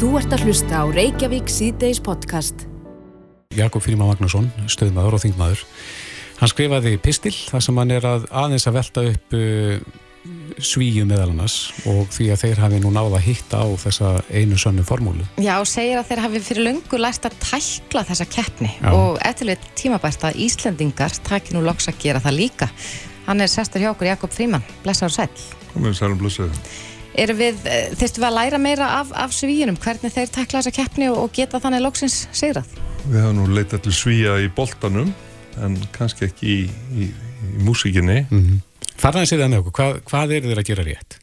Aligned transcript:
Þú 0.00 0.14
ert 0.16 0.32
að 0.32 0.46
hlusta 0.48 0.78
á 0.80 0.84
Reykjavík 0.88 1.50
síðdeis 1.52 1.98
podcast. 2.00 2.62
Jakob 3.52 3.82
Fríman 3.84 4.08
Magnússon, 4.08 4.46
stöðmaður 4.64 5.18
og 5.18 5.20
þingmaður. 5.26 5.64
Hann 6.38 6.48
skrifaði 6.48 6.94
pistil 7.04 7.34
þar 7.36 7.64
sem 7.66 7.80
hann 7.82 7.92
er 7.92 8.06
að 8.08 8.24
aðeins 8.32 8.64
að 8.70 8.78
velta 8.78 9.04
upp 9.10 9.36
uh, 9.36 9.74
svíu 10.56 11.04
meðal 11.04 11.28
annars 11.34 11.58
og 11.84 12.08
því 12.16 12.30
að 12.32 12.46
þeir 12.46 12.64
hafi 12.64 12.80
nú 12.80 12.94
náða 12.96 13.18
að 13.18 13.26
hitta 13.26 13.60
á 13.60 13.68
þessa 13.84 14.16
einu 14.32 14.56
sönnu 14.64 14.88
formúlu. 14.88 15.28
Já, 15.36 15.58
og 15.60 15.68
segir 15.68 16.00
að 16.00 16.08
þeir 16.14 16.24
hafi 16.24 16.44
fyrir 16.48 16.68
löngu 16.70 17.04
lært 17.04 17.28
að 17.28 17.36
tækla 17.44 18.08
þessa 18.08 18.30
keppni 18.32 18.72
Já. 18.78 18.90
og 18.96 19.20
eftirleitt 19.20 19.68
tímabært 19.76 20.30
að 20.30 20.40
Íslendingar 20.46 21.20
takir 21.28 21.58
nú 21.58 21.66
loks 21.68 21.92
að 21.92 22.00
gera 22.06 22.24
það 22.24 22.40
líka. 22.40 22.72
Hann 23.28 23.44
er 23.44 23.52
sestur 23.52 23.84
hjá 23.84 23.92
okkur 23.92 24.14
Jakob 24.14 24.32
Fríman, 24.32 24.64
blessaður 24.80 25.18
sæl. 25.18 25.50
Komið 25.74 26.00
sælum 26.00 26.24
blössuð. 26.24 26.48
Erum 26.48 26.89
við, 27.28 27.58
eh, 27.68 27.90
þyrftum 28.00 28.22
við 28.22 28.28
að 28.30 28.38
læra 28.38 28.58
meira 28.58 28.86
af, 29.00 29.10
af 29.12 29.34
svíunum, 29.36 29.76
hvernig 29.76 30.14
þeir 30.14 30.32
takla 30.32 30.62
þessa 30.62 30.72
keppni 30.72 31.10
og, 31.10 31.18
og 31.26 31.34
geta 31.36 31.60
þannig 31.60 31.84
loksins 31.84 32.22
sigrað? 32.32 32.72
Við 33.04 33.20
hafum 33.20 33.36
nú 33.36 33.46
leitað 33.52 33.84
til 33.84 33.92
svíja 33.92 34.38
í 34.40 34.48
boltanum 34.56 35.12
en 35.60 35.76
kannski 35.92 36.28
ekki 36.30 36.48
í, 36.48 36.60
í, 36.96 37.10
í 37.10 37.64
músikinni. 37.66 38.24
Mm 38.30 38.60
Farðan 39.00 39.28
sér 39.28 39.40
það 39.40 39.52
með 39.52 39.60
okkur, 39.62 39.74
hvað, 39.78 39.98
hvað 40.10 40.32
er 40.36 40.46
þeir 40.46 40.58
að 40.60 40.66
gera 40.68 40.82
rétt? 40.84 41.14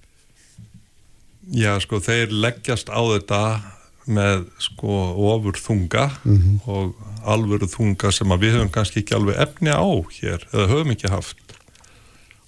Já, 1.54 1.72
sko, 1.84 2.00
þeir 2.02 2.32
leggjast 2.34 2.90
á 2.90 3.02
þetta 3.06 3.42
með 4.08 4.48
sko 4.64 4.96
ofur 5.30 5.60
þunga 5.60 6.08
og 6.66 6.96
alvöru 7.28 7.68
þunga 7.70 8.12
sem 8.16 8.32
að 8.34 8.46
við 8.46 8.56
höfum 8.58 8.72
kannski 8.74 9.04
ekki 9.04 9.18
alveg 9.18 9.38
efni 9.44 9.76
á 9.76 9.86
hér 10.18 10.48
eða 10.54 10.70
höfum 10.72 10.94
ekki 10.96 11.12
haft. 11.12 11.44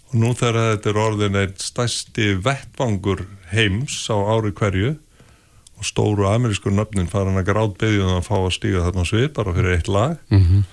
Og 0.09 0.15
nú 0.23 0.33
þegar 0.33 0.73
þetta 0.73 0.89
er 0.89 1.01
orðin 1.03 1.39
einn 1.43 1.55
stærsti 1.61 2.31
vettvangur 2.41 3.27
heims 3.53 4.01
á 4.11 4.17
ári 4.17 4.51
hverju 4.55 4.95
og 5.79 5.87
stóru 5.87 6.27
amerísku 6.27 6.71
nöfnin 6.73 7.07
farin 7.11 7.39
að 7.39 7.49
gráðbyðjum 7.53 8.17
að 8.17 8.27
fá 8.27 8.35
að 8.39 8.51
stíga 8.57 8.83
þarna 8.87 9.07
svið 9.07 9.31
bara 9.37 9.55
fyrir 9.55 9.77
eitt 9.77 9.87
lag. 9.91 10.19
Mm 10.33 10.67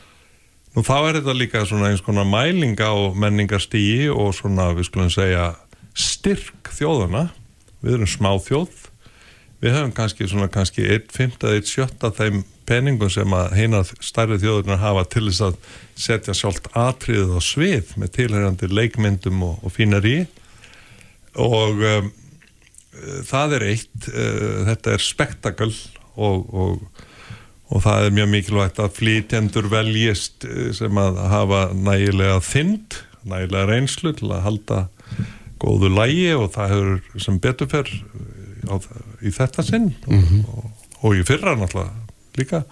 Nú 0.77 0.83
þá 0.85 0.97
er 1.09 1.17
þetta 1.17 1.33
líka 1.33 1.63
svona 1.65 1.89
eins 1.89 2.03
konar 2.05 2.27
mæling 2.29 2.77
á 2.77 2.93
menningarstígi 3.17 4.11
og 4.13 4.35
svona 4.37 4.75
við 4.77 4.91
skulum 4.91 5.09
segja 5.09 5.55
styrk 5.97 6.69
þjóðana. 6.69 7.31
Við 7.81 7.95
erum 7.97 8.11
smá 8.13 8.29
þjóð. 8.45 8.75
Við 9.65 9.73
höfum 9.73 9.95
kannski 9.97 10.29
svona 10.29 10.51
kannski 10.53 10.85
1.5 10.85 11.39
eða 11.41 11.63
1.7 11.63 12.11
þeim 12.19 12.43
peningum 12.69 13.09
sem 13.09 13.33
að 13.33 13.55
heina 13.57 13.81
stærri 14.05 14.37
þjóðurnar 14.43 14.83
hafa 14.83 15.07
til 15.09 15.25
þess 15.31 15.47
að 15.47 15.57
setja 15.97 16.37
sjálft 16.37 16.69
atriðið 16.77 17.33
á 17.33 17.41
svið 17.41 17.97
með 17.97 18.13
tilhærandi 18.19 18.69
leikmyndum 18.69 19.47
og, 19.49 19.57
og 19.65 19.73
fínari 19.73 20.27
og 21.41 21.81
um, 21.81 22.13
það 23.29 23.57
er 23.59 23.65
eitt, 23.73 24.09
uh, 24.09 24.65
þetta 24.71 24.95
er 24.97 25.05
spektakl 25.11 25.73
og, 26.17 26.47
og 26.55 27.03
og 27.67 27.81
það 27.83 28.05
er 28.07 28.13
mjög 28.15 28.29
mikilvægt 28.31 28.77
að 28.79 28.93
flytjendur 28.95 29.67
veljist 29.73 30.45
eh, 30.47 30.69
sem 30.71 30.99
að 31.03 31.17
hafa 31.33 31.65
nægilega 31.75 32.37
þynd, 32.47 32.95
nægilega 33.27 33.67
reynslu 33.73 34.13
til 34.15 34.29
að 34.31 34.45
halda 34.45 34.77
góðu 35.59 35.89
lægi 35.91 36.29
og 36.39 36.47
það 36.55 36.71
hefur 36.77 37.25
sem 37.25 37.41
beturfer 37.43 37.91
í 39.27 39.33
þetta 39.35 39.65
sinn 39.67 39.89
Mhm. 40.07 40.45
og, 40.47 40.71
og 41.03 41.17
í 41.19 41.25
fyrra 41.27 41.57
náttúrulega 41.59 41.91
líka. 42.39 42.63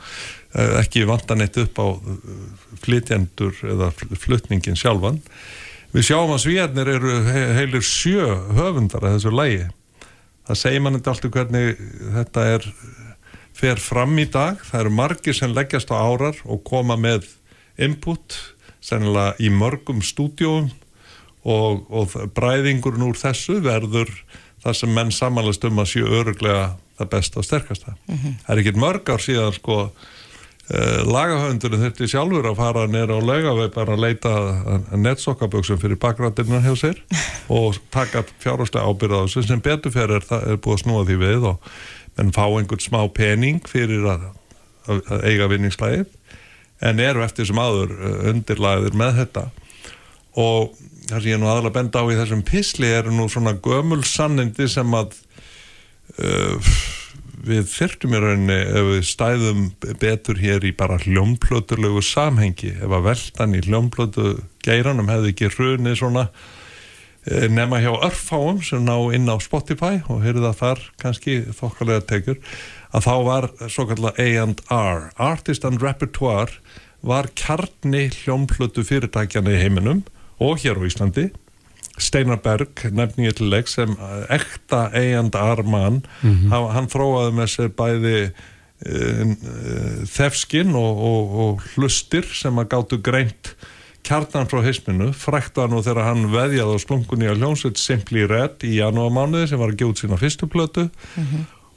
Eh, 0.55 0.79
ekki 0.85 1.03
vantan 1.11 1.43
eitt 1.43 1.59
upp 1.59 1.75
á 1.83 1.87
eh, 1.91 2.79
flytjendur 2.87 3.55
eða 3.75 3.91
fl- 3.99 4.15
flutningin 4.15 4.79
sjálfan. 4.79 5.19
Við 5.91 6.07
sjáum 6.13 6.31
að 6.35 6.45
svíjarnir 6.47 6.89
eru 6.95 7.17
he- 7.33 7.51
heilir 7.59 7.83
sjö 7.83 8.31
höfundar 8.55 9.03
að 9.03 9.19
þessu 9.19 9.35
lægi 9.35 9.65
það 10.49 10.61
segir 10.61 10.85
mann 10.85 11.01
alltaf 11.01 11.33
hvernig 11.33 11.81
þetta 12.19 12.47
er 12.57 12.69
fer 13.55 13.81
fram 13.81 14.17
í 14.19 14.27
dag, 14.27 14.59
það 14.67 14.81
eru 14.81 14.95
margir 14.95 15.37
sem 15.37 15.53
leggjast 15.55 15.93
á 15.95 15.97
árar 15.97 16.39
og 16.45 16.65
koma 16.67 16.97
með 17.01 17.29
input, 17.81 18.37
sennilega 18.85 19.37
í 19.41 19.51
mörgum 19.55 20.03
stúdjóum 20.05 20.73
og, 21.45 21.85
og 21.89 22.17
bræðingurinn 22.37 23.07
úr 23.07 23.19
þessu 23.19 23.61
verður 23.65 24.11
það 24.65 24.79
sem 24.81 24.95
menn 24.97 25.13
samanlast 25.15 25.65
um 25.69 25.81
að 25.83 25.91
séu 25.93 26.09
öruglega 26.09 26.75
það 26.99 27.11
besta 27.13 27.41
og 27.41 27.47
sterkasta. 27.47 27.97
Það 28.09 28.53
er 28.55 28.63
ekkert 28.63 28.81
mörg 28.81 29.11
ár 29.11 29.23
síðan 29.23 29.57
sko 29.57 29.79
uh, 30.73 31.01
lagahöfundurinn 31.09 31.83
þurfti 31.85 32.09
sjálfur 32.11 32.49
að 32.51 32.61
fara 32.61 32.85
nýra 32.91 33.19
á 33.19 33.21
laugaveg 33.21 33.75
bara 33.75 33.97
að 33.97 34.05
leita 34.05 34.33
netsokkaböksum 34.97 35.81
fyrir 35.83 36.01
bakgrættirna 36.01 36.63
hjá 36.65 36.73
sér 36.79 37.03
og 37.59 37.79
taka 37.95 38.25
fjárháslega 38.43 38.87
ábyrða 38.87 39.21
á 39.21 39.25
þessu. 39.27 39.45
Sem 39.49 39.65
beturfer 39.65 40.17
er, 40.19 40.25
það 40.29 40.49
er 40.53 40.63
búið 40.65 40.79
að 40.79 40.83
snúa 40.85 41.05
því 41.09 41.19
við 41.25 41.51
og 41.53 41.77
menn 42.19 42.35
fá 42.35 42.45
einhvern 42.47 42.85
smá 42.85 43.01
pening 43.15 43.61
fyrir 43.69 44.09
að, 44.15 44.31
að, 44.87 45.05
að 45.11 45.29
eiga 45.31 45.51
vinningslægið. 45.53 46.19
En 46.85 47.01
eru 47.01 47.23
eftir 47.25 47.49
sem 47.49 47.61
aður 47.61 47.95
uh, 47.95 48.17
undirlæðir 48.33 48.99
með 48.99 49.23
þetta. 49.23 49.47
Og 50.41 50.75
það 51.09 51.21
sem 51.21 51.31
ég 51.31 51.41
nú 51.41 51.49
aðalega 51.51 51.77
benda 51.79 52.03
á 52.03 52.05
í 52.09 52.19
þessum 52.19 52.43
pisli 52.47 52.91
eru 52.91 53.13
nú 53.15 53.29
svona 53.31 53.55
gömul 53.63 54.03
sannindi 54.09 54.67
sem 54.71 54.97
að 54.97 55.15
uh, 56.19 56.75
við 57.45 57.69
þyrftum 57.69 58.15
í 58.17 58.21
rauninni 58.23 58.59
ef 58.65 58.89
við 58.89 59.07
stæðum 59.09 59.63
betur 60.01 60.41
hér 60.41 60.65
í 60.65 60.73
bara 60.77 60.99
hljómplöturlegu 61.03 62.03
samhengi 62.05 62.73
ef 62.79 62.91
að 62.91 63.07
veltan 63.09 63.57
í 63.57 63.63
hljómplötu 63.67 64.37
geiranum 64.65 65.11
hefði 65.13 65.33
ekki 65.35 65.51
hrunið 65.53 65.99
svona 66.01 66.25
eh, 67.29 67.47
nema 67.53 67.83
hjá 67.85 67.93
örfáum 67.93 68.63
sem 68.65 68.85
ná 68.87 68.97
inn 69.17 69.29
á 69.29 69.37
Spotify 69.45 70.01
og 70.09 70.25
heyrðu 70.25 70.49
það 70.49 70.59
þar 70.63 70.83
kannski 71.05 71.37
þokkalega 71.61 72.07
tekur 72.15 72.41
að 72.95 73.07
þá 73.09 73.15
var 73.29 73.51
svo 73.69 73.89
kallar 73.91 74.21
A&R 74.25 75.07
Artist 75.21 75.69
and 75.69 75.85
Repertoire 75.85 76.61
var 77.05 77.29
kjarni 77.37 78.09
hljómplötu 78.23 78.87
fyrirtækjana 78.89 79.53
í 79.53 79.61
heiminum 79.61 80.05
og 80.41 80.63
hér 80.65 80.81
á 80.81 80.89
Íslandi 80.89 81.29
Steinar 82.01 82.41
Berg 82.43 82.87
nefni 82.91 83.29
ég 83.29 83.37
til 83.39 83.51
leik 83.53 83.71
sem 83.71 83.95
eh, 83.95 84.25
ekta 84.39 84.89
A&R 84.91 85.63
mann 85.67 86.03
hann, 86.23 86.69
hann 86.75 86.91
þróaði 86.91 87.37
með 87.39 87.53
sér 87.53 87.71
bæði 87.79 88.19
uh, 88.25 89.35
þefskinn 90.11 90.75
og, 90.79 91.05
og, 91.11 91.39
og 91.45 91.65
hlustir 91.75 92.27
sem 92.35 92.59
að 92.59 92.71
gáttu 92.75 93.01
greint 93.05 93.55
kjarnan 94.05 94.49
frá 94.51 94.61
heisminu, 94.65 95.13
frækt 95.17 95.57
var 95.57 95.71
nú 95.73 95.81
þegar 95.85 96.11
hann 96.11 96.27
veðjaði 96.33 96.77
á 96.77 96.79
slungunni 96.83 97.31
á 97.31 97.39
hljómsveit 97.39 97.81
Simply 97.81 98.27
Red 98.29 98.67
í 98.67 98.77
janúarmánuði 98.83 99.53
sem 99.53 99.63
var 99.63 99.73
að 99.73 99.87
út 99.89 100.03
sína 100.03 100.19
fyrstu 100.21 100.49
plötu 100.51 100.91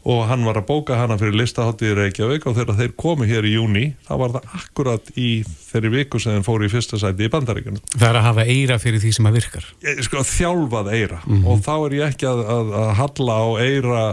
og 0.07 0.21
hann 0.29 0.45
var 0.47 0.55
að 0.61 0.67
bóka 0.69 0.95
hana 1.01 1.17
fyrir 1.19 1.35
listaháttið 1.41 1.89
í 1.91 1.95
Reykjavík 1.97 2.45
og 2.47 2.55
þegar 2.55 2.77
þeir 2.79 2.93
komu 3.03 3.27
hér 3.27 3.47
í 3.49 3.53
júni 3.57 3.85
þá 4.07 4.13
var 4.21 4.35
það 4.37 4.55
akkurat 4.61 5.11
í 5.19 5.29
þeirri 5.67 5.91
viku 5.97 6.21
sem 6.23 6.37
þeir 6.37 6.45
fóru 6.47 6.69
í 6.69 6.71
fyrsta 6.71 6.99
sæti 7.01 7.27
í 7.27 7.31
bandaríkunum 7.33 7.81
Það 7.97 8.07
er 8.09 8.19
að 8.21 8.27
hafa 8.29 8.45
eira 8.47 8.79
fyrir 8.79 9.03
því 9.03 9.11
sem 9.17 9.27
að 9.27 9.39
virkar. 9.41 9.67
ég, 9.83 10.01
sko, 10.07 10.23
þjálfað 10.31 10.91
eira. 10.95 11.19
Og 11.43 11.59
þá 11.65 11.73
er 11.75 11.97
ég 11.99 12.11
ekki 12.13 12.29
að, 12.29 12.43
að, 12.55 12.71
að 12.81 12.91
halla 13.01 13.35
á 13.43 13.47
eira 13.67 14.03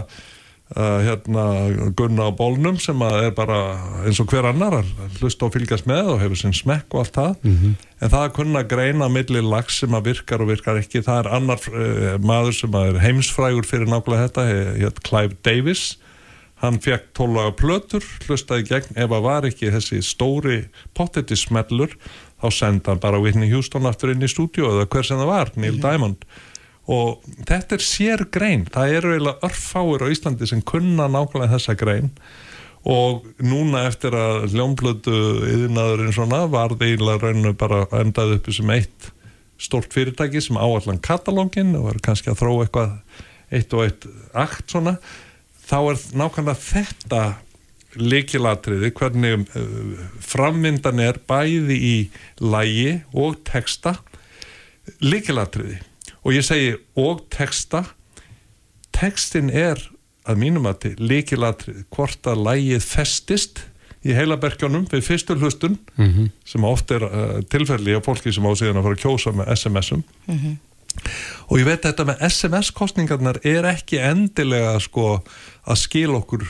uh, 0.73 1.01
hérna 1.05 1.43
gunna 1.97 2.29
á 2.29 2.31
bólnum 2.35 2.79
sem 2.81 3.01
er 3.05 3.33
bara 3.37 3.59
eins 4.05 4.19
og 4.23 4.31
hver 4.31 4.47
annar 4.49 4.79
að 4.79 5.19
hlusta 5.19 5.47
og 5.47 5.53
fylgjast 5.53 5.85
með 5.89 6.13
og 6.15 6.23
hefur 6.23 6.41
sinn 6.41 6.55
smekk 6.55 6.95
og 6.95 7.03
allt 7.03 7.19
það. 7.19 7.35
En 8.01 8.11
það 8.11 8.23
að 8.23 8.33
kunna 8.39 8.63
greina 8.67 9.09
milli 9.11 9.43
lags 9.45 9.77
sem 9.83 9.93
að 9.93 10.09
virkar 10.11 10.41
og 10.43 10.49
virkar 10.49 10.79
ekki. 10.81 11.03
Það 11.05 11.21
er 11.21 11.29
annar 11.37 11.69
uh, 11.69 12.15
maður 12.23 12.57
sem 12.61 12.79
er 12.81 12.99
heimsfrægur 13.03 13.69
fyrir 13.69 13.91
nákvæmlega 13.91 14.27
þetta 14.27 14.47
hér 14.81 14.99
Clive 15.05 15.37
Davis. 15.45 15.85
Hann 16.63 16.79
fekk 16.79 17.09
tólaga 17.13 17.51
plötur, 17.59 18.05
hlustaði 18.25 18.65
gegn. 18.69 18.95
Ef 18.95 19.11
að 19.11 19.25
var 19.25 19.45
ekki 19.45 19.73
þessi 19.73 19.99
stóri 20.01 20.61
pottetti 20.95 21.35
smellur, 21.37 21.91
þá 22.41 22.47
senda 22.55 22.93
hann 22.93 23.03
bara 23.03 23.19
Whitney 23.21 23.51
Houston 23.51 23.85
aftur 23.85 24.13
inn 24.13 24.23
í 24.23 24.31
stúdíu 24.31 24.69
eða 24.71 24.87
hver 24.87 25.05
sem 25.05 25.19
það 25.19 25.31
var, 25.33 25.51
Neil 25.59 25.81
Diamond 25.83 26.23
og 26.91 27.23
þetta 27.47 27.77
er 27.77 27.83
sér 27.83 28.25
grein. 28.33 28.65
Það 28.69 28.95
eru 28.99 29.13
eiginlega 29.15 29.47
örfáir 29.47 30.05
á 30.05 30.07
Íslandi 30.13 30.49
sem 30.49 30.61
kunna 30.61 31.07
nákvæmlega 31.09 31.55
þessa 31.55 31.77
grein. 31.79 32.11
Og 32.85 33.25
núna 33.41 33.87
eftir 33.89 34.13
að 34.13 34.51
hljómblötu 34.53 35.15
yðinaðurinn 35.49 36.13
svona 36.13 36.43
var 36.53 36.75
eiginlega 36.77 37.23
rauninu 37.23 37.55
bara 37.57 37.87
endað 37.97 38.35
upp 38.37 38.51
sem 38.53 38.73
eitt 38.75 39.09
stort 39.57 39.93
fyrirtæki 39.95 40.43
sem 40.43 40.59
áallan 40.59 41.01
katalógin 41.01 41.73
og 41.79 41.87
var 41.87 42.01
kannski 42.05 42.29
að 42.29 42.43
þróa 42.43 42.67
eitthvað 42.67 42.93
eitt 43.55 43.73
og 43.73 43.87
eitt 43.87 44.05
akt 44.37 44.69
svona. 44.69 44.99
Þá 45.65 45.77
er 45.79 46.05
nákvæmlega 46.21 46.61
þetta 46.61 47.23
líkilatriði 47.95 48.91
hvernig 48.93 49.45
uh, 49.55 50.05
framvindan 50.21 51.01
er 51.01 51.17
bæði 51.25 51.77
í 51.79 51.97
lægi 52.43 52.99
og 53.15 53.39
texta 53.47 53.95
líkilatriði 55.01 55.79
og 56.25 56.33
ég 56.33 56.43
segi 56.45 56.71
og 56.97 57.21
texta. 57.29 57.83
Textin 58.95 59.49
er 59.53 59.77
að 60.25 60.39
mínum 60.41 60.65
að 60.65 60.79
til 60.87 60.93
líkilatriði 61.05 61.83
hvort 61.93 62.25
að 62.31 62.41
lægið 62.47 62.85
festist 62.87 63.63
í 64.05 64.13
heilaberkjónum 64.17 64.87
við 64.89 65.03
fyrstu 65.05 65.35
hlustun 65.37 65.77
Mhm. 65.97 66.29
sem 66.45 66.63
oft 66.63 66.91
er 66.91 67.03
uh, 67.05 67.41
tilfelli 67.49 67.93
á 67.97 68.01
fólki 68.05 68.33
sem 68.33 68.45
á 68.45 68.51
síðan 68.57 68.77
að 68.81 68.87
fara 68.87 68.95
að 68.95 69.03
kjósa 69.03 69.33
með 69.37 69.51
SMS-um 69.55 70.03
og 71.49 71.57
ég 71.59 71.65
veit 71.65 71.81
að 71.85 71.89
þetta 71.91 72.05
með 72.07 72.21
SMS-kostningarnar 72.29 73.39
er 73.43 73.65
ekki 73.69 73.97
endilega 73.99 74.79
sko 74.79 75.21
að 75.67 75.75
skil 75.81 76.13
okkur 76.15 76.45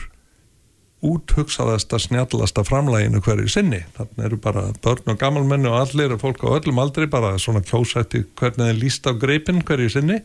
úthugsaðasta 1.06 2.00
snjallasta 2.02 2.64
framlæginu 2.66 3.22
hverju 3.24 3.48
sinni. 3.52 3.82
Þannig 3.96 4.28
eru 4.28 4.38
bara 4.42 4.66
börn 4.84 5.12
og 5.12 5.20
gammalmenni 5.20 5.70
og 5.70 5.78
allir 5.80 6.16
fólk 6.20 6.44
á 6.44 6.56
öllum 6.58 6.82
aldri 6.82 7.08
bara 7.10 7.36
svona 7.42 7.62
kjósætti 7.64 8.24
hvernig 8.38 8.70
þeir 8.70 8.80
líst 8.82 9.08
á 9.08 9.12
greipin 9.14 9.62
hverju 9.66 9.94
sinni. 9.96 10.20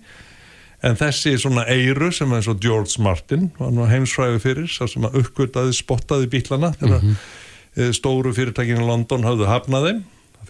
En 0.81 0.98
þessi 0.98 1.36
svona 1.38 1.68
eiru 1.69 2.10
sem 2.12 2.31
er 2.33 2.42
svo 2.42 2.56
George 2.57 3.01
Martin 3.06 3.51
var 3.60 3.69
nú 3.75 3.86
heimsfræði 3.86 4.39
fyrir 4.42 4.72
sá 4.72 4.88
sem 4.89 5.06
að 5.06 5.19
uppgötaði 5.22 5.75
spottaði 5.78 6.30
bílana 6.31 6.74
þegar 6.74 7.04
mm 7.04 7.12
-hmm. 7.12 7.94
stóru 7.94 8.34
fyrirtækinu 8.34 8.81
í 8.81 8.88
London 8.88 9.24
hafðu 9.24 9.45
hafnaði 9.45 10.00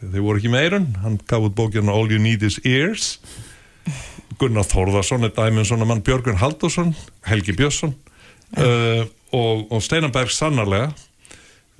þeir 0.01 0.23
voru 0.25 0.41
ekki 0.41 0.51
meirun, 0.51 0.87
hann 1.03 1.19
gaf 1.29 1.45
út 1.45 1.55
bókina 1.57 1.93
All 1.93 2.09
You 2.11 2.21
Need 2.21 2.43
Is 2.45 2.59
Ears. 2.65 3.19
Gunnar 4.41 4.65
Þórðarsson 4.65 5.27
er 5.27 5.33
dæminn 5.35 5.67
svona 5.67 5.85
mann 5.85 6.01
Björgun 6.05 6.39
Haldursson, 6.41 6.95
Helgi 7.27 7.53
Björnsson. 7.57 7.93
Uh, 8.57 9.05
og, 9.35 9.65
og 9.71 9.81
Steinanberg 9.83 10.31
sannarlega. 10.33 10.91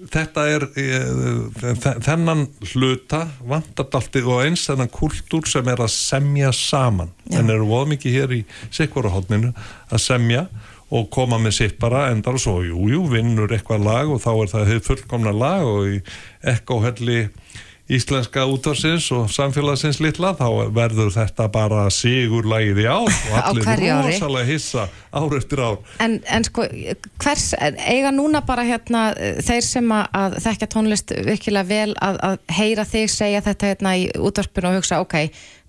Þetta 0.02 0.44
er 0.50 0.64
uh, 0.66 1.82
þennan 2.02 2.48
hluta 2.72 3.22
vandardaltið 3.46 4.30
og 4.34 4.44
eins 4.48 4.66
þennan 4.66 4.90
kultúr 4.90 5.46
sem 5.50 5.68
er 5.70 5.84
að 5.84 5.92
semja 5.94 6.50
saman. 6.58 7.12
En 7.30 7.54
eru 7.54 7.70
voð 7.70 7.92
mikið 7.94 8.18
hér 8.18 8.38
í 8.40 8.44
sikvarahotninu 8.74 9.54
að 9.92 10.02
semja 10.02 10.48
og 10.92 11.08
koma 11.14 11.38
með 11.40 11.54
sitt 11.56 11.78
bara 11.80 12.10
endar 12.12 12.36
og 12.36 12.44
svo, 12.44 12.58
jújú, 12.66 12.90
jú, 12.92 13.04
vinnur 13.14 13.54
eitthvað 13.54 13.86
lag 13.86 14.10
og 14.12 14.20
þá 14.24 14.32
er 14.34 14.50
það 14.52 14.72
fullkomna 14.90 15.32
lag 15.32 15.64
og 15.64 15.86
í 15.88 16.00
ekkohelli 16.52 17.22
íslenska 17.92 18.46
útvarsins 18.48 19.10
og 19.16 19.28
samfélagsins 19.34 20.00
litla 20.04 20.32
þá 20.40 20.48
verður 20.72 21.12
þetta 21.14 21.48
bara 21.52 21.86
sigur 21.92 22.48
lagið 22.48 22.84
í 22.84 22.88
ár 22.88 23.10
og 23.32 23.36
allir 23.42 23.68
rosalega 24.06 24.48
hissa 24.48 24.88
ár 25.12 25.36
eftir 25.36 25.64
ár. 25.64 25.82
En, 26.04 26.20
en 26.32 26.48
sko, 26.48 26.66
hvers 27.22 27.50
eiga 27.60 28.14
núna 28.16 28.44
bara 28.48 28.64
hérna 28.68 29.10
þeir 29.44 29.68
sem 29.68 29.92
að 29.98 30.40
þekkja 30.46 30.70
tónlist 30.72 31.12
virkilega 31.28 31.68
vel 31.68 31.92
að, 32.00 32.22
að 32.30 32.40
heyra 32.60 32.88
þig 32.88 33.12
segja 33.12 33.44
þetta 33.50 33.74
hérna 33.74 33.96
í 34.00 34.08
útvarpinu 34.16 34.72
og 34.72 34.80
hugsa 34.80 35.02
ok, 35.04 35.18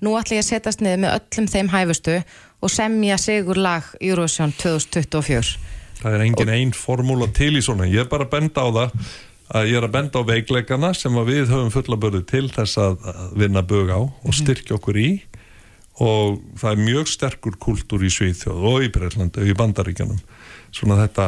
nú 0.07 0.15
ætla 0.21 0.39
ég 0.39 0.47
að 0.47 0.51
setjast 0.53 0.85
niður 0.85 1.05
með 1.05 1.19
öllum 1.19 1.51
þeim 1.57 1.75
hæfustu 1.75 2.17
og 2.63 2.71
semja 2.71 3.19
sigur 3.19 3.59
lag 3.59 3.91
Eurovision 3.99 4.55
2024 4.63 5.59
Það 6.03 6.17
er 6.17 6.25
engin 6.25 6.51
einn 6.51 6.73
formúla 6.75 7.29
til 7.35 7.53
í 7.59 7.63
svona, 7.63 7.87
ég 7.87 8.03
er 8.03 8.11
bara 8.11 8.27
bend 8.31 8.57
á 8.59 8.67
það 8.67 8.95
að 9.53 9.69
ég 9.69 9.79
er 9.79 9.87
að 9.87 9.95
benda 9.99 10.23
á 10.23 10.29
veikleikana 10.29 10.93
sem 10.97 11.19
við 11.29 11.53
höfum 11.53 11.73
fullabörðu 11.75 12.25
til 12.29 12.47
þess 12.53 12.81
að 12.81 13.07
vinna 13.37 13.63
bög 13.63 13.93
á 13.93 14.01
og 14.01 14.31
mhm. 14.31 14.39
styrkja 14.41 14.79
okkur 14.79 15.01
í 15.01 15.11
og 16.03 16.41
það 16.57 16.71
er 16.71 16.85
mjög 16.87 17.11
sterkur 17.13 17.59
kultúr 17.61 18.05
í 18.07 18.11
Svíþjóð 18.13 18.65
og 18.71 18.87
í 18.87 18.89
Breitlandi 18.93 19.43
og 19.43 19.51
í 19.53 19.57
Bandaríkanum 19.57 20.21
svona 20.73 20.97
þetta 21.03 21.27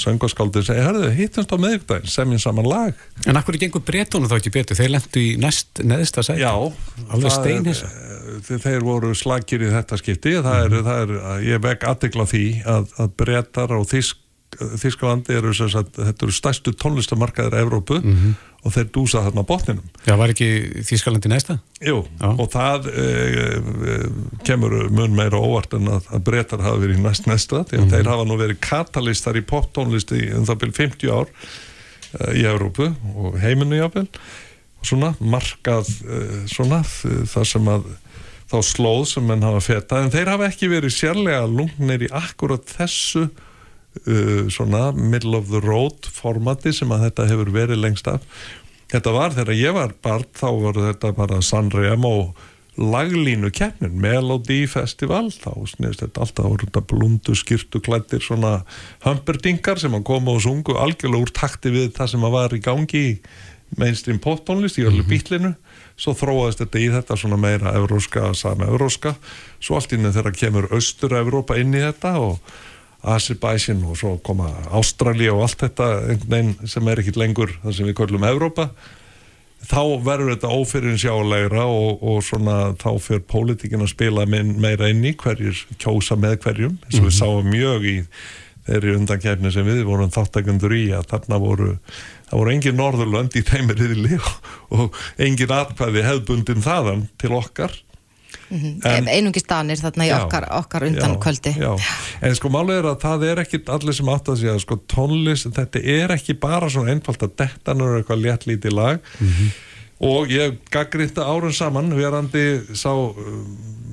söngaskáldir 0.00 0.64
segja, 0.64 0.86
herðu, 0.88 1.10
hittumst 1.12 1.52
á 1.52 1.60
meðugdægin 1.60 2.08
semjum 2.08 2.40
saman 2.40 2.68
lag 2.68 2.96
En 3.28 3.36
akkur 3.36 3.58
er 3.58 3.66
gengur 3.66 3.84
breytónu 3.84 4.30
þá 4.30 4.38
ekki 4.38 4.52
betur? 4.54 4.78
Þeir 4.78 4.94
lendu 4.94 5.20
í 5.20 5.34
næst 5.40 5.82
neðsta 5.84 6.24
sæti 6.24 6.40
Já, 6.40 6.54
alveg 7.12 7.34
steinhissa 7.34 7.90
eh, 7.92 8.38
Þeir 8.64 8.86
voru 8.86 9.12
slagir 9.16 9.66
í 9.66 9.72
þetta 9.74 10.00
skipti 10.00 10.38
það 10.38 10.62
er, 10.62 10.70
mm. 10.72 10.88
það 10.88 11.02
er, 11.02 11.34
ég 11.44 11.64
vek 11.68 11.84
aðdegla 11.92 12.28
því 12.32 12.46
að, 12.72 12.88
að 13.04 13.12
breytar 13.20 13.76
og 13.76 13.84
þísk 13.92 14.22
Þísklandi 14.80 15.36
eru 15.36 15.52
sagt, 15.56 15.96
þetta 15.96 16.26
eru 16.26 16.34
stærstu 16.34 16.72
tónlistamarkaðir 16.78 17.56
Evrópu 17.60 17.98
mm 18.00 18.14
-hmm. 18.14 18.36
og 18.62 18.74
þeir 18.74 18.88
dúsa 18.94 19.22
þarna 19.24 19.44
botninum. 19.46 19.84
Já, 20.06 20.16
var 20.16 20.32
ekki 20.32 20.48
Þísklandi 20.86 21.30
næsta? 21.32 21.58
Jú, 21.80 22.04
Já. 22.20 22.28
og 22.28 22.48
það 22.52 22.88
e, 22.92 23.06
e, 23.92 23.98
kemur 24.44 24.90
mun 24.90 25.14
meira 25.16 25.38
óvart 25.38 25.74
en 25.74 25.88
að, 25.88 26.08
að 26.10 26.24
breytar 26.24 26.64
hafa 26.64 26.80
verið 26.80 27.02
næst 27.02 27.26
næsta, 27.26 27.64
því 27.64 27.76
að 27.76 27.80
mm 27.80 27.84
-hmm. 27.84 27.94
þeir 27.94 28.10
hafa 28.12 28.24
nú 28.24 28.36
verið 28.36 28.60
katalistar 28.60 29.36
í 29.36 29.42
poptónlisti 29.42 30.32
um 30.34 30.46
það 30.46 30.58
byrjum 30.58 30.78
50 30.80 31.10
ár 31.10 31.28
e, 32.20 32.40
í 32.40 32.42
Evrópu 32.44 32.94
og 33.16 33.38
heiminu 33.40 33.76
jáfnvel 33.76 34.08
og 34.80 34.84
svona 34.86 35.14
markað 35.20 35.86
svona 36.46 36.82
það 37.26 37.44
sem 37.44 37.68
að 37.68 37.84
þá 38.46 38.58
slóð 38.62 39.04
sem 39.10 39.26
menn 39.26 39.44
hafa 39.44 39.62
feta 39.64 40.00
en 40.02 40.12
þeir 40.14 40.30
hafa 40.30 40.50
ekki 40.50 40.70
verið 40.70 40.94
sérlega 40.94 41.46
lungnir 41.50 42.06
í 42.06 42.10
akkurat 42.14 42.62
þessu 42.76 43.26
uh, 44.04 44.46
svona 44.52 44.90
middle 44.96 45.38
of 45.38 45.50
the 45.52 45.62
road 45.64 46.08
formati 46.12 46.74
sem 46.76 46.92
að 46.92 47.08
þetta 47.08 47.30
hefur 47.32 47.52
verið 47.54 47.82
lengst 47.82 48.10
af. 48.10 48.26
Þetta 48.92 49.14
var 49.16 49.34
þegar 49.34 49.58
ég 49.58 49.74
var 49.74 49.96
barn 50.02 50.28
þá 50.36 50.50
var 50.62 50.84
þetta 50.90 51.14
bara 51.16 51.40
Sanremo 51.42 52.12
laglínu 52.76 53.50
keppnin, 53.56 53.96
Melody 54.00 54.66
Festival. 54.68 55.30
Þá 55.32 55.64
snýðist 55.72 56.04
þetta 56.04 56.22
alltaf 56.26 56.48
úr 56.50 56.64
þetta 56.66 56.84
blundu 56.92 57.34
skirtu 57.38 57.80
klættir 57.80 58.22
svona 58.22 58.60
hömperdingar 59.06 59.80
sem 59.80 59.96
að 59.96 60.06
koma 60.12 60.36
og 60.36 60.44
sungu 60.44 60.76
algjörlega 60.78 61.24
úr 61.24 61.34
takti 61.34 61.72
við 61.72 61.94
það 61.96 62.12
sem 62.12 62.26
að 62.28 62.36
var 62.36 62.56
í 62.56 62.62
gangi 62.62 63.04
í 63.10 63.12
mainstream 63.74 64.20
poptónlist 64.22 64.78
í 64.78 64.84
öllu 64.86 65.02
mm 65.02 65.08
-hmm. 65.08 65.10
bílinu 65.10 65.54
svo 65.96 66.14
þróaðist 66.14 66.62
þetta 66.62 66.78
í 66.78 66.88
þetta 66.92 67.16
svona 67.16 67.36
meira 67.36 67.72
euróska, 67.74 68.34
sama 68.34 68.68
euróska 68.70 69.14
svo 69.60 69.76
allt 69.76 69.92
inn 69.92 70.12
þegar 70.12 70.32
kemur 70.32 70.68
austur-Európa 70.70 71.56
inn 71.58 71.74
í 71.74 71.82
þetta 71.82 72.18
og 72.20 72.38
Azerbaijan 73.02 73.84
og 73.86 73.98
svo 74.00 74.16
koma 74.24 74.50
Ástralja 74.74 75.34
og 75.34 75.46
allt 75.46 75.66
þetta 75.66 75.90
sem 76.68 76.88
er 76.88 77.02
ekkit 77.02 77.18
lengur 77.20 77.52
það 77.62 77.76
sem 77.76 77.90
við 77.90 77.98
köllum 78.00 78.26
Evrópa 78.26 78.70
þá 79.66 79.82
verður 80.04 80.32
þetta 80.34 80.54
ófyrinsjálegra 80.54 81.66
og, 81.66 82.02
og 82.02 82.24
svona 82.24 82.56
þá 82.78 82.90
fyrir 83.02 83.22
pólitíkin 83.28 83.84
að 83.84 83.92
spila 83.94 84.26
meira 84.28 84.90
inn 84.92 85.04
í 85.06 85.14
hverjir 85.18 85.62
kjósa 85.80 86.18
með 86.20 86.40
hverjum 86.44 86.76
eins 86.86 86.98
og 86.98 87.06
við 87.06 87.12
mhm. 87.12 87.18
sáum 87.20 87.48
mjög 87.52 87.88
í 87.90 87.96
þeirri 88.66 88.96
undankefni 88.98 89.52
sem 89.54 89.66
við 89.66 89.84
vorum 89.86 90.10
þáttakundur 90.10 90.74
í 90.74 90.84
að 90.96 91.06
þarna 91.12 91.40
voru 91.42 91.72
það 92.26 92.40
voru 92.40 92.54
engin 92.54 92.80
norðurlönd 92.80 93.36
í 93.38 93.42
þeimiriðli 93.46 94.18
og, 94.26 94.32
og 94.74 95.02
engin 95.22 95.54
atkvæði 95.54 96.06
hefðbundin 96.06 96.64
þaðan 96.66 97.06
til 97.20 97.34
okkar 97.38 97.76
Mm 98.50 98.58
-hmm. 98.58 99.08
einungi 99.08 99.40
stanir 99.40 99.78
þarna 99.80 100.04
í 100.04 100.08
já, 100.08 100.16
okkar, 100.22 100.44
okkar 100.54 100.84
undan 100.86 101.14
já, 101.14 101.18
kvöldi 101.18 101.52
já. 101.58 101.72
en 102.22 102.34
sko 102.34 102.48
málega 102.48 102.78
er 102.78 102.84
að 102.84 103.00
það 103.02 103.24
er 103.26 103.38
ekki 103.42 103.60
allir 103.66 103.94
sem 103.94 104.08
átt 104.08 104.28
að 104.28 104.38
segja 104.40 104.58
sko 104.58 104.76
tónlist, 104.86 105.50
þetta 105.50 105.78
er 105.82 106.14
ekki 106.14 106.34
bara 106.34 106.68
svona 106.70 106.92
einfalt 106.92 107.22
að 107.22 107.36
detta 107.36 107.74
nú 107.74 107.96
eitthvað 107.96 108.22
léttlítið 108.22 108.72
lag 108.72 109.00
mm 109.20 109.26
-hmm. 109.28 109.50
og 109.98 110.30
ég 110.30 110.58
gaggrinda 110.70 111.22
árun 111.26 111.52
saman 111.52 111.96
verandi 111.96 112.62
sá 112.74 112.94
uh, 112.94 113.14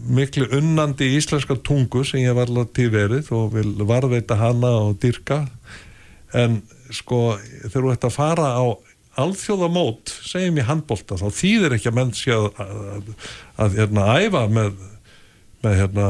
miklu 0.08 0.48
unnandi 0.52 1.16
íslenska 1.18 1.56
tungu 1.56 2.04
sem 2.04 2.20
ég 2.20 2.36
var 2.36 2.48
til 2.74 2.90
verið 2.92 3.32
og 3.32 3.54
vil 3.54 3.74
varðveita 3.88 4.36
hana 4.36 4.68
og 4.68 5.00
dyrka 5.02 5.48
en 6.34 6.62
sko 6.92 7.38
þegar 7.64 7.84
þú 7.84 7.94
ætti 7.94 8.08
að 8.08 8.18
fara 8.18 8.48
á 8.54 8.66
alþjóðamót, 9.22 10.14
segjum 10.26 10.58
ég 10.62 10.68
handbólta 10.70 11.20
þá 11.20 11.28
þýðir 11.38 11.78
ekki 11.78 11.92
að 11.92 11.98
menn 12.00 12.14
sé 12.18 12.34
að, 12.34 12.50
að, 12.64 13.10
að 13.62 13.80
hérna 13.80 14.08
æfa 14.18 14.44
með, 14.50 14.76
með 15.66 15.80
hérna 15.82 16.08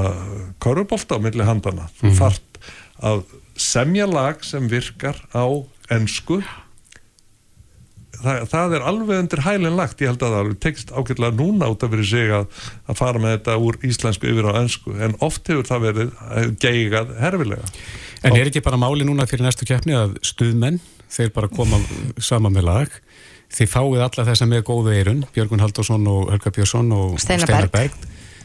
korubólta 0.64 1.20
á 1.20 1.24
milli 1.24 1.48
handana 1.48 1.90
þú 2.00 2.10
mm. 2.10 2.20
þart 2.22 2.62
að 3.04 3.24
semja 3.60 4.08
lag 4.10 4.44
sem 4.48 4.70
virkar 4.72 5.20
á 5.36 5.46
ennsku 5.94 6.40
það, 8.24 8.46
það 8.52 8.76
er 8.78 8.88
alveg 8.90 9.22
undir 9.24 9.44
hælinn 9.46 9.78
lagt, 9.78 10.02
ég 10.04 10.14
held 10.14 10.24
að 10.26 10.38
það 10.38 10.54
tekst 10.64 10.94
ágætlega 10.96 11.38
núna 11.38 11.70
út 11.74 11.84
af 11.86 11.94
fyrir 11.94 12.10
sig 12.10 12.34
að, 12.40 12.48
að 12.88 13.00
fara 13.00 13.22
með 13.22 13.38
þetta 13.38 13.60
úr 13.68 13.80
íslensku 13.90 14.32
yfir 14.32 14.50
á 14.50 14.54
ennsku 14.62 14.96
en 14.96 15.18
oft 15.26 15.52
hefur 15.52 15.68
það 15.68 15.86
verið 15.90 16.58
geigað 16.64 17.14
herfilega. 17.20 17.72
En 18.24 18.38
er 18.38 18.48
ekki 18.48 18.64
bara 18.64 18.80
máli 18.80 19.08
núna 19.08 19.28
fyrir 19.28 19.46
næstu 19.46 19.68
keppni 19.68 19.98
að 20.00 20.16
stuðmenn 20.24 20.80
þeir 21.14 21.34
bara 21.36 21.52
koma 21.52 21.80
saman 22.22 22.56
með 22.56 22.68
lag. 22.70 22.98
Þið 23.54 23.70
fáið 23.70 24.06
alla 24.08 24.26
þessa 24.32 24.48
með 24.50 24.64
góðu 24.66 24.96
eirun 24.96 25.26
Björgun 25.36 25.62
Haldursson 25.62 26.08
og 26.10 26.32
Helga 26.34 26.54
Björnsson 26.56 26.90
og 26.96 27.20
Steinar 27.22 27.70
Berg. 27.74 27.94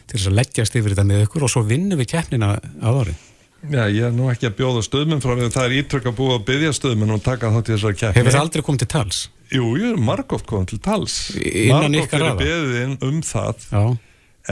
Til 0.09 0.17
þess 0.17 0.29
að 0.29 0.37
leggjast 0.37 0.77
yfir 0.77 0.93
þetta 0.93 1.07
með 1.09 1.25
ykkur 1.25 1.45
og 1.45 1.51
svo 1.53 1.65
vinnum 1.65 1.99
við 2.01 2.11
keppnina 2.13 2.55
að 2.57 3.01
ári. 3.01 3.15
Já, 3.59 3.89
ég 3.91 4.05
er 4.07 4.13
nú 4.15 4.29
ekki 4.31 4.47
að 4.47 4.55
bjóða 4.61 4.81
stöðmenn 4.85 5.21
frá 5.23 5.33
því 5.35 5.49
það 5.51 5.65
er 5.65 5.73
ítrykk 5.81 6.05
að 6.07 6.15
búa 6.15 6.37
að 6.37 6.45
byggja 6.47 6.75
stöðmenn 6.77 7.11
og 7.11 7.23
taka 7.25 7.49
þátt 7.51 7.71
í 7.71 7.73
þessari 7.73 7.97
keppni. 7.99 8.19
Hefur 8.21 8.35
það 8.35 8.45
aldrei 8.45 8.63
komið 8.69 8.83
til 8.83 8.89
tals? 8.93 9.17
Jú, 9.49 9.65
ég 9.81 9.89
er 9.89 9.99
margóft 10.09 10.47
komið 10.49 10.69
til 10.71 10.79
tals. 10.85 11.17
Margóft 11.73 12.15
er 12.15 12.37
beðin 12.39 12.95
um 13.03 13.19
það 13.25 13.65
Já. 13.73 13.83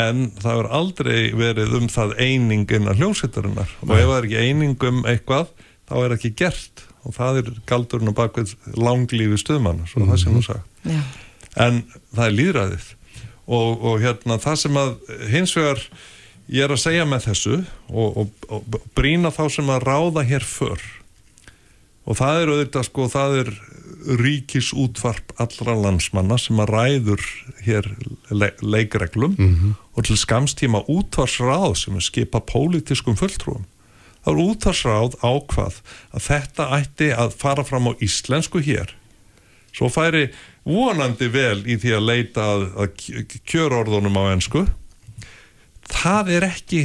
en 0.03 0.25
það 0.41 0.59
er 0.63 0.69
aldrei 0.81 1.19
verið 1.39 1.77
um 1.79 1.88
það 1.93 2.13
einingin 2.25 2.91
að 2.91 3.01
hljómsveitarinnar. 3.03 3.74
Og 3.88 3.95
ef 3.95 4.09
það 4.09 4.17
er 4.17 4.27
ekki 4.27 4.43
eining 4.43 4.88
um 4.89 5.01
eitthvað 5.13 5.55
þá 5.88 5.95
er 6.01 6.17
ekki 6.17 6.33
gert 6.43 6.87
og 7.08 7.16
það 7.16 7.42
er 7.42 7.50
galdurinn 7.70 8.12
á 8.12 8.20
bakvið 8.20 8.54
langlífi 8.76 9.40
stöðmann 9.40 9.86
svo 9.88 10.02
mm 10.02 10.06
-hmm. 10.06 10.12
það 10.12 10.24
sem 10.24 10.34
mhm. 10.34 10.42
sagði 10.42 10.94
ja. 10.94 11.02
en 11.66 11.84
það 12.16 12.26
er 12.26 12.38
líðræðið 12.40 12.86
og, 13.48 13.84
og 13.84 14.02
hérna 14.04 14.40
það 14.44 14.56
sem 14.64 14.78
að 14.78 14.94
hins 15.32 15.56
vegar 15.56 15.82
ég 16.48 16.64
er 16.64 16.72
að 16.72 16.84
segja 16.84 17.06
með 17.06 17.30
þessu 17.30 17.56
og, 17.90 18.18
og, 18.18 18.30
og 18.50 18.80
brína 18.96 19.32
þá 19.32 19.44
sem 19.52 19.70
að 19.70 19.84
ráða 19.88 20.24
hér 20.28 20.44
för 20.44 20.84
og 22.08 22.18
það 22.18 22.42
er 22.42 22.52
auðvitað 22.54 22.88
sko 22.88 23.08
það 23.12 23.40
er 23.42 23.50
ríkis 24.22 24.72
útvarp 24.76 25.34
allra 25.42 25.76
landsmanna 25.76 26.38
sem 26.40 26.60
að 26.64 26.72
ræður 26.72 27.24
hér 27.66 27.90
le 28.32 28.52
leikreglum 28.62 29.36
mm 29.38 29.56
-hmm. 29.56 29.74
og 29.94 30.06
til 30.06 30.18
skamstíma 30.18 30.86
útvarsráð 30.88 31.76
sem 31.76 31.96
er 31.96 32.02
skipa 32.02 32.40
pólitískum 32.40 33.16
fulltrúum 33.16 33.66
þá 34.27 34.34
er 34.34 34.43
útvarsráð 34.43 35.13
ákvað 35.24 35.75
að 36.12 36.24
þetta 36.25 36.65
ætti 36.75 37.07
að 37.15 37.36
fara 37.39 37.63
fram 37.63 37.88
á 37.88 37.91
íslensku 38.03 38.60
hér 38.60 38.91
svo 39.72 39.88
færi 39.93 40.27
vonandi 40.67 41.29
vel 41.31 41.62
í 41.63 41.77
því 41.79 41.93
að 41.96 42.07
leita 42.10 42.48
að, 42.51 42.65
að 42.84 43.38
kjörorðunum 43.48 44.19
á 44.19 44.24
ennsku 44.34 44.65
það 45.88 46.34
er 46.36 46.48
ekki 46.50 46.81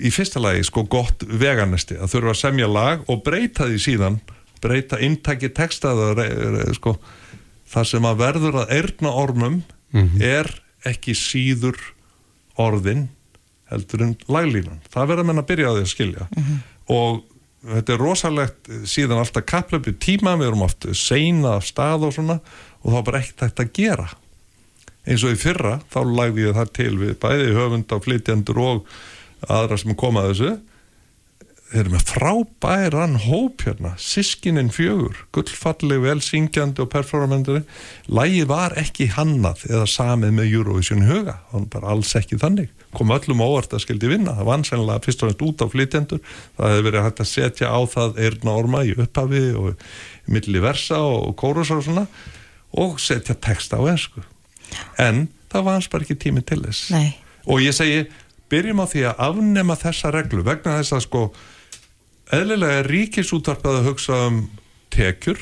í 0.00 0.12
fyrsta 0.12 0.40
lagi 0.40 0.64
sko 0.64 0.86
gott 0.88 1.24
veganesti 1.28 1.98
að 2.00 2.14
þurfa 2.14 2.32
að 2.32 2.40
semja 2.40 2.68
lag 2.70 3.04
og 3.12 3.20
breyta 3.26 3.68
því 3.68 3.82
síðan 3.84 4.20
breyta 4.62 5.00
intæki 5.04 5.50
textaða 5.52 6.24
sko, 6.76 6.96
það 7.68 7.88
sem 7.92 8.08
að 8.08 8.20
verður 8.24 8.60
að 8.62 8.76
erna 8.78 9.12
ormum 9.20 9.60
mm 9.92 10.00
-hmm. 10.00 10.22
er 10.22 10.48
ekki 10.88 11.12
síður 11.18 11.76
orðin 12.56 13.10
heldur 13.72 14.06
en 14.06 14.16
laglínan. 14.28 14.80
Það 14.92 15.10
verður 15.10 15.24
að 15.24 15.30
menna 15.30 15.44
að 15.44 15.50
byrja 15.52 15.70
á 15.70 15.74
því 15.74 15.84
að 15.84 15.92
skilja. 15.92 16.26
Mm 16.30 16.42
-hmm. 16.42 16.58
og 16.96 17.22
þetta 17.72 17.94
er 17.94 18.02
rosalegt 18.02 18.72
síðan 18.90 19.22
alltaf 19.22 19.46
kaplöpið 19.46 19.98
tíma 20.02 20.34
við 20.36 20.50
erum 20.50 20.66
oft 20.66 20.86
seina 20.98 21.56
af 21.56 21.66
stað 21.66 22.08
og 22.08 22.16
svona 22.16 22.40
og 22.82 22.92
þá 22.92 22.98
er 22.98 23.06
bara 23.06 23.22
ekkert 23.22 23.44
þetta 23.46 23.62
að 23.62 23.72
gera. 23.78 24.08
Eins 25.06 25.24
og 25.26 25.34
í 25.34 25.38
fyrra 25.38 25.80
þá 25.90 26.00
lagði 26.06 26.46
ég 26.46 26.58
það 26.58 26.72
til 26.78 26.92
við 26.98 27.14
bæði 27.22 27.54
höfund 27.56 27.94
á 27.94 27.96
flytjandur 28.02 28.58
og 28.58 28.86
aðra 29.48 29.78
sem 29.78 29.94
koma 29.94 30.22
að 30.22 30.28
þessu 30.32 30.52
þeir 31.72 31.80
eru 31.80 31.92
með 31.94 32.04
frábæran 32.10 33.14
hóp 33.24 33.64
hérna, 33.64 33.94
sískininn 34.00 34.70
fjögur 34.72 35.22
gullfalli, 35.32 35.96
velsingjandi 36.02 36.82
og 36.84 36.90
performandari 36.92 37.62
lægi 38.12 38.42
var 38.50 38.76
ekki 38.80 39.08
hannað 39.16 39.64
eða 39.70 39.86
samið 39.88 40.34
með 40.36 40.56
Eurovision 40.58 41.06
huga. 41.08 41.38
Hann 41.54 41.68
bara 41.72 41.94
alls 41.94 42.12
ekki 42.18 42.36
þannig. 42.42 42.68
Kom 42.92 43.14
öllum 43.14 43.40
óvart 43.40 43.72
að 43.72 43.86
skildi 43.86 44.10
vinna, 44.10 44.36
það 44.36 44.50
vann 44.50 44.66
sennilega 44.68 45.04
fyrst 45.06 45.24
og 45.24 45.32
næst 45.32 45.46
út 45.48 45.64
á 45.64 45.66
flytjendur, 45.72 46.20
það 46.58 46.74
hefur 46.74 46.88
verið 46.90 47.06
hægt 47.06 47.24
að 47.24 47.30
setja 47.32 47.72
á 47.72 47.80
það 47.94 48.20
erna 48.28 48.56
orma 48.60 48.84
í 48.84 48.92
upphafi 48.98 49.44
og 49.56 49.86
milli 50.28 50.62
versa 50.62 51.00
og 51.00 51.32
kórusar 51.40 51.80
og 51.80 51.88
svona 51.88 52.06
og 52.72 53.00
setja 53.00 53.36
texta 53.36 53.80
á 53.80 53.84
ennsku 53.88 54.22
en 55.00 55.26
það 55.52 55.64
var 55.66 55.78
hans 55.78 55.88
bara 55.92 56.06
ekki 56.06 56.18
tími 56.20 56.44
til 56.44 56.62
þess. 56.64 56.90
Nei. 56.92 57.16
og 57.44 57.60
ég 57.64 57.74
segi 57.76 58.04
byrjum 58.52 58.82
á 58.84 58.86
því 58.88 59.02
að 59.08 59.24
afnema 59.26 59.76
þessa 59.80 60.12
reglu 60.14 60.44
vegna 60.46 60.78
þess 60.80 60.96
að 60.96 61.04
sko 61.06 61.22
eðlilega 62.32 62.80
er 62.80 62.90
ríkisúttarpað 62.92 63.80
að 63.80 63.88
hugsa 63.90 64.18
um 64.28 64.42
tekjur. 64.92 65.40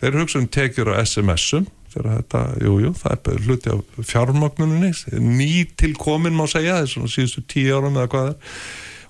Þeir 0.00 0.22
hugsa 0.22 0.40
um 0.40 0.48
tekjur 0.50 0.92
á 0.94 1.02
SMS-um 1.02 1.68
þetta, 1.90 2.44
jújú, 2.62 2.84
jú, 2.84 2.92
það 3.00 3.32
er 3.32 3.42
hluti 3.46 3.72
af 3.72 4.06
fjármögnuninni, 4.06 4.92
ný 5.18 5.64
til 5.78 5.94
komin 5.98 6.36
má 6.38 6.46
segja, 6.50 6.78
það 6.78 6.86
er 6.86 6.92
svona 6.92 7.12
síðustu 7.14 7.44
tíu 7.50 7.74
árum 7.74 7.98
eða 7.98 8.12
hvað 8.12 8.30
er, 8.30 8.54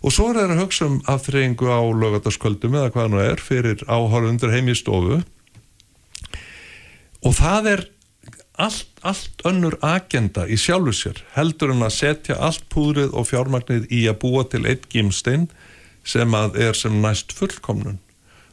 og 0.01 0.15
svo 0.17 0.29
er 0.31 0.39
það 0.41 0.55
að 0.55 0.63
hugsa 0.63 0.89
um 0.89 0.99
aftreyingu 1.13 1.69
á 1.69 1.81
lögataskvöldum 2.03 2.79
eða 2.81 2.93
hvað 2.95 3.11
nú 3.13 3.23
er, 3.23 3.45
fyrir 3.45 3.85
áhörundur 3.85 4.55
heim 4.55 4.71
í 4.73 4.77
stofu 4.79 5.21
og 7.21 7.35
það 7.37 7.73
er 7.75 7.85
allt, 8.61 8.89
allt 9.05 9.45
önnur 9.49 9.77
agenda 9.85 10.47
í 10.49 10.57
sjálfu 10.61 10.97
sér 10.97 11.21
heldur 11.37 11.75
en 11.75 11.85
að 11.85 11.97
setja 11.99 12.39
allt 12.41 12.65
púrið 12.73 13.13
og 13.13 13.29
fjármagnið 13.29 13.91
í 13.93 14.07
að 14.09 14.23
búa 14.25 14.47
til 14.49 14.65
eitt 14.65 14.89
gímstein 14.93 15.51
sem 16.05 16.35
að 16.35 16.61
er 16.69 16.79
sem 16.79 17.01
næst 17.03 17.35
fullkomnun 17.37 17.99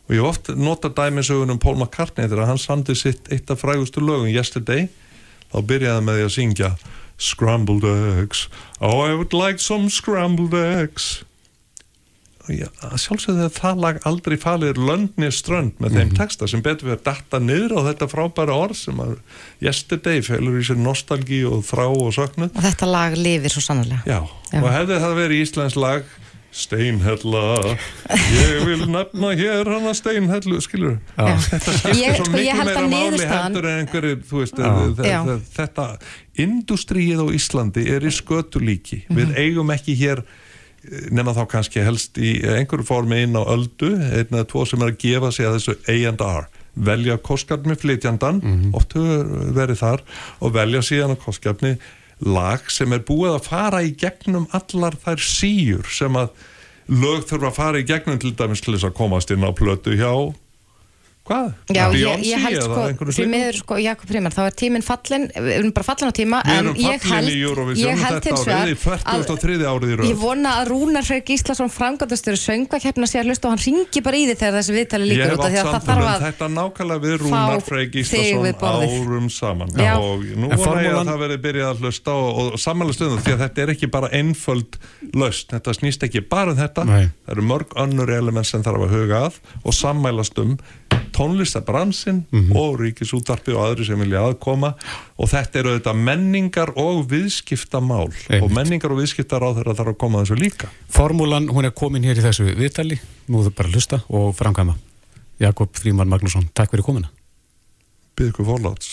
og 0.08 0.16
ég 0.16 0.24
oft 0.24 0.52
nota 0.56 0.90
dæmisögunum 0.90 1.60
Paul 1.60 1.78
McCartney 1.78 2.30
þegar 2.30 2.52
hann 2.52 2.62
sandi 2.62 2.96
sitt 2.96 3.28
eitt 3.32 3.52
af 3.52 3.64
frægustu 3.64 4.04
lögum 4.04 4.32
Yesterday 4.32 4.88
þá 5.52 5.60
byrjaði 5.68 6.06
með 6.08 6.20
því 6.20 6.28
að 6.28 6.36
syngja 6.38 6.72
Scrambled 7.18 7.88
eggs 8.22 8.48
Oh 8.80 9.02
I 9.02 9.16
would 9.18 9.34
like 9.34 9.64
some 9.64 9.90
scrambled 9.90 10.54
eggs 10.54 11.24
sjálfsögðu 12.48 13.48
að 13.48 13.56
það 13.58 13.82
lag 13.84 13.98
aldrei 14.08 14.38
falir 14.40 14.78
löndni 14.80 15.28
strönd 15.36 15.74
með 15.78 15.90
mm 15.90 15.96
-hmm. 15.96 15.98
þeim 15.98 16.08
mhm. 16.08 16.18
texta 16.18 16.48
sem 16.48 16.62
betur 16.64 16.88
við 16.88 16.96
að 16.96 17.04
datta 17.04 17.40
niður 17.40 17.76
á 17.76 17.80
þetta 17.90 18.08
frábæra 18.08 18.56
orð 18.56 18.78
sem 18.80 19.00
að 19.00 19.18
yesterday 19.60 20.22
felur 20.22 20.60
í 20.60 20.64
sér 20.64 20.80
nostalgi 20.80 21.44
og 21.46 21.66
þrá 21.68 21.86
og 21.88 22.14
söknu 22.16 22.48
og 22.48 22.64
þetta 22.64 22.86
lag 22.88 23.18
lifir 23.18 23.52
svo 23.52 23.62
sannlega 23.62 24.02
Já. 24.06 24.24
Já, 24.54 24.62
og 24.62 24.72
hefði 24.72 25.00
það 25.04 25.16
verið 25.16 25.42
Íslands 25.44 25.76
lag 25.76 26.04
Steinhella. 26.58 27.76
Ég 28.34 28.64
vil 28.66 28.86
nefna 28.90 29.32
hér 29.38 29.70
hana 29.70 29.94
Steinhellu 29.98 30.58
skilur 30.64 30.98
þetta 31.18 31.76
skilur 31.78 32.00
ég, 32.00 32.18
svo 32.18 32.32
miklu 32.34 32.66
meira 32.66 32.86
máli 32.90 33.30
hendur 33.30 33.70
en 33.70 33.84
einhverju 33.84 34.18
veist, 34.32 34.62
þetta 35.54 35.88
industríið 36.42 37.22
á 37.22 37.28
Íslandi 37.38 37.86
er 37.94 38.06
í 38.06 38.14
skötulíki. 38.14 39.04
Mm 39.06 39.08
-hmm. 39.08 39.20
við 39.22 39.42
eigum 39.44 39.74
ekki 39.76 39.98
hér 40.02 40.24
nema 41.12 41.36
þá 41.36 41.44
kannski 41.52 41.84
helst 41.84 42.18
í 42.18 42.40
einhverju 42.42 42.86
formi 42.88 43.22
inn 43.26 43.38
á 43.38 43.44
öldu, 43.44 43.94
einn 43.94 44.32
eða 44.32 44.48
tvo 44.50 44.66
sem 44.66 44.82
er 44.82 44.94
að 44.94 45.02
gefa 45.04 45.32
sig 45.32 45.46
að 45.46 45.60
þessu 45.60 45.78
A&R 45.86 46.48
velja 46.78 47.18
kostgafni 47.18 47.76
flytjandan 47.76 48.42
mm 48.44 48.58
-hmm. 48.58 48.74
oft 48.78 48.94
verið 49.56 49.80
þar 49.82 50.04
og 50.40 50.54
velja 50.54 50.82
síðan 50.82 51.16
að 51.16 51.24
kostgafni 51.26 51.78
lag 52.26 52.70
sem 52.74 52.94
er 52.96 53.04
búið 53.06 53.38
að 53.38 53.48
fara 53.50 53.82
í 53.86 53.94
gegnum 54.00 54.48
allar 54.56 54.98
þær 55.04 55.22
síur 55.22 55.90
sem 55.94 56.18
að 56.18 56.32
lög 56.88 57.28
þurfa 57.30 57.52
að 57.52 57.58
fara 57.60 57.82
í 57.82 57.88
gegnum 57.88 58.20
til 58.22 58.34
dæmis 58.38 58.64
til 58.64 58.74
þess 58.76 58.90
að 58.90 58.98
komast 58.98 59.34
inn 59.34 59.46
á 59.46 59.52
plötu 59.54 59.98
hjá 60.00 60.34
Hvað? 61.28 61.48
Já, 61.76 61.84
ég, 61.92 62.22
ég 62.24 62.40
held 62.40 62.62
sko, 62.64 63.06
því 63.12 63.26
miður 63.28 63.58
sko, 63.60 63.78
Jakob 63.84 64.08
Fríman, 64.08 64.32
þá 64.32 64.42
er 64.46 64.54
tíminn 64.56 64.84
fallin, 64.86 65.26
við 65.36 65.50
erum 65.58 65.72
bara 65.76 65.84
fallin 65.84 66.08
á 66.08 66.16
tíma, 66.16 66.40
en 66.48 66.70
ég 66.80 67.04
held, 67.04 67.28
ég 67.76 68.00
held 68.00 68.24
hins 68.30 68.46
vegar 68.48 68.64
að 69.68 70.06
ég 70.08 70.16
vona 70.22 70.54
að 70.62 70.72
Rúnar 70.72 71.04
Freyr 71.04 71.26
Gíslason 71.28 71.68
framgöndastur 71.74 72.38
söngvakeppna 72.40 73.10
sér 73.12 73.28
hlust 73.28 73.44
og 73.44 73.52
hann 73.54 73.60
ringi 73.60 74.00
bara 74.06 74.16
í 74.16 74.24
því 74.30 74.36
þegar 74.40 74.56
þessi 74.62 74.78
viðtali 74.78 75.10
líkur 75.12 75.36
út 75.36 75.44
af 75.44 75.52
því 75.52 75.60
að 75.60 75.68
það 75.74 75.84
þarf 75.90 76.08
að 76.08 76.26
Þetta 76.28 76.50
nákvæmlega 76.56 77.04
við 77.04 77.14
Rúnar 77.26 77.64
Freyr 77.68 77.92
Gíslason 77.92 78.48
árum 78.68 79.28
saman. 79.34 79.76
Já. 79.76 79.94
og 80.00 80.24
nú 80.24 80.48
vona 80.54 80.86
ég 80.86 80.96
að 80.96 81.12
það 81.12 81.22
verði 81.26 81.40
byrjað 81.44 81.70
að 81.74 81.84
hlusta 81.84 82.16
og, 82.16 82.40
og 82.40 82.60
samanlega 82.62 82.98
stundum 83.02 83.24
því 83.26 83.36
að 83.36 83.44
þetta 83.44 83.66
er 83.66 83.74
ekki 83.76 83.92
bara 83.92 84.12
einföld 84.16 84.80
löst, 85.18 85.52
þetta 85.52 85.76
snýst 85.76 86.08
ekki 86.08 86.24
bara 86.24 86.56
um 86.56 86.60
þetta, 86.60 86.88
það 86.88 87.36
eru 87.36 87.48
mörg 87.52 87.76
tónlistabransin 91.18 92.24
mm 92.32 92.44
-hmm. 92.44 92.58
og 92.58 92.80
ríkisútarpi 92.80 93.56
og 93.56 93.64
aðri 93.66 93.86
sem 93.86 94.00
vilja 94.00 94.22
aðkoma. 94.22 94.74
Og 95.18 95.30
þetta 95.30 95.60
eru 95.60 95.76
þetta 95.78 95.94
menningar 95.94 96.74
og 96.76 97.06
viðskiptamál. 97.10 98.10
Einmitt. 98.30 98.44
og 98.44 98.52
menningar 98.52 98.92
og 98.92 99.02
viðskiptar 99.02 99.42
á 99.42 99.50
þeirra 99.58 99.74
þarf 99.74 99.94
að 99.94 99.98
koma 99.98 100.22
þessu 100.22 100.36
líka. 100.36 100.68
Formúlan, 100.90 101.50
hún 101.50 101.66
er 101.66 101.72
komin 101.72 102.04
hér 102.04 102.18
í 102.18 102.22
þessu 102.22 102.54
viðtali. 102.56 103.00
Nú 103.28 103.44
þau 103.44 103.52
bara 103.52 103.70
hlusta 103.70 104.02
og 104.10 104.36
framkvæma. 104.36 104.76
Jakob 105.40 105.70
Fríman 105.78 106.10
Magnússon, 106.10 106.50
takk 106.58 106.74
fyrir 106.74 106.86
komina 106.86 107.12
Byrðu 108.18 108.34
ykkur 108.34 108.48
fórláts 108.50 108.92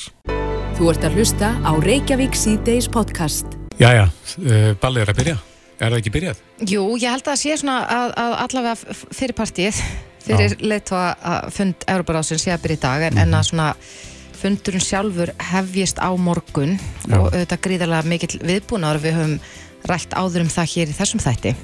Þú 0.75 0.91
ert 0.91 1.05
að 1.07 1.19
hlusta 1.21 1.53
á 1.63 1.71
Reykjavík 1.79 2.35
C-Days 2.35 2.89
podcast. 2.91 3.47
Jæja, 3.79 4.09
uh, 4.43 4.73
ballið 4.83 5.05
er 5.05 5.13
að 5.13 5.19
byrja. 5.21 5.35
Er 5.79 5.93
það 5.93 5.99
ekki 6.01 6.13
byrjað? 6.17 6.41
Jú, 6.67 6.83
ég 6.99 7.15
held 7.15 7.23
að 7.23 7.29
það 7.29 7.39
sé 7.45 7.59
svona 7.61 7.77
að, 7.87 8.15
að 8.19 8.35
allavega 8.43 8.97
fyrir 9.15 9.37
partíið 9.39 9.79
fyrir 10.25 10.57
leittóa 10.61 11.07
fund 11.53 11.87
Európarásins 11.91 12.45
sé 12.45 12.53
að 12.55 12.65
byrja 12.65 12.79
í 12.79 12.83
dag 12.83 13.03
en, 13.03 13.15
mm 13.15 13.19
-hmm. 13.19 13.23
en 13.23 13.35
að 13.35 13.49
svona 13.51 13.69
fundurinn 14.45 14.85
sjálfur 14.85 15.33
hefjist 15.53 15.99
á 16.01 16.11
morgun 16.17 16.79
Já. 17.09 17.19
og 17.19 17.33
þetta 17.33 17.61
gríðarlega 17.65 18.09
mikill 18.09 18.41
viðbúnaður. 18.41 19.01
Við 19.05 19.15
höfum 19.19 19.39
rætt 19.89 20.13
áður 20.17 20.45
um 20.45 20.53
það 20.53 20.73
hér 20.75 20.89
í 20.89 20.97
þessum 20.99 21.21
þætti. 21.21 21.55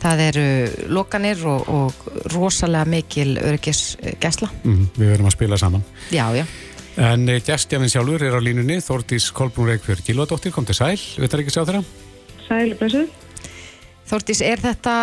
Það 0.00 0.20
eru 0.24 0.46
lokanir 0.88 1.44
og, 1.44 1.68
og 1.68 1.92
rosalega 2.32 2.88
mikil 2.88 3.36
örgis 3.36 3.96
gæsla 4.20 4.48
mm 4.64 4.76
-hmm. 4.76 4.86
Við 4.96 5.10
verðum 5.12 5.26
að 5.26 5.36
spila 5.36 5.56
saman. 5.56 5.84
Já, 6.10 6.26
já. 6.36 6.46
En 6.96 7.28
eh, 7.28 7.40
gæstjafinn 7.40 7.88
sjálfur 7.88 8.22
er 8.22 8.34
á 8.34 8.40
línunni 8.42 8.80
Þórtís 8.82 9.30
Kolbrún 9.32 9.70
Reykjörg 9.70 10.02
Gilvardóttir 10.04 10.52
kom 10.52 10.66
til 10.66 10.74
Sæl, 10.74 10.98
við 11.16 11.30
þarf 11.30 11.40
ekki 11.40 11.52
að 11.52 11.56
sjá 11.56 11.64
þeirra 11.64 11.84
Sæl, 12.48 12.74
blessuð 12.80 13.08
Þórtís, 14.10 14.40
er 14.42 14.58
þetta 14.58 14.94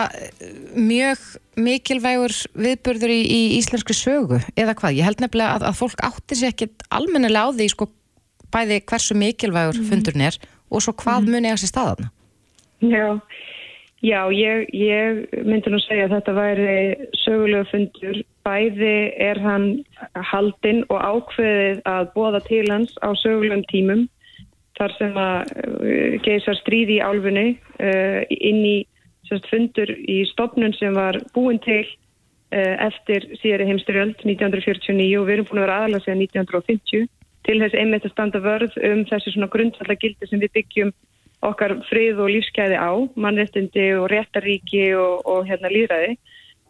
mjög 0.75 1.21
mikilvægur 1.55 2.33
viðbörður 2.59 3.13
í, 3.13 3.21
í 3.23 3.41
íslensku 3.55 3.95
sögu 3.95 4.41
eða 4.59 4.75
hvað? 4.75 4.97
Ég 4.99 5.07
held 5.07 5.21
nefnilega 5.23 5.55
að, 5.55 5.67
að 5.69 5.77
fólk 5.79 6.03
áttir 6.03 6.39
sér 6.41 6.51
ekkit 6.51 6.83
almennilega 6.91 7.47
á 7.47 7.55
því 7.55 7.67
sko, 7.71 7.87
bæði 8.51 8.81
hversu 8.91 9.15
mikilvægur 9.15 9.79
mm. 9.79 9.87
fundurinn 9.87 10.25
er 10.27 10.39
og 10.67 10.83
svo 10.83 10.93
hvað 10.99 11.21
mm. 11.23 11.37
muni 11.37 11.53
að 11.53 11.61
sé 11.61 11.69
staðan? 11.71 12.09
Já, 12.83 13.05
já 14.03 14.19
ég, 14.35 14.67
ég 14.75 15.23
myndi 15.47 15.71
nú 15.71 15.79
segja 15.85 16.09
að 16.09 16.17
þetta 16.17 16.35
væri 16.41 16.75
sögulega 17.23 17.69
fundur. 17.71 18.19
Bæði 18.47 18.97
er 19.23 19.39
hann 19.43 19.69
haldinn 20.33 20.83
og 20.91 20.99
ákveðið 20.99 21.81
að 21.87 22.11
bóða 22.13 22.43
til 22.47 22.65
hans 22.71 22.91
á 22.99 23.15
sögulegum 23.23 23.63
tímum 23.71 24.05
þar 24.77 24.93
sem 24.99 25.17
að 25.17 25.55
uh, 25.55 26.19
geysar 26.27 26.59
stríði 26.59 26.99
í 26.99 27.03
álfunni 27.03 27.47
uh, 27.55 28.21
inn 28.29 28.61
í 28.67 28.77
sérst, 29.27 29.47
fundur 29.51 29.91
í 29.93 30.21
stopnun 30.31 30.75
sem 30.77 30.95
var 30.97 31.19
búin 31.35 31.59
til 31.63 31.83
uh, 31.83 32.75
eftir 32.87 33.27
síðari 33.41 33.67
heimstyrjöld 33.69 34.23
1949 34.23 35.19
og 35.19 35.27
við 35.27 35.37
erum 35.37 35.49
búin 35.49 35.61
að 35.61 35.67
vera 35.67 35.79
aðalega 35.81 36.05
síðan 36.05 36.23
1950 36.25 37.07
til 37.47 37.59
þess 37.63 37.79
einmitt 37.79 38.07
að 38.07 38.13
standa 38.15 38.43
vörð 38.43 38.79
um 38.89 39.03
þessi 39.07 39.33
svona 39.33 39.51
grundvallar 39.51 39.99
gildi 40.01 40.27
sem 40.27 40.41
við 40.43 40.53
byggjum 40.57 40.93
okkar 41.47 41.77
frið 41.87 42.19
og 42.23 42.31
lífskeiði 42.33 42.79
á, 42.81 42.91
mannréttindi 43.15 43.91
og 43.99 44.09
réttaríki 44.11 44.89
og, 44.97 45.21
og 45.29 45.45
hérna 45.47 45.71
líðræði. 45.71 46.17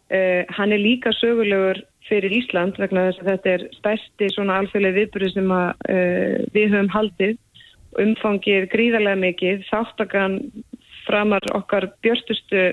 Uh, 0.08 0.44
hann 0.56 0.74
er 0.76 0.84
líka 0.84 1.12
sögulegur 1.18 1.82
fyrir 2.08 2.32
Ísland 2.32 2.78
vegna 2.80 3.10
þess 3.10 3.24
að 3.24 3.30
þetta 3.34 3.54
er 3.54 3.66
stærsti 3.76 4.30
svona 4.32 4.62
alþjóðlega 4.62 5.00
viðbúrið 5.02 5.34
sem 5.34 5.52
að, 5.52 5.70
uh, 5.92 6.38
við 6.56 6.72
höfum 6.76 6.94
haldið 6.94 7.36
umfangir 7.98 8.68
gríðarlega 8.72 9.20
mikið, 9.24 9.64
þáttakan 9.72 10.38
framar 11.08 11.48
okkar 11.58 11.90
björstustu 12.06 12.64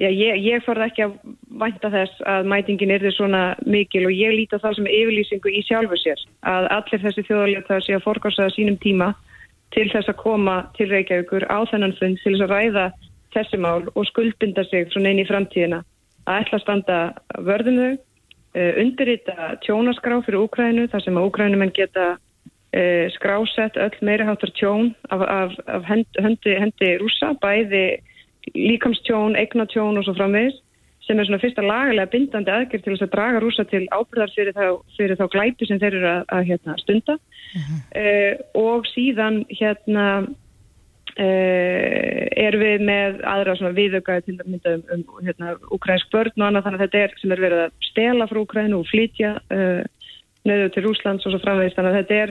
já, 0.00 0.08
ég, 0.08 0.40
ég 0.46 0.64
farði 0.64 0.86
ekki 0.88 1.06
að 1.06 1.16
vænta 1.62 1.90
þess 1.92 2.22
að 2.34 2.48
mætingin 2.52 2.94
er 2.94 3.04
þið 3.04 3.16
svona 3.16 3.42
mikil 3.66 4.06
og 4.08 4.14
ég 4.16 4.36
líti 4.36 4.56
á 4.56 4.62
það 4.62 4.78
sem 4.78 4.92
yfirlýsingu 4.94 5.52
í 5.52 5.64
sjálfu 5.66 5.98
sér 6.00 6.24
að 6.54 6.70
allir 6.78 7.04
þessi 7.04 7.26
þjóðarleita 7.28 7.80
sé 7.84 7.98
að 7.98 8.06
forgásaða 8.06 8.54
sínum 8.56 8.80
tíma 8.80 9.12
til 9.74 9.86
þess 9.92 10.10
að 10.10 10.20
koma 10.22 10.56
til 10.78 10.88
Reykjavíkur 10.90 11.46
á 11.46 11.58
þennan 11.70 11.96
fund 11.98 12.18
til 12.22 12.34
þess 12.34 12.46
að 12.46 12.54
ræða 12.54 12.86
þessi 13.34 13.60
mál 13.62 13.82
og 13.94 14.06
skuldbinda 14.08 14.64
sig 14.66 14.90
svona 14.90 15.12
inn 15.12 15.22
í 15.22 15.28
framtíðina. 15.28 15.82
Að 16.26 16.40
ætla 16.42 16.58
að 16.58 16.64
standa 16.64 16.96
vörðum 17.46 17.78
þau, 17.80 17.92
uh, 18.58 18.72
undirrita 18.82 19.52
tjónaskrá 19.64 20.18
fyrir 20.26 20.42
Úkrænu 20.42 20.88
þar 20.90 21.04
sem 21.04 21.18
að 21.18 21.28
Úkrænumenn 21.30 21.74
geta 21.76 22.08
uh, 22.76 23.10
skrásett 23.16 23.76
öll 23.76 23.98
meiriháttar 24.00 24.52
tjón 24.54 24.94
af, 25.08 25.20
af, 25.20 25.52
af 25.66 25.84
hendi, 25.88 26.54
hendi 26.54 26.96
rúsa, 27.02 27.34
bæði 27.42 28.00
líkamstjón, 28.54 29.36
eignatjón 29.38 30.00
og 30.00 30.06
svo 30.06 30.16
framvegis 30.16 30.60
sem 31.10 31.18
er 31.18 31.26
svona 31.26 31.40
fyrsta 31.42 31.62
lagalega 31.64 32.12
bindandi 32.12 32.52
aðgjör 32.54 32.82
til 32.84 32.92
þess 32.94 33.06
að 33.06 33.14
draga 33.14 33.38
rúsa 33.42 33.64
til 33.68 33.82
ábyrðar 33.90 34.30
fyrir 34.34 34.54
þá, 34.54 34.66
fyrir 34.96 35.16
þá 35.18 35.26
glæpi 35.32 35.64
sem 35.66 35.80
þeir 35.82 35.94
eru 35.98 36.08
að, 36.10 36.22
að 36.36 36.42
hérna, 36.50 36.72
stunda 36.78 37.14
uh 37.16 37.20
-huh. 37.64 37.78
uh, 38.02 38.34
og 38.62 38.78
síðan 38.90 39.36
hérna 39.50 40.06
uh, 40.20 40.24
er 42.46 42.54
við 42.62 42.78
með 42.86 43.10
aðra 43.32 43.52
svona 43.58 43.78
viðökaði 43.78 44.20
til 44.26 44.36
að 44.38 44.50
mynda 44.52 44.68
um, 44.76 44.82
um 44.94 45.02
hérna, 45.26 45.46
ukrainsk 45.70 46.06
börn 46.12 46.36
og 46.36 46.46
annað 46.46 46.64
þannig 46.68 46.80
að 46.80 46.84
þetta 46.86 47.02
er 47.04 47.10
sem 47.22 47.32
er 47.32 47.40
verið 47.46 47.60
að 47.64 47.72
stela 47.90 48.24
frá 48.30 48.38
Ukraínu 48.40 48.74
og 48.78 48.90
flytja 48.92 49.30
nöðu 50.46 50.66
til 50.72 50.82
Rúslands 50.84 51.26
og 51.26 51.32
svo 51.34 51.40
framvegist 51.42 51.76
þannig 51.76 51.92
að 51.92 51.98
þetta 52.00 52.14
er 52.22 52.30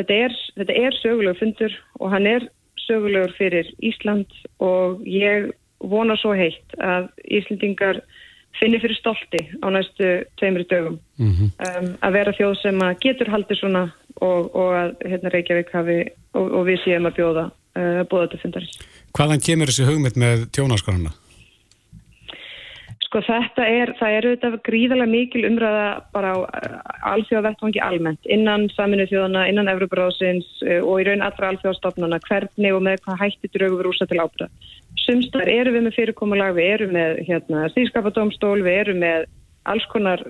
þetta 0.00 0.18
er, 0.26 0.38
þetta 0.58 0.78
er 0.86 0.98
sögulegur 1.02 1.40
fundur 1.40 1.76
og 2.00 2.14
hann 2.14 2.26
er 2.26 2.48
sögulegur 2.86 3.34
fyrir 3.38 3.70
Ísland 3.84 4.26
og 4.58 5.04
ég 5.06 5.52
vona 5.80 6.16
svo 6.20 6.34
heitt 6.36 6.76
að 6.80 7.08
Íslandingar 7.24 8.02
finnir 8.58 8.82
fyrir 8.82 8.98
stolti 8.98 9.44
á 9.62 9.66
næstu 9.72 10.10
tveimri 10.40 10.66
dögum 10.68 10.98
mm 11.16 11.32
-hmm. 11.32 11.48
um, 11.68 11.88
að 12.00 12.12
vera 12.12 12.36
þjóð 12.38 12.54
sem 12.62 12.82
að 12.82 12.98
getur 13.04 13.30
haldið 13.30 13.60
svona 13.60 13.84
og, 14.20 14.54
og 14.54 14.70
að 14.82 14.90
hérna 15.06 15.32
Reykjavík 15.32 15.72
hafi 15.72 15.98
og, 16.34 16.52
og 16.52 16.66
við 16.66 16.78
séum 16.84 17.06
að 17.06 17.16
bjóða 17.18 17.44
uh, 17.50 18.02
bóða 18.10 18.30
til 18.30 18.40
fundarins. 18.42 18.78
Hvaðan 19.16 19.44
kemur 19.46 19.70
þessi 19.70 19.88
hugmynd 19.88 20.16
með 20.16 20.46
tjónaskarana? 20.52 21.14
Sko 23.10 23.24
þetta 23.26 23.64
er, 23.66 23.90
það 23.98 24.12
er 24.14 24.26
auðvitað 24.28 24.52
gríðarlega 24.68 25.10
mikil 25.10 25.40
umræða 25.48 25.86
bara 26.14 26.28
á 26.30 26.38
eh, 26.46 26.74
alþjóðavettvangi 27.10 27.80
almennt 27.82 28.28
innan 28.30 28.68
saminu 28.70 29.08
þjóðana, 29.10 29.48
innan 29.50 29.70
Evroparáðsins 29.72 30.46
eh, 30.62 30.78
og 30.78 31.02
í 31.02 31.08
raun 31.08 31.24
allra 31.26 31.48
alþjóðastofnana 31.50 32.20
hvernig 32.28 32.76
og 32.76 32.84
með 32.86 33.02
hvað 33.02 33.18
hætti 33.24 33.50
draugur 33.56 33.88
úrsa 33.90 34.06
til 34.06 34.20
ábyrða. 34.22 34.46
Sumstar 35.02 35.50
eru 35.50 35.74
við 35.74 35.88
með 35.88 35.96
fyrirkomulag, 35.98 36.54
við 36.54 36.70
eru 36.76 36.88
með 36.94 37.18
hérna, 37.26 37.66
stýrskapadómstól, 37.74 38.60
við 38.62 38.78
eru 38.84 38.94
með 39.02 39.26
alls 39.66 39.90
konar 39.90 40.22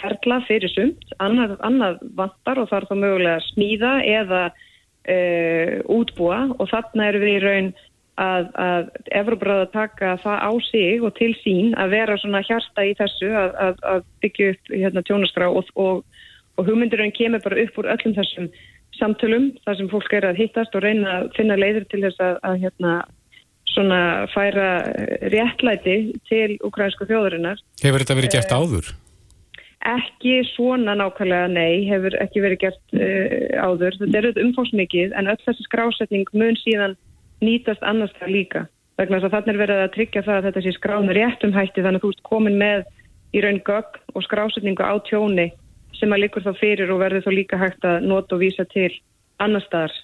ferla 0.00 0.40
fyrir 0.50 0.74
sumt, 0.74 1.14
annað, 1.22 1.54
annað 1.62 2.02
vantar 2.18 2.58
og 2.58 2.72
þarf 2.72 2.90
þá 2.90 2.96
mögulega 2.98 3.38
að 3.38 3.46
smíða 3.52 3.92
eða 4.18 4.42
uh, 4.50 5.74
útbúa 5.98 6.40
og 6.58 6.66
þarna 6.70 7.08
eru 7.12 7.22
við 7.22 7.36
í 7.36 7.42
raun 7.46 7.70
að, 8.18 8.48
að 8.58 8.88
Evróbráða 9.20 9.68
taka 9.72 10.14
það 10.22 10.40
á 10.42 10.50
sig 10.68 11.04
og 11.04 11.14
til 11.18 11.30
sín 11.42 11.74
að 11.78 11.94
vera 11.94 12.16
svona 12.20 12.42
hjarta 12.46 12.86
í 12.86 12.94
þessu 12.98 13.30
að, 13.30 13.52
að, 13.66 13.84
að 13.92 14.08
byggja 14.24 14.50
upp 14.54 14.72
hérna, 14.74 15.04
tjónaskrá 15.06 15.50
og, 15.50 15.70
og, 15.78 16.02
og 16.58 16.68
hugmyndurinn 16.68 17.14
kemur 17.16 17.44
bara 17.44 17.62
upp 17.64 17.78
úr 17.78 17.90
öllum 17.94 18.16
þessum 18.18 18.50
samtölum 18.98 19.52
þar 19.64 19.78
sem 19.78 19.90
fólk 19.92 20.14
er 20.18 20.28
að 20.30 20.42
hittast 20.42 20.74
og 20.74 20.84
reyna 20.84 21.20
að 21.20 21.30
finna 21.38 21.58
leiður 21.58 21.86
til 21.92 22.02
þess 22.06 22.22
að 22.26 22.62
hérna, 22.64 22.94
svona 23.68 24.00
færa 24.32 24.70
réttlæti 25.30 25.98
til 26.26 26.56
ukrainsku 26.66 27.06
þjóðurinnar. 27.06 27.60
Hefur 27.82 28.02
þetta 28.02 28.16
verið 28.18 28.34
gert 28.34 28.54
áður? 28.56 28.88
Ekki 29.88 30.40
svona 30.56 30.96
nákvæmlega 30.98 31.50
nei, 31.52 31.84
hefur 31.86 32.16
ekki 32.18 32.42
verið 32.42 32.64
gert 32.64 32.96
uh, 32.96 33.68
áður. 33.68 33.94
Þetta 34.00 34.18
er 34.18 34.26
auðvitað 34.26 34.48
umfósmikið 34.48 35.14
en 35.20 35.30
öll 35.30 35.38
þessi 35.44 35.66
skrásetning 35.68 36.32
mun 36.34 36.58
síðan 36.64 36.96
nýtast 37.44 37.82
annars 37.86 38.14
það 38.18 38.34
líka 38.34 38.66
vegna 38.98 39.18
þess 39.18 39.28
að 39.28 39.34
þannig 39.36 39.54
er 39.54 39.62
verið 39.62 39.82
að 39.82 39.94
tryggja 39.94 40.24
það 40.26 40.38
að 40.38 40.46
þetta 40.48 40.62
sé 40.64 40.74
skráð 40.74 41.06
með 41.06 41.18
réttum 41.18 41.54
hætti 41.54 41.84
þannig 41.84 42.00
að 42.00 42.04
þú 42.04 42.12
ert 42.14 42.24
komin 42.26 42.58
með 42.58 42.84
í 43.36 43.42
raun 43.44 43.60
gögg 43.66 43.98
og 44.14 44.24
skrásetningu 44.26 44.82
á 44.82 44.94
tjóni 45.06 45.48
sem 45.98 46.14
að 46.14 46.24
likur 46.24 46.44
þá 46.46 46.52
fyrir 46.58 46.92
og 46.94 47.02
verður 47.02 47.26
þá 47.26 47.32
líka 47.34 47.60
hægt 47.60 47.86
að 47.86 48.06
nota 48.06 48.36
og 48.36 48.42
vísa 48.42 48.66
til 48.72 48.90
annar 49.42 49.62
staðar 49.66 49.94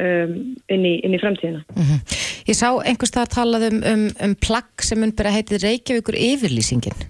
um, 0.00 0.34
inn, 0.68 0.84
í, 0.84 0.94
inn 1.04 1.16
í 1.16 1.20
framtíðina. 1.20 1.62
Mm 1.76 1.86
-hmm. 1.88 2.18
Ég 2.50 2.56
sá 2.56 2.68
einhvers 2.72 3.12
staðar 3.12 3.32
talað 3.34 3.66
um, 3.70 3.80
um, 3.92 4.06
um 4.26 4.34
plagg 4.34 4.84
sem 4.84 5.00
mun 5.00 5.14
byrja 5.16 5.36
heitið 5.36 5.64
Reykjavíkur 5.64 6.16
yfirlýsingin. 6.16 7.06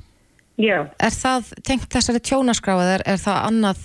Já. 0.60 0.86
Er 1.00 1.14
það 1.14 1.52
tengt 1.64 1.88
þessari 1.90 2.20
tjónaskráð 2.20 2.82
eða 2.84 2.96
er 3.06 3.20
það 3.22 3.38
annað 3.48 3.80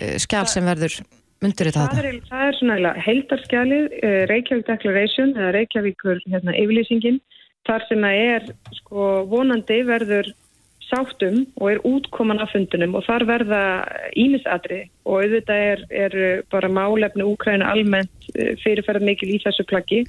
uh, 0.00 0.16
skjál 0.18 0.46
sem 0.48 0.64
verður 0.64 1.00
myndur 1.44 1.70
þetta 1.70 1.86
það? 1.88 2.04
Er, 2.10 2.18
það 2.28 2.44
er 2.46 2.58
svona 2.58 2.92
heildarskjalið 3.06 3.86
uh, 4.00 4.18
Reykjavík 4.30 4.66
Declaration 4.68 5.34
eða 5.36 5.54
Reykjavíkur 5.56 6.22
hérna, 6.26 6.56
yfirlýsingin. 6.56 7.20
Þar 7.68 7.86
sem 7.88 8.06
að 8.08 8.20
er 8.24 8.46
sko, 8.78 9.08
vonandi 9.30 9.82
verður 9.88 10.30
sáttum 10.90 11.44
og 11.60 11.66
er 11.70 11.82
útkoman 11.86 12.40
af 12.42 12.50
fundunum 12.54 12.96
og 12.98 13.04
þar 13.06 13.26
verða 13.28 13.62
ímisadri 14.18 14.80
og 15.04 15.20
auðvitað 15.20 15.66
er, 15.68 15.84
er 16.06 16.16
bara 16.50 16.72
málefni 16.72 17.26
Úkræna 17.28 17.70
almennt 17.74 18.30
uh, 18.34 18.52
fyrirferðar 18.64 19.06
mikil 19.12 19.32
í 19.36 19.40
þessu 19.44 19.66
plaggi. 19.70 20.04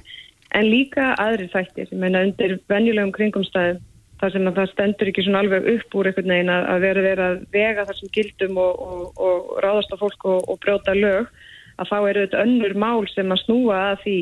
En 0.52 0.66
líka 0.68 1.14
aðri 1.20 1.46
þættir, 1.48 1.88
ég 1.88 2.00
meina 2.00 2.26
undir 2.26 2.58
venjulegum 2.68 3.14
kringumstæðum 3.16 3.80
þar 4.22 4.34
sem 4.36 4.44
að 4.46 4.58
það 4.58 4.68
stendur 4.70 5.08
ekki 5.10 5.24
svona 5.26 5.40
alveg 5.42 5.64
upp 5.72 5.96
úr 5.98 6.08
einhvern 6.08 6.32
veginn 6.32 6.52
að 6.54 6.84
vera 6.84 7.02
verið 7.06 7.24
að 7.24 7.40
vega 7.56 7.86
þessum 7.88 8.12
gildum 8.14 8.60
og, 8.62 8.84
og, 8.86 9.22
og 9.26 9.48
ráðast 9.64 9.94
á 9.94 9.96
fólk 9.98 10.26
og, 10.30 10.44
og 10.46 10.60
brjóta 10.62 10.94
lög 10.94 11.32
að 11.82 11.90
þá 11.90 11.96
eru 11.98 12.22
þetta 12.26 12.44
önnur 12.46 12.76
mál 12.78 13.08
sem 13.10 13.34
að 13.34 13.42
snúa 13.42 13.78
að 13.90 14.04
því. 14.04 14.18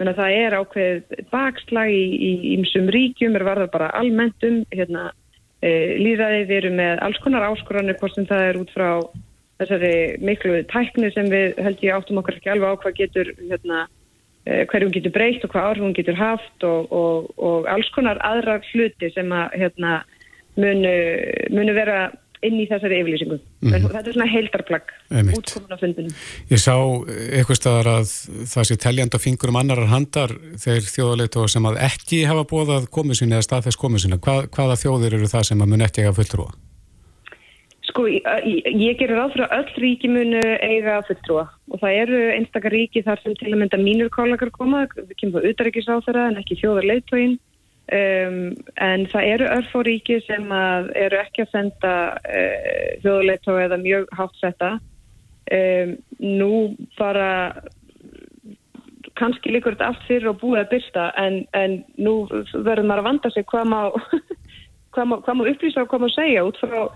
Menn 0.00 0.10
að 0.10 0.18
það 0.18 0.38
er 0.40 0.56
ákveð 0.58 1.18
bakslag 1.30 1.92
í 1.94 2.32
ímsum 2.56 2.88
ríkjum 2.90 3.36
er 3.38 3.44
varða 3.46 3.68
bara 3.70 3.92
almenntum 3.94 4.64
hérna, 4.74 5.12
e, 5.62 5.70
líðaði 6.02 6.40
við 6.48 6.56
erum 6.56 6.80
með 6.80 7.04
alls 7.06 7.20
konar 7.22 7.46
áskoranir 7.46 8.00
hvort 8.00 8.16
sem 8.16 8.26
það 8.26 8.48
er 8.48 8.58
út 8.58 8.74
frá 8.74 8.88
þessari 9.62 9.94
miklu 10.18 10.64
tækni 10.72 11.12
sem 11.14 11.30
við 11.30 11.60
held 11.62 11.86
ég 11.86 11.94
áttum 11.94 12.18
okkar 12.18 12.40
ekki 12.40 12.50
alveg 12.56 12.74
á 12.74 12.80
hvað 12.82 12.98
getur 13.04 13.30
hérna 13.38 13.84
Eh, 14.44 14.66
hverjum 14.68 14.92
getur 14.92 15.12
breytt 15.14 15.44
og 15.46 15.54
hvað 15.54 15.70
áhrifum 15.70 15.94
getur 15.96 16.18
haft 16.18 16.64
og, 16.68 16.90
og, 16.92 17.30
og 17.40 17.68
alls 17.72 17.88
konar 17.94 18.18
aðra 18.20 18.58
hluti 18.74 19.08
sem 19.14 19.32
að 19.32 19.54
hérna, 19.56 20.02
munu, 20.60 20.92
munu 21.54 21.72
vera 21.72 22.10
inn 22.44 22.58
í 22.60 22.66
þessari 22.68 22.98
yfirlýsingu. 23.00 23.38
Mm 23.38 23.72
-hmm. 23.72 23.86
Þetta 23.94 24.10
er 24.10 24.16
svona 24.16 24.28
heildarplagg 24.28 24.92
útkomun 25.38 25.72
á 25.72 25.78
fundinu. 25.80 26.12
Ég 26.52 26.60
sá 26.60 26.76
eitthvað 26.76 27.60
staðar 27.60 27.88
að 27.94 28.12
það 28.52 28.68
sé 28.68 28.76
teljand 28.84 29.16
á 29.16 29.24
fingurum 29.24 29.56
annarar 29.56 29.88
handar 29.88 30.36
þegar 30.60 30.92
þjóðalegt 30.92 31.40
sem 31.48 31.64
að 31.70 31.80
ekki 31.88 32.24
hafa 32.28 32.44
bóðað 32.44 32.90
komið 32.92 33.16
sinni 33.18 33.38
eða 33.38 33.48
staðfæst 33.48 33.80
komið 33.80 34.04
sinni. 34.04 34.20
Hvað, 34.20 34.50
hvaða 34.52 34.80
þjóðir 34.82 35.16
eru 35.16 35.32
það 35.34 35.48
sem 35.48 35.62
að 35.62 35.70
mun 35.72 35.86
ekki 35.88 36.04
hafa 36.04 36.20
fulltrúa? 36.20 36.52
Sko, 37.94 38.08
ég 38.10 38.96
gerir 38.98 39.14
ráð 39.14 39.36
fyrir 39.36 39.44
að 39.46 39.60
öll 39.60 39.82
ríki 39.84 40.08
munu 40.10 40.38
eiga 40.66 40.96
fulltrúa. 41.06 41.44
Og 41.70 41.78
það 41.78 41.98
eru 42.00 42.22
einstakar 42.34 42.74
ríki 42.74 43.04
þar 43.06 43.20
sem 43.22 43.36
til 43.38 43.52
að 43.52 43.60
mynda 43.60 43.78
mínur 43.78 44.10
kólagar 44.10 44.50
koma, 44.50 44.80
við 44.96 45.12
kemum 45.20 45.38
á 45.38 45.46
utaríkis 45.46 45.86
á 45.86 46.02
þeirra 46.02 46.24
en 46.32 46.40
ekki 46.40 46.56
þjóðar 46.58 46.88
leiðtóin 46.90 47.36
um, 47.94 48.40
en 48.88 49.06
það 49.12 49.28
eru 49.36 49.52
örf 49.60 49.78
og 49.78 49.86
ríki 49.86 50.18
sem 50.26 50.50
eru 51.04 51.20
ekki 51.20 51.44
að 51.44 51.54
senda 51.54 51.94
uh, 52.18 52.90
þjóðar 53.04 53.30
leiðtói 53.30 53.62
eða 53.68 53.80
mjög 53.86 54.10
hátt 54.18 54.42
setta. 54.42 54.72
Um, 55.54 55.94
nú 56.18 56.52
bara 56.98 57.30
kannski 59.14 59.54
líkur 59.54 59.78
þetta 59.78 59.92
allt 59.92 60.06
fyrir 60.10 60.32
og 60.34 60.42
búið 60.42 60.64
að 60.64 60.70
byrsta 60.74 61.08
en, 61.22 61.44
en 61.54 61.78
nú 61.94 62.24
verður 62.26 62.90
maður 62.90 63.06
að 63.06 63.10
vanda 63.12 63.34
sig 63.38 63.50
hvað 63.54 63.70
má, 63.70 63.80
hvað 64.98 65.12
má, 65.12 65.18
hvað 65.22 65.34
má 65.38 65.48
upplýsa 65.54 65.86
og 65.86 65.92
hvað 65.94 66.08
má 66.08 66.14
segja 66.18 66.48
út 66.50 66.58
frá 66.58 66.88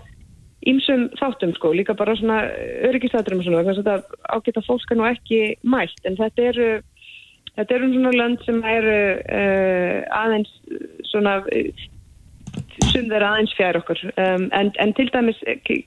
ímsum 0.67 1.07
þáttum 1.19 1.53
sko, 1.55 1.71
líka 1.75 1.95
bara 1.95 2.17
svona 2.19 2.41
öryggistætturum 2.89 3.39
og 3.39 3.47
svona, 3.47 3.63
þannig 3.63 3.79
að 3.79 3.91
þetta 3.91 4.33
ágæta 4.35 4.65
fólk 4.67 4.91
er 4.91 4.99
nú 4.99 5.07
ekki 5.07 5.41
mælt, 5.63 6.01
en 6.03 6.17
þetta 6.19 6.49
eru 6.51 6.69
þetta 7.55 7.75
eru 7.77 7.93
svona 7.93 8.11
lönd 8.15 8.43
sem 8.47 8.59
eru 8.67 8.97
uh, 9.23 9.95
aðeins 10.19 10.51
svona 11.09 11.39
sem 12.89 13.09
þeirra 13.09 13.33
aðeins 13.33 13.55
fjær 13.57 13.79
okkur 13.79 14.01
um, 14.09 14.47
en, 14.55 14.71
en 14.81 14.93
til 14.97 15.09
dæmis 15.13 15.39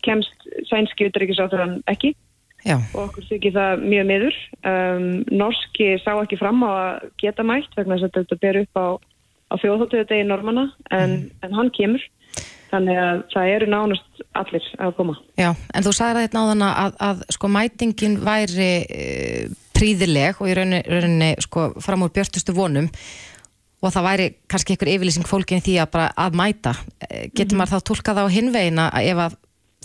kemst 0.05 0.47
sænski 0.71 1.09
utryggisáþurann 1.11 1.81
ekki 1.91 2.15
Já. 2.63 2.77
og 2.95 3.09
okkur 3.09 3.27
þykir 3.27 3.55
það 3.57 3.81
mjög 3.91 4.05
miður. 4.07 4.37
Um, 4.71 5.07
Norski 5.35 5.89
sá 6.03 6.13
ekki 6.15 6.39
fram 6.39 6.63
á 6.63 6.71
að 6.71 7.09
geta 7.19 7.47
mætt 7.47 7.73
vegna 7.75 7.99
þess 7.99 8.07
að 8.07 8.19
þetta 8.21 8.39
ber 8.45 8.59
upp 8.61 8.79
á, 8.79 8.87
á 9.51 9.55
þjóðhóttuðu 9.59 10.07
degi 10.11 10.27
normanna 10.29 10.69
en, 10.95 11.17
en 11.43 11.57
hann 11.59 11.73
kemur. 11.75 12.05
Þannig 12.73 12.99
að 13.03 13.19
það 13.35 13.51
eru 13.55 13.67
nánast 13.69 14.23
allir 14.41 14.69
að 14.81 14.95
koma. 14.97 15.17
Já, 15.37 15.51
en 15.53 15.85
þú 15.85 15.93
sagði 15.97 16.23
þetta 16.25 16.39
náðan 16.39 16.65
að, 16.69 16.95
að 17.05 17.25
sko 17.37 17.51
mætingin 17.53 18.15
væri 18.25 18.71
e, 18.89 19.03
príðileg 19.77 20.41
og 20.41 20.49
í 20.49 20.55
rauninni, 20.57 20.81
rauninni 20.89 21.29
sko 21.45 21.67
fram 21.85 22.07
úr 22.07 22.15
björtustu 22.17 22.55
vonum 22.57 22.89
og 23.83 23.93
það 23.93 24.07
væri 24.07 24.29
kannski 24.49 24.73
einhver 24.73 24.93
yfirlýsing 24.95 25.29
fólkin 25.29 25.65
því 25.65 25.77
að 25.83 25.93
bara 25.99 26.09
að 26.25 26.39
mæta. 26.41 26.73
E, 27.05 27.27
getur 27.37 27.61
maður 27.61 27.77
þá 27.77 27.89
tólkað 27.91 28.23
á 28.25 28.27
hinvegina 28.33 28.89
ef 29.03 29.23
að 29.27 29.37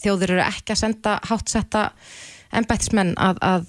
þjóður 0.06 0.38
eru 0.38 0.46
ekki 0.46 0.76
að 0.76 0.82
senda 0.86 1.18
háttsetta 1.28 1.90
ennbættismenn 2.56 3.18
að, 3.20 3.44
að 3.44 3.68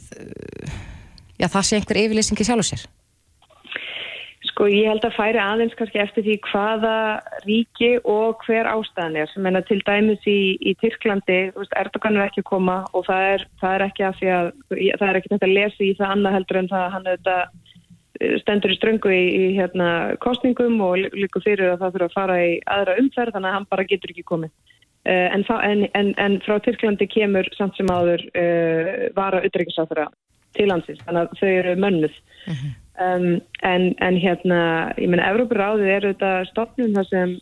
já, 1.41 1.49
það 1.49 1.67
sé 1.67 1.81
einhver 1.81 2.03
yfirlýsing 2.05 2.39
í 2.39 2.47
sjálf 2.47 2.63
og 2.63 2.71
sér? 2.71 2.87
Sko 4.59 4.67
ég 4.67 4.89
held 4.91 5.05
að 5.07 5.15
færi 5.15 5.39
aðeins 5.39 5.75
kannski 5.79 6.01
eftir 6.03 6.25
því 6.27 6.35
hvaða 6.49 6.95
ríki 7.45 7.91
og 8.03 8.41
hver 8.43 8.67
ástæðan 8.67 9.19
er. 9.21 9.29
Sem 9.31 9.45
enna 9.47 9.61
til 9.63 9.77
dæmis 9.87 10.25
í, 10.27 10.57
í 10.59 10.73
Tyrklandi, 10.81 11.37
veist, 11.55 11.77
Erdogan 11.79 12.17
er 12.19 12.25
ekki 12.25 12.43
að 12.43 12.49
koma 12.49 12.81
og 12.91 13.05
það 13.07 13.27
er, 13.37 13.45
það 13.61 13.75
er 13.77 13.85
ekki 13.87 14.07
að 14.09 14.17
því 14.19 14.33
að 14.35 14.49
það 14.73 15.05
er 15.07 15.19
ekki 15.21 15.31
þetta 15.31 15.47
að 15.47 15.55
lesa 15.55 15.87
í 15.87 15.91
það 16.01 16.15
annað 16.15 16.35
heldur 16.37 16.59
en 16.59 16.71
það 16.73 16.87
hann 16.97 17.07
auðvitað 17.07 17.45
eh, 18.19 18.35
stendur 18.41 18.75
í 18.75 18.79
ströngu 18.81 19.13
í, 19.15 19.21
í 19.29 19.45
hérna, 19.61 19.93
kostningum 20.27 20.83
og 20.89 21.07
líka 21.07 21.45
fyrir 21.47 21.77
að 21.77 21.85
það 21.85 21.95
fyrir 21.95 22.07
að 22.09 22.19
fara 22.19 22.41
í 22.43 22.51
aðra 22.75 22.99
umferð 23.05 23.39
þannig 23.39 23.53
að 23.53 23.57
hann 23.61 23.71
bara 23.77 23.87
getur 23.95 24.15
ekki 24.17 24.27
komið. 24.33 24.75
Uh, 25.07 25.29
en, 25.39 25.47
en, 25.71 25.87
en, 26.03 26.13
en 26.19 26.41
frá 26.43 26.59
Tyrklandi 26.67 27.07
kemur 27.07 27.47
samt 27.55 27.79
sem 27.79 27.95
áður 27.95 28.27
uh, 28.35 29.07
vara 29.15 29.47
utreikisáþara 29.47 30.11
til 30.59 30.67
landsins 30.73 31.07
þannig 31.07 31.23
að 31.23 31.39
þau 31.39 31.49
eru 31.55 31.79
mönnuð. 31.87 32.21
Uh 32.43 32.59
-huh. 32.59 32.77
Um, 32.99 33.41
en, 33.63 33.95
en 34.03 34.17
hérna, 34.19 34.61
ég 34.99 35.07
menna, 35.07 35.29
Evrópuráðið 35.31 35.91
er 35.93 36.07
auðvitað 36.09 36.49
stopnum 36.49 36.97
þar 36.97 37.07
sem 37.07 37.35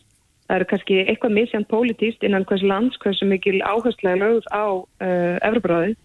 það 0.45 0.55
eru 0.55 0.67
kannski 0.69 0.97
eitthvað 1.01 1.33
misjant 1.33 1.69
pólitíst 1.71 2.25
innan 2.27 2.45
hvers 2.45 2.61
lands, 2.61 2.99
hversu 3.01 3.25
mikil 3.25 3.57
áherslega 3.65 4.19
lögð 4.21 4.45
á 4.53 4.65
uh, 4.69 5.37
Evrópuráðið. 5.47 5.95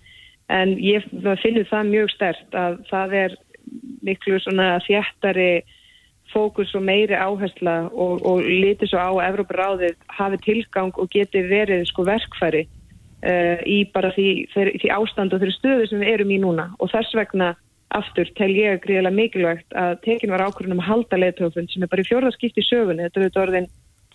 En 0.52 0.72
ég 0.80 1.04
finnur 1.42 1.68
það 1.68 1.90
mjög 1.90 2.08
stert 2.14 2.56
að 2.56 2.78
það 2.88 3.16
er 3.20 3.34
miklu 4.08 4.40
svona 4.40 4.68
þjættari 4.86 5.50
fókus 6.32 6.72
og 6.72 6.86
meiri 6.86 7.12
áhersla 7.12 7.76
og, 7.92 8.24
og 8.24 8.40
lítið 8.48 8.94
svo 8.94 9.04
á 9.04 9.12
að 9.12 9.26
Evrópuráðið 9.26 9.98
hafi 10.16 10.40
tilgang 10.46 10.96
og 10.96 11.12
geti 11.12 11.42
verið 11.50 11.84
sko 11.90 12.06
verkfæri 12.08 12.64
uh, 12.64 13.60
í 13.68 13.82
bara 13.92 14.14
því, 14.16 14.30
því 14.54 14.94
ástand 14.96 15.36
og 15.36 15.44
þeirri 15.44 15.56
stöðu 15.58 15.90
sem 15.90 16.00
við 16.00 16.14
erum 16.14 16.32
í 16.32 16.40
núna. 16.40 16.70
Og 16.80 16.88
þess 16.94 17.12
vegna 17.20 17.52
aftur 17.98 18.30
tel 18.38 18.50
ég 18.56 18.80
gríðilega 18.84 19.16
mikilvægt 19.16 19.76
að 19.78 19.94
tekin 20.06 20.32
var 20.32 20.44
ákvörðunum 20.46 20.82
að 20.82 20.88
halda 20.88 21.20
leðtöfund 21.20 21.72
sem 21.72 21.84
er 21.84 21.90
bara 21.92 22.04
í 22.04 22.08
fjórðarskipt 22.08 22.60
í 22.60 22.66
sögunni, 22.66 23.06
þetta 23.06 23.20
er 23.20 23.24
auðvitað 23.26 23.44
orðin 23.46 23.68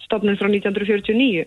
stopnum 0.04 0.38
frá 0.40 0.50
1949 0.50 1.46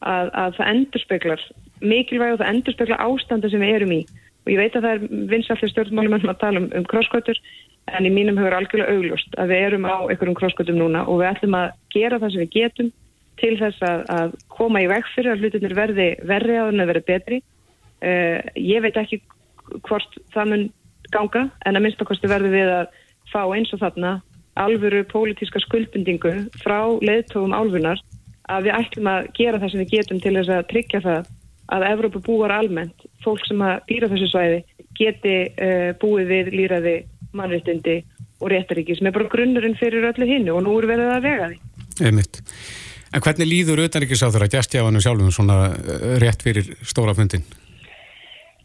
að, 0.00 0.30
að 0.32 0.56
það 0.58 0.70
endurspeglar 0.74 1.44
mikilvæg 1.80 2.34
og 2.34 2.40
það 2.40 2.52
endurspeglar 2.54 3.04
ástanda 3.06 3.50
sem 3.52 3.64
við 3.64 3.76
erum 3.78 3.96
í. 3.96 4.00
Og 4.44 4.52
ég 4.54 4.60
veit 4.60 4.76
að 4.76 4.86
það 4.86 4.94
er 4.94 5.26
vinsallið 5.34 5.72
stjórnmálum 5.74 6.16
að 6.20 6.40
tala 6.40 6.62
um, 6.62 6.70
um 6.76 6.86
krosskvötur 6.88 7.40
en 7.90 8.06
í 8.06 8.12
mínum 8.12 8.38
hefur 8.40 8.56
algjörlega 8.56 8.96
augljóst 8.96 9.36
að 9.40 9.52
við 9.52 9.66
erum 9.66 9.86
á 9.88 9.98
einhverjum 10.06 10.38
krosskvötum 10.38 10.78
núna 10.78 11.04
og 11.06 11.20
við 11.20 11.30
ætlum 11.32 11.56
að 11.58 11.70
gera 11.92 12.20
það 12.22 12.34
sem 12.34 12.44
við 12.44 12.52
getum 12.56 12.90
til 13.40 13.54
þess 13.60 13.84
að, 13.84 14.02
að 14.12 14.34
koma 14.52 14.82
í 14.84 14.88
veg 14.90 15.08
fyrir 15.14 15.34
að 15.34 15.44
hlutinir 15.44 15.76
verði 15.76 16.08
verri 16.28 16.58
á 16.60 16.68
þennu 16.68 16.88
verði 16.90 17.06
betri. 17.08 17.40
Uh, 18.00 18.38
ég 18.56 18.84
veit 18.84 18.96
ekki 19.00 19.20
hvort 19.86 20.16
það 20.34 20.52
mun 20.52 20.66
ganga 21.14 21.48
en 21.66 21.76
að 21.76 21.84
minnstakosti 21.86 22.30
verður 22.30 22.54
við 22.54 22.72
að 22.74 22.86
fá 23.30 23.42
eins 23.54 23.72
og 23.74 23.82
þarna 23.82 24.16
alvöru 24.60 25.04
pólitíska 25.08 25.62
skuldbindingu 25.62 26.32
frá 26.62 26.80
leðtófum 27.00 27.54
álfunar 27.54 28.00
að 28.50 28.66
við 28.66 28.76
ætlum 28.80 29.10
að 29.10 29.28
gera 29.38 29.60
það 29.62 29.72
sem 29.72 29.82
við 29.84 29.92
getum 29.94 30.22
til 30.22 30.34
þess 30.38 30.54
að 30.54 30.66
tryggja 30.72 31.02
það 31.04 31.30
að 31.70 31.86
Evrópu 31.86 32.22
búar 32.26 32.54
almennt, 32.54 33.06
fólk 33.22 33.44
sem 33.46 33.60
að 33.62 33.76
býra 33.86 34.10
þessu 34.10 34.30
svæði 34.32 34.60
geti 34.98 35.34
uh, 35.54 35.90
búið 36.02 36.32
við 36.34 36.52
líraði 36.56 36.96
mannréttindi 37.36 38.00
og 38.40 38.50
réttaríki 38.50 38.96
sem 38.98 39.06
er 39.06 39.14
bara 39.14 39.30
grunnurinn 39.30 39.78
fyrir 39.78 40.08
öllu 40.10 40.26
hinnu 40.26 40.56
og 40.56 40.64
nú 40.66 40.74
er 40.80 40.88
verið 40.90 41.12
að 41.14 41.26
vega 41.28 41.50
því. 41.52 41.60
Einmitt. 42.08 42.40
En 43.10 43.22
hvernig 43.22 43.48
líður 43.50 43.82
auðvitaðríkisáður 43.84 44.46
að 44.46 44.54
gæstjáðanum 44.56 45.04
sjálfum 45.04 45.34
svona 45.34 45.58
uh, 45.70 46.14
rétt 46.22 46.42
fyrir 46.46 46.74
stóra 46.82 47.14
fundin? 47.14 47.46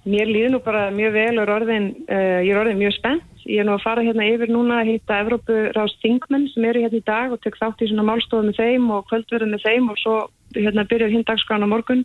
Mér 0.06 0.30
líður 0.30 0.52
nú 0.54 0.60
bara 0.62 0.92
mjög 0.94 1.16
vel 1.16 1.40
og 1.42 1.50
orðin, 1.50 1.88
uh, 2.06 2.42
ég 2.46 2.52
er 2.54 2.60
orðin 2.62 2.78
mjög 2.78 2.94
spennt. 3.00 3.32
Ég 3.50 3.62
er 3.62 3.66
nú 3.66 3.74
að 3.74 3.86
fara 3.86 4.04
hérna 4.06 4.26
yfir 4.30 4.52
núna 4.54 4.80
að 4.82 4.92
hitta 4.92 5.18
Evrópu 5.24 5.56
rást 5.74 5.98
þingmenn 6.02 6.46
sem 6.52 6.66
eru 6.66 6.84
hérna 6.84 7.00
í 7.00 7.06
dag 7.06 7.34
og 7.34 7.42
tek 7.42 7.58
þátt 7.58 7.82
í 7.82 7.88
svona 7.90 8.06
málstofum 8.06 8.52
með 8.52 8.60
þeim 8.60 8.86
og 8.94 9.08
kvöldverðum 9.10 9.54
með 9.54 9.66
þeim 9.66 9.90
og 9.90 9.98
svo 10.02 10.16
hérna 10.58 10.86
byrjar 10.90 11.14
hinn 11.14 11.26
dagskrána 11.26 11.70
morgun. 11.70 12.04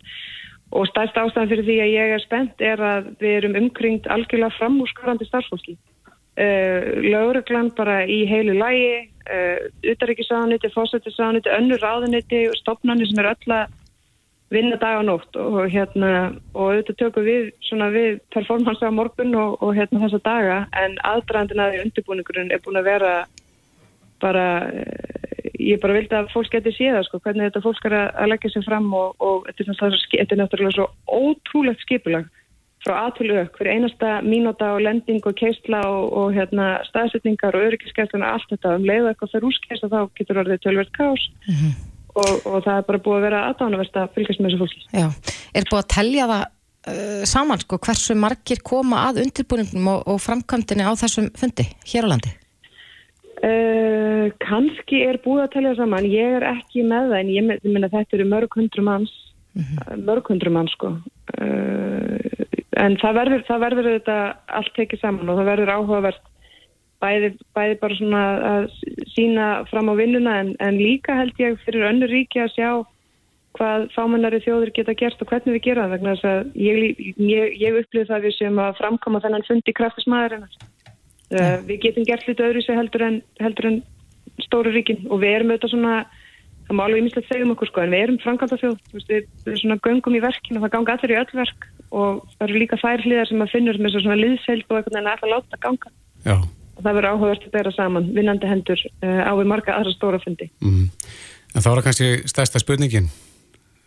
Og 0.71 0.87
stærst 0.89 1.17
ástæðan 1.19 1.51
fyrir 1.51 1.67
því 1.67 1.77
að 1.83 1.93
ég 1.93 2.13
er 2.15 2.23
spennt 2.23 2.65
er 2.65 2.81
að 2.81 3.11
við 3.21 3.37
erum 3.37 3.57
umkringt 3.61 4.09
algjörlega 4.09 4.57
framúrskarandi 4.57 5.27
starfsfólki. 5.29 5.77
Uh, 6.41 7.05
Lauruglan 7.05 7.69
bara 7.77 7.99
í 8.09 8.23
heilu 8.29 8.55
lægi, 8.57 9.11
uh, 9.29 9.61
utaríkisáðaniti, 9.93 10.73
fósættisáðaniti, 10.73 11.53
önnur 11.53 11.85
ráðaniti 11.85 12.47
og 12.49 12.57
stopnarnir 12.63 13.09
sem 13.11 13.21
er 13.21 13.33
öll 13.33 13.57
að 13.59 13.77
vinna 14.51 14.77
dag 14.79 14.99
og 14.99 15.05
nótt 15.07 15.37
og 15.39 15.61
hérna 15.71 16.09
og 16.53 16.73
auðvitað 16.73 16.97
tökum 16.99 17.27
við 17.27 17.51
svona 17.63 17.87
við 17.93 18.19
performance 18.35 18.83
á 18.83 18.91
morgun 18.91 19.35
og, 19.39 19.55
og 19.63 19.77
hérna 19.77 20.03
þessa 20.03 20.19
daga 20.25 20.57
en 20.81 20.97
aðdraðandina 21.07 21.69
því 21.71 21.85
undirbúningurinn 21.85 22.51
er 22.51 22.63
búin 22.65 22.81
að 22.81 22.89
vera 22.89 23.13
bara 24.21 24.45
ég 25.61 25.79
bara 25.81 25.95
vildi 25.95 26.17
að 26.17 26.29
fólk 26.33 26.51
geti 26.53 26.73
séða 26.75 27.03
sko 27.07 27.21
hvernig 27.23 27.49
þetta 27.49 27.63
fólk 27.63 27.87
er 27.89 27.97
að 28.01 28.29
leggja 28.33 28.53
sér 28.55 28.67
fram 28.67 28.91
og, 28.97 29.15
og 29.23 29.47
þetta 29.47 29.65
er 30.21 30.39
náttúrulega 30.41 30.75
svo 30.77 30.87
ótrúlegt 31.07 31.85
skipulag 31.85 32.27
frá 32.81 32.95
aðtölu 33.05 33.45
fyrir 33.57 33.75
einasta 33.75 34.17
mínúta 34.25 34.71
og 34.75 34.81
lending 34.81 35.21
og 35.29 35.37
keistla 35.37 35.83
og, 35.85 36.07
og 36.17 36.33
hérna 36.33 36.81
staðsetningar 36.87 37.55
og 37.55 37.67
öryggiskeisluna, 37.69 38.33
allt 38.33 38.49
þetta 38.49 38.75
um 38.79 38.89
leiðu 38.89 39.11
eitthvað 39.11 39.35
fyrir 39.35 39.49
úskeist 39.51 39.85
og 39.85 39.93
þá 39.93 39.99
getur 40.17 40.41
orðið 40.43 40.63
tölverð 40.65 40.93
kás 40.97 41.29
mm 41.45 41.55
-hmm 41.55 41.90
og, 42.15 42.31
og 42.45 42.57
það 42.65 42.77
er 42.77 42.87
bara 42.87 43.03
búið 43.05 43.17
að 43.17 43.25
vera 43.27 43.43
aðdánaverst 43.49 43.99
að 44.01 44.11
fylgjast 44.15 44.41
með 44.41 44.51
þessu 44.51 44.61
fólki. 44.63 44.83
Já, 44.95 45.07
er 45.55 45.69
búið 45.69 45.81
að 45.81 45.89
telja 45.95 46.27
það 46.31 46.43
uh, 46.91 47.23
saman 47.31 47.63
sko 47.63 47.79
hversu 47.85 48.17
margir 48.19 48.61
koma 48.67 49.07
að 49.07 49.23
undirbúningum 49.25 49.89
og, 49.93 50.05
og 50.11 50.21
framkvæmdini 50.23 50.87
á 50.87 50.91
þessum 50.99 51.31
fundi 51.39 51.67
hér 51.93 52.07
á 52.07 52.11
landi? 52.13 52.33
Uh, 53.41 54.29
Kanski 54.43 55.01
er 55.07 55.17
búið 55.23 55.45
að 55.47 55.53
telja 55.55 55.75
saman, 55.79 56.09
ég 56.09 56.37
er 56.37 56.45
ekki 56.51 56.85
með 56.85 57.09
það 57.09 57.19
en 57.21 57.33
ég 57.33 57.53
minna 57.65 57.89
þetta 57.89 58.17
eru 58.19 58.27
mörg 58.29 58.57
hundru 58.59 58.85
manns, 58.85 59.13
mm 59.57 59.63
-hmm. 59.63 60.03
mörg 60.05 60.29
hundru 60.29 60.53
manns 60.53 60.75
sko. 60.77 60.93
Uh, 61.37 62.45
en 62.77 62.97
það 63.01 63.17
verður, 63.17 63.47
það 63.47 63.63
verður 63.65 63.89
þetta 63.95 64.17
allt 64.59 64.75
tekið 64.75 65.01
saman 65.01 65.31
og 65.31 65.39
það 65.39 65.49
verður 65.51 65.73
áhugavert 65.77 66.30
bæði, 67.01 67.33
bæði 67.55 67.77
bara 67.81 67.97
svona 67.97 68.23
að 68.51 68.65
sína 69.15 69.49
fram 69.71 69.91
á 69.91 69.93
vinnuna 69.97 70.37
en, 70.43 70.55
en 70.61 70.79
líka 70.79 71.17
held 71.17 71.39
ég 71.41 71.59
fyrir 71.65 71.87
önnur 71.89 72.11
ríki 72.11 72.43
að 72.43 72.53
sjá 72.55 72.69
hvað 73.57 73.87
fámennari 73.95 74.39
þjóður 74.45 74.71
geta 74.75 74.95
gert 74.97 75.21
og 75.21 75.31
hvernig 75.31 75.57
við 75.57 75.65
gera 75.65 75.85
það 75.85 75.95
vegna 75.95 76.13
þess 76.15 76.29
að 76.29 76.59
ég, 76.61 77.01
ég, 77.19 77.57
ég 77.59 77.79
upplýði 77.81 78.09
það 78.11 78.27
við 78.27 78.37
sem 78.37 78.61
að 78.63 78.77
framkoma 78.79 79.21
þennan 79.23 79.47
fundi 79.47 79.75
kraftismæðurinn 79.75 80.45
uh, 80.47 80.55
eh, 81.35 81.57
við 81.67 81.81
getum 81.87 82.07
gert 82.07 82.27
hluti 82.27 82.47
öðru 82.47 82.63
sem 82.65 82.79
heldur 82.79 83.05
en, 83.09 83.19
heldur 83.43 83.69
en 83.71 83.81
stóru 84.45 84.71
ríkin 84.71 85.03
og 85.09 85.23
við 85.23 85.35
erum 85.35 85.51
auðvitað 85.51 85.73
svona 85.75 85.97
það 86.69 86.77
má 86.79 86.83
alveg 86.85 87.03
ímislegt 87.03 87.27
segja 87.27 87.47
um 87.47 87.53
okkur 87.57 87.71
sko 87.73 87.83
en 87.83 87.91
við 87.91 88.05
erum 88.05 88.21
framkvæmda 88.23 88.61
þjóð 88.61 88.79
við 88.95 89.13
erum 89.19 89.59
svona 89.65 89.79
göngum 89.89 90.15
í 90.15 90.23
verkinu 90.23 90.61
og 90.61 90.65
það 90.65 90.73
ganga 90.77 90.95
allir 90.95 91.15
í 91.17 91.19
öll 91.19 91.37
verk 91.41 91.69
og 91.91 92.23
það 92.37 92.47
eru 92.47 92.63
líka 92.63 92.79
þær 92.79 93.03
hliðar 93.03 93.31
sem 93.33 93.43
að 93.43 93.53
finnur 93.57 93.83
með 93.83 93.97
svona 93.97 94.19
liðseild 94.21 94.65
og 94.69 94.79
eitthvað 94.79 95.01
en 95.01 95.11
að 95.11 95.29
láta 95.33 95.63
ganga. 95.67 95.95
Já 96.23 96.37
og 96.81 96.87
það 96.87 96.97
verður 96.97 97.13
áhugavert 97.13 97.43
að 97.45 97.53
bera 97.53 97.73
saman 97.75 98.07
vinnandi 98.15 98.49
hendur 98.49 98.79
uh, 99.05 99.21
á 99.29 99.31
við 99.37 99.49
marga 99.51 99.77
aðra 99.77 99.93
stóra 99.93 100.19
fundi. 100.23 100.49
Mm. 100.63 100.87
En 101.53 101.63
þá 101.63 101.69
er 101.71 101.83
kannski 101.85 102.09
stærsta 102.31 102.61
spurningin 102.63 103.11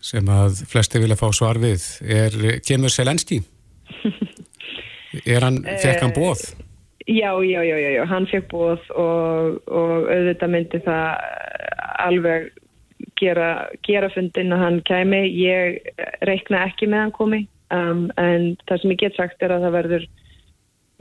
sem 0.04 0.28
að 0.30 0.60
flesti 0.70 1.00
vilja 1.02 1.18
fá 1.18 1.26
svar 1.34 1.58
við. 1.58 1.82
Er, 2.04 2.34
kemur 2.64 2.92
Selenski? 2.92 3.40
er 5.34 5.46
hann, 5.46 5.62
fekk 5.64 6.04
hann 6.04 6.14
bóð? 6.14 6.44
Já, 7.04 7.32
já, 7.44 7.60
já, 7.64 7.76
já, 7.76 7.90
já. 7.98 8.04
hann 8.08 8.28
fekk 8.30 8.46
bóð 8.52 8.84
og, 8.94 9.58
og 9.68 10.06
auðvitað 10.12 10.52
myndi 10.54 10.80
það 10.84 11.08
alveg 12.04 12.52
gera, 13.20 13.48
gera 13.84 14.12
fundin 14.12 14.54
að 14.54 14.64
hann 14.64 14.78
kæmi. 14.86 15.24
Ég 15.40 15.90
reikna 16.28 16.66
ekki 16.68 16.88
með 16.88 17.06
hann 17.06 17.16
komi 17.16 17.42
um, 17.72 18.06
en 18.20 18.54
það 18.68 18.84
sem 18.84 18.94
ég 18.94 19.02
get 19.02 19.18
sagt 19.18 19.42
er 19.42 19.56
að 19.56 19.66
það 19.66 19.76
verður 19.80 20.08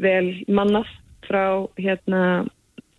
vel 0.04 0.28
mannað 0.48 0.90
frá 1.28 1.46
hérna 1.80 2.24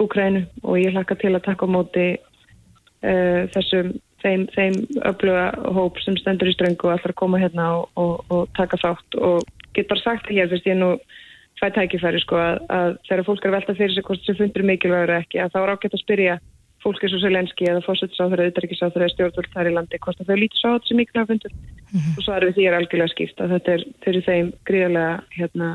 Úkrænu 0.03 0.43
og 0.65 0.81
ég 0.81 0.95
hlakka 0.95 1.15
til 1.21 1.35
að 1.37 1.45
taka 1.47 1.69
á 1.71 1.75
móti 1.75 2.07
uh, 2.19 3.47
þessum 3.55 3.93
þeim, 4.25 4.47
þeim 4.55 4.79
öfluga 5.07 5.51
hóp 5.77 6.01
sem 6.03 6.17
stendur 6.19 6.51
í 6.51 6.55
ströngu 6.57 6.89
og 6.89 6.97
að 6.97 7.15
koma 7.19 7.39
hérna 7.43 7.69
og, 7.79 7.85
og, 8.01 8.25
og 8.33 8.49
taka 8.59 8.81
þátt 8.81 9.21
og 9.21 9.45
get 9.77 9.91
bara 9.91 10.03
sagt 10.03 10.27
það 10.29 10.41
hér 10.41 10.51
fyrst 10.53 10.71
ég 10.71 10.81
nú 10.81 10.91
fæ 11.61 11.69
tækifæri 11.77 12.21
sko 12.25 12.41
að, 12.41 12.59
að 12.75 12.97
þegar 13.09 13.27
fólk 13.29 13.45
er 13.45 13.53
að 13.53 13.57
velta 13.59 13.77
fyrir 13.79 13.95
sig 13.95 14.07
hvort 14.09 14.27
sem 14.27 14.39
fundur 14.41 14.67
mikilvægur 14.67 15.15
ekki 15.21 15.41
að 15.45 15.55
þá 15.55 15.61
er 15.63 15.73
ágætt 15.75 15.97
að 15.97 16.03
spyrja 16.03 16.37
fólk 16.85 17.05
eins 17.05 17.15
og 17.17 17.23
Selenski 17.23 17.69
eða 17.69 17.85
fósættisáþur 17.87 18.43
eða 18.43 18.51
auðverkisáþur 18.53 19.05
eða 19.05 19.13
stjórnvöld 19.15 19.53
þar 19.55 19.71
í 19.71 19.73
landi 19.73 20.01
hvort 20.05 20.21
þau 20.21 20.37
lítið 20.37 20.61
svo 20.61 20.73
á 20.75 20.77
þessi 20.77 20.97
mikilvæg 20.99 21.31
fundur. 21.31 21.55
Og 21.95 22.21
svo 22.21 22.35
erum 22.35 22.51
við 22.51 22.59
því 22.59 22.67
er 22.69 22.77
algjörlega 22.79 23.13
skýrt 23.15 23.41
að 23.41 23.55
þetta 23.55 23.75
er 23.75 23.85
fyrir 24.05 24.27
þeim 24.27 24.51
gríðarlega 24.69 25.15
hérna, 25.39 25.71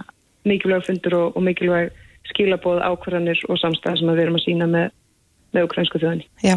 mikilvæg 0.45 0.85
fundur 0.85 1.17
og, 1.17 1.27
og 1.33 1.45
mikilvæg 1.47 1.97
skilabóð 2.31 2.81
ákvarðanir 2.85 3.43
og 3.49 3.59
samstæð 3.61 4.01
sem 4.01 4.11
við 4.11 4.23
erum 4.25 4.39
að 4.39 4.45
sína 4.45 4.69
með, 4.69 4.93
með 5.55 5.67
ukrainsku 5.69 6.01
þjóðinni. 6.01 6.27
Já, 6.45 6.55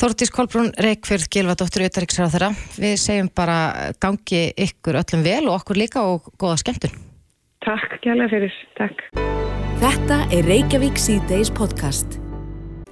Þórtís 0.00 0.32
Kolbrún 0.34 0.72
Reykjörð 0.80 1.28
Gilva, 1.30 1.54
dóttur 1.58 1.86
Uttaríksra 1.86 2.30
þeirra 2.32 2.50
við 2.80 2.96
segjum 3.02 3.30
bara 3.36 3.58
gangi 4.02 4.42
ykkur 4.66 5.00
öllum 5.02 5.24
vel 5.26 5.44
og 5.46 5.60
okkur 5.60 5.80
líka 5.84 6.02
og 6.08 6.32
góða 6.40 6.58
skemmtun. 6.64 6.98
Takk 7.64 7.96
kjærlega 8.04 8.32
fyrir, 8.34 8.58
takk. 8.76 9.06
Þetta 9.80 10.20
er 10.34 10.46
Reykjavík 10.48 11.00
C-Days 11.00 11.50
podcast. 11.54 12.18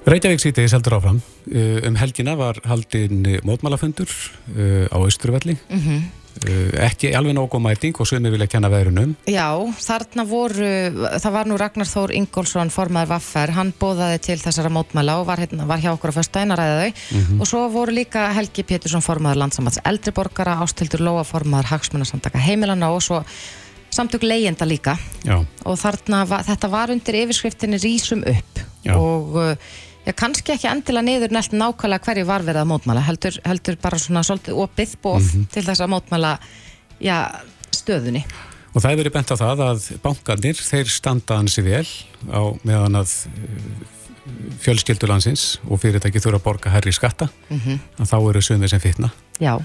Reykjavík 0.02 0.40
sítiðis 0.42 0.74
heldur 0.74 0.96
áfram. 0.98 1.20
Uh, 1.46 1.78
Um 1.86 1.94
helgina 1.98 2.34
var 2.38 2.58
haldinn 2.66 3.22
mótmálafundur 3.46 4.10
uh, 4.10 4.86
á 4.90 4.96
Austurvelli. 4.98 5.58
Mm 5.70 5.78
Uh, 5.78 6.21
ekki 6.86 7.12
alveg 7.16 7.36
nógu 7.36 7.60
mæting 7.62 7.98
og 8.00 8.08
sumi 8.08 8.32
vilja 8.32 8.48
kenna 8.50 8.70
veðrunum. 8.72 9.14
Já, 9.30 9.46
þarna 9.84 10.24
voru, 10.28 10.70
það 11.22 11.34
var 11.36 11.50
nú 11.50 11.58
Ragnar 11.60 11.88
Þór 11.88 12.14
Ingólfsson, 12.18 12.72
formaður 12.74 13.12
Vaffer, 13.12 13.54
hann 13.56 13.72
bóðaði 13.78 14.22
til 14.26 14.38
þessara 14.42 14.72
mótmæla 14.72 15.18
og 15.20 15.28
var, 15.28 15.42
hérna, 15.44 15.68
var 15.70 15.82
hjá 15.82 15.92
okkur 15.92 16.14
á 16.14 16.18
föstudaginn 16.18 16.56
að 16.56 16.62
ræða 16.62 16.80
þau. 16.82 17.06
Og 17.38 17.50
svo 17.52 17.62
voru 17.72 17.96
líka 17.96 18.26
Helgi 18.36 18.66
Pétursson, 18.66 19.04
formaður 19.04 19.42
landsamats 19.44 19.82
eldriborgara, 19.84 20.58
Ástildur 20.64 21.04
Lóa, 21.04 21.24
formaður 21.28 21.72
hagsmunarsamtaka 21.76 22.42
heimilana 22.42 22.90
og 22.94 23.02
svo 23.04 23.22
samtök 23.92 24.24
leyenda 24.24 24.64
líka. 24.64 24.96
Já, 25.26 25.38
og 25.38 25.78
þarna, 25.78 26.24
þetta 26.48 26.72
var 26.72 26.92
undir 26.94 27.22
yfirskriftinni 27.26 27.80
Rísum 27.82 28.24
upp. 28.24 28.62
Já. 28.82 28.96
og 28.98 29.36
uh, 29.38 29.74
já, 30.06 30.12
kannski 30.12 30.54
ekki 30.54 30.70
endilega 30.70 31.06
niður 31.08 31.34
nelt 31.36 31.56
nákvæmlega 31.56 32.06
hverju 32.06 32.28
var 32.28 32.46
verið 32.46 32.62
að 32.64 32.70
mótmæla 32.72 33.04
heldur, 33.06 33.38
heldur 33.46 33.78
bara 33.82 34.00
svona 34.02 34.24
svolítið 34.26 34.62
opið 34.64 34.96
bóð 35.02 35.28
til 35.52 35.66
þess 35.66 35.84
að 35.84 35.92
mótmæla 35.94 36.36
já, 37.02 37.18
stöðunni 37.74 38.24
og 38.72 38.80
það 38.80 38.88
hefur 38.90 39.02
verið 39.02 39.16
bent 39.18 39.32
á 39.32 39.36
það 39.36 39.64
að 39.66 39.88
bankarnir, 40.04 40.56
þeir 40.56 40.88
standa 40.88 41.36
hansi 41.40 41.64
vel 41.66 41.86
á 42.32 42.42
meðan 42.64 43.02
að 43.02 43.12
fjölskyldulansins 44.62 45.58
og 45.66 45.80
fyrirtæki 45.82 46.22
þurfa 46.22 46.40
að 46.40 46.44
borga 46.46 46.72
herri 46.72 46.92
skatta, 46.94 47.28
að 47.50 48.08
þá 48.08 48.16
eru 48.20 48.42
sumir 48.44 48.70
sem 48.70 48.80
fitna. 48.80 49.10
Já. 49.42 49.58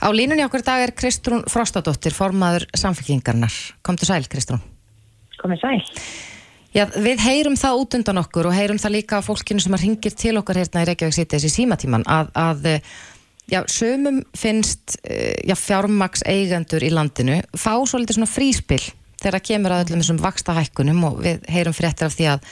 Á 0.00 0.08
línunni 0.14 0.44
okkur 0.46 0.62
dag 0.64 0.84
er 0.84 0.92
Kristrún 0.96 1.42
Frostadóttir, 1.50 2.14
formaður 2.16 2.68
samfélkingarnar. 2.76 3.52
Komdu 3.82 4.06
sæl, 4.08 4.24
Kristrún. 4.30 4.62
komið 5.40 5.64
sæl. 5.64 5.80
Já, 6.70 6.84
við 6.94 7.22
heyrum 7.24 7.56
það 7.58 7.80
út 7.82 7.96
undan 7.98 8.20
okkur 8.22 8.46
og 8.50 8.54
heyrum 8.54 8.78
það 8.78 8.94
líka 8.94 9.18
á 9.18 9.26
fólkinu 9.26 9.62
sem 9.62 9.74
ringir 9.74 10.14
til 10.14 10.36
okkar 10.38 10.60
hérna 10.60 10.84
í 10.84 10.90
Reykjavík 10.90 11.16
City 11.16 11.36
þessi 11.38 11.50
símatíman 11.56 12.06
að, 12.06 12.30
að 12.38 12.68
já, 13.50 13.64
sömum 13.66 14.20
finnst 14.38 14.94
eh, 15.02 15.34
já, 15.42 15.56
fjármaks 15.58 16.22
eigendur 16.30 16.86
í 16.86 16.92
landinu 16.94 17.40
fá 17.58 17.74
svo 17.82 17.98
litið 17.98 18.20
svona 18.20 18.30
fríspill 18.30 18.82
þegar 19.20 19.44
kemur 19.50 19.74
að 19.74 19.88
öllum 19.88 20.04
þessum 20.04 20.22
vaksta 20.22 20.54
hækkunum 20.56 21.02
og 21.10 21.18
við 21.24 21.42
heyrum 21.50 21.76
fréttir 21.76 22.06
af 22.06 22.14
því 22.16 22.30
að 22.36 22.46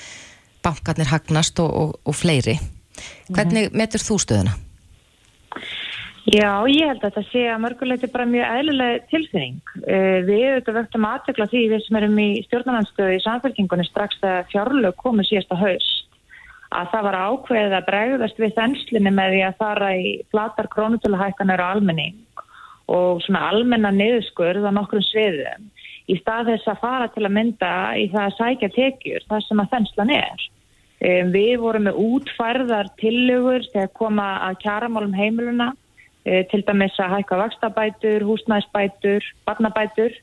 bankarnir 0.66 1.12
hagnast 1.12 1.62
og, 1.62 1.70
og, 1.70 1.94
og 2.02 2.16
fleiri. 2.18 2.59
Hvernig 3.31 3.70
metur 3.76 4.02
þú 4.02 4.18
stöðuna? 4.24 4.59
Já, 6.28 6.60
ég 6.68 6.84
held 6.90 7.04
að 7.06 7.14
það 7.14 7.28
sé 7.30 7.42
að 7.48 7.60
mörguleiti 7.62 8.08
bara 8.12 8.26
mjög 8.28 8.56
eðlileg 8.58 9.04
tilfinning. 9.08 9.60
Uh, 9.80 10.18
við 10.26 10.42
auðvitað 10.48 10.76
vöktum 10.76 11.06
aðtekla 11.08 11.46
því 11.48 11.62
við 11.72 11.84
sem 11.86 11.98
erum 12.00 12.18
í 12.20 12.28
stjórnarnanstöðu 12.48 13.14
í 13.16 13.22
samfélkingunni 13.24 13.86
strax 13.88 14.18
þegar 14.20 14.50
fjárlög 14.50 14.98
komið 15.00 15.30
síðasta 15.30 15.56
haust 15.62 16.04
að 16.68 16.90
það 16.92 17.06
var 17.06 17.16
ákveðið 17.16 17.76
að 17.78 17.86
bregðast 17.86 18.42
við 18.42 18.54
þenslinni 18.58 19.12
með 19.16 19.34
því 19.34 19.40
að 19.46 19.58
fara 19.62 19.88
í 19.96 20.10
flatar 20.28 20.68
krónutöluhækkanir 20.74 21.64
á 21.64 21.72
almenning 21.72 22.44
og 22.92 23.22
svona 23.24 23.46
almenna 23.48 23.92
niðurskurð 23.94 24.68
á 24.68 24.72
nokkrum 24.76 25.04
sviðum 25.04 25.70
í 26.08 26.16
stað 26.20 26.52
þess 26.52 26.70
að 26.72 26.82
fara 26.84 27.08
til 27.14 27.24
að 27.24 27.36
mynda 27.38 27.72
í 28.00 28.06
það 28.12 28.26
að 28.26 28.36
sækja 28.36 28.70
tekjur 28.76 29.26
þar 29.28 29.44
sem 29.44 29.60
að 29.62 29.74
þenslan 29.74 30.14
er. 30.18 30.46
Um, 30.98 31.32
við 31.32 31.52
vorum 31.62 31.88
með 31.88 32.00
útfærðar 32.04 32.88
tillögur 33.00 33.64
þegar 33.72 33.92
koma 33.96 34.30
að 34.48 34.60
kjaramálum 34.64 35.16
heimiluna 35.16 35.72
til 36.50 36.62
dæmis 36.66 36.96
að 37.00 37.14
hækka 37.16 37.40
vakstabætur, 37.42 38.26
húsnæðisbætur, 38.28 39.26
barnabætur. 39.48 40.16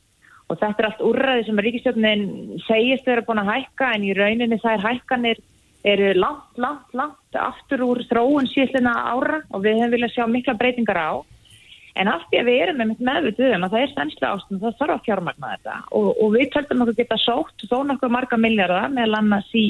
Og 0.46 0.60
þetta 0.62 0.82
er 0.84 0.88
allt 0.90 1.04
úrræði 1.06 1.46
sem 1.48 1.60
ríkistjónin 1.66 2.26
segist 2.68 3.08
vera 3.10 3.24
búin 3.26 3.42
að 3.42 3.52
hækka 3.54 3.94
en 3.96 4.06
í 4.06 4.14
rauninni 4.14 4.60
þær 4.62 4.84
hækkanir 4.84 5.42
eru 5.86 6.12
langt, 6.18 6.58
langt, 6.62 6.92
langt 6.98 7.38
aftur 7.38 7.84
úr 7.86 8.02
þróun 8.10 8.50
síðlina 8.50 8.94
ára 9.14 9.42
og 9.54 9.64
við 9.66 9.80
hefum 9.80 9.96
viljað 9.96 10.14
sjá 10.16 10.28
mikla 10.30 10.58
breytingar 10.60 11.02
á. 11.02 11.14
En 11.96 12.10
allt 12.12 12.26
því 12.30 12.40
að 12.42 12.50
við 12.50 12.62
erum 12.62 12.80
með 12.82 13.04
meðvituðum 13.08 13.66
að 13.66 13.74
það 13.74 13.84
er 13.84 13.92
stenslega 13.94 14.32
ástund 14.36 14.64
það 14.64 14.80
þarf 14.80 14.96
að 14.96 15.06
fjármagna 15.06 15.52
þetta. 15.54 15.76
Og, 15.96 16.08
og 16.12 16.34
við 16.34 16.50
töldum 16.56 16.82
okkur 16.84 16.98
geta 17.00 17.20
sótt 17.22 17.68
þó 17.70 17.78
nokkuð 17.88 18.16
marga 18.18 18.40
miljardar 18.42 18.90
meðal 18.92 19.20
annars 19.22 19.52
í 19.56 19.66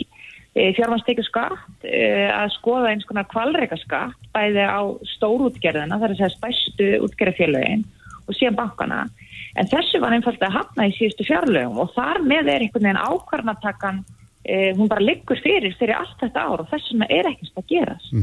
e, 0.56 0.72
fjármanstekju 0.78 1.26
skatt 1.28 1.86
e, 1.86 2.00
að 2.32 2.54
skoða 2.56 2.94
eins 2.94 3.06
konar 3.08 3.28
kvalreika 3.32 3.78
skatt 3.82 4.32
bæði 4.36 4.66
á 4.66 4.82
stórútgerðina, 5.16 6.00
það 6.00 6.08
er 6.08 6.16
að 6.16 6.22
segja 6.22 6.34
stærstu 6.38 6.90
útgerðafélögin 7.06 7.86
og 8.26 8.34
síðan 8.38 8.60
bankana 8.60 9.06
en 9.60 9.70
þessu 9.72 10.02
var 10.04 10.16
einfalt 10.16 10.44
að 10.44 10.58
hafna 10.58 10.90
í 10.90 10.96
síðustu 10.98 11.28
fjárlögum 11.28 11.80
og 11.84 11.94
þar 11.96 12.24
með 12.26 12.52
er 12.56 12.66
einhvern 12.66 12.90
veginn 12.90 13.04
ákvarnatakan 13.06 14.04
e, 14.44 14.74
hún 14.78 14.92
bara 14.92 15.06
liggur 15.06 15.40
fyrir 15.44 15.76
fyrir 15.80 16.00
allt 16.00 16.20
þetta 16.24 16.48
ár 16.50 16.66
og 16.66 16.70
þess 16.74 16.92
vegna 16.92 17.10
er 17.12 17.32
ekkert 17.32 17.64
að 17.64 17.72
gerast 17.76 18.14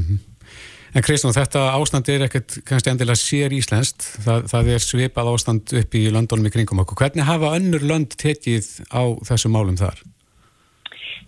En 0.92 1.00
Kristján, 1.00 1.32
þetta 1.32 1.60
ástand 1.72 2.08
er 2.12 2.26
ekkert 2.26 2.58
kannski 2.68 2.90
endilega 2.92 3.16
sér 3.16 3.52
íslenskt, 3.56 4.04
það, 4.26 4.42
það 4.50 4.66
er 4.74 4.82
svipað 4.84 5.30
ástand 5.30 5.72
upp 5.80 5.94
í 5.96 6.02
löndunum 6.12 6.50
í 6.50 6.52
kringum 6.52 6.82
okkur. 6.82 6.98
Hvernig 7.00 7.24
hafa 7.24 7.54
önnur 7.56 7.86
lönd 7.88 8.12
tekið 8.20 8.68
á 8.92 9.16
þessum 9.24 9.56
málum 9.56 9.78
þar? 9.80 10.02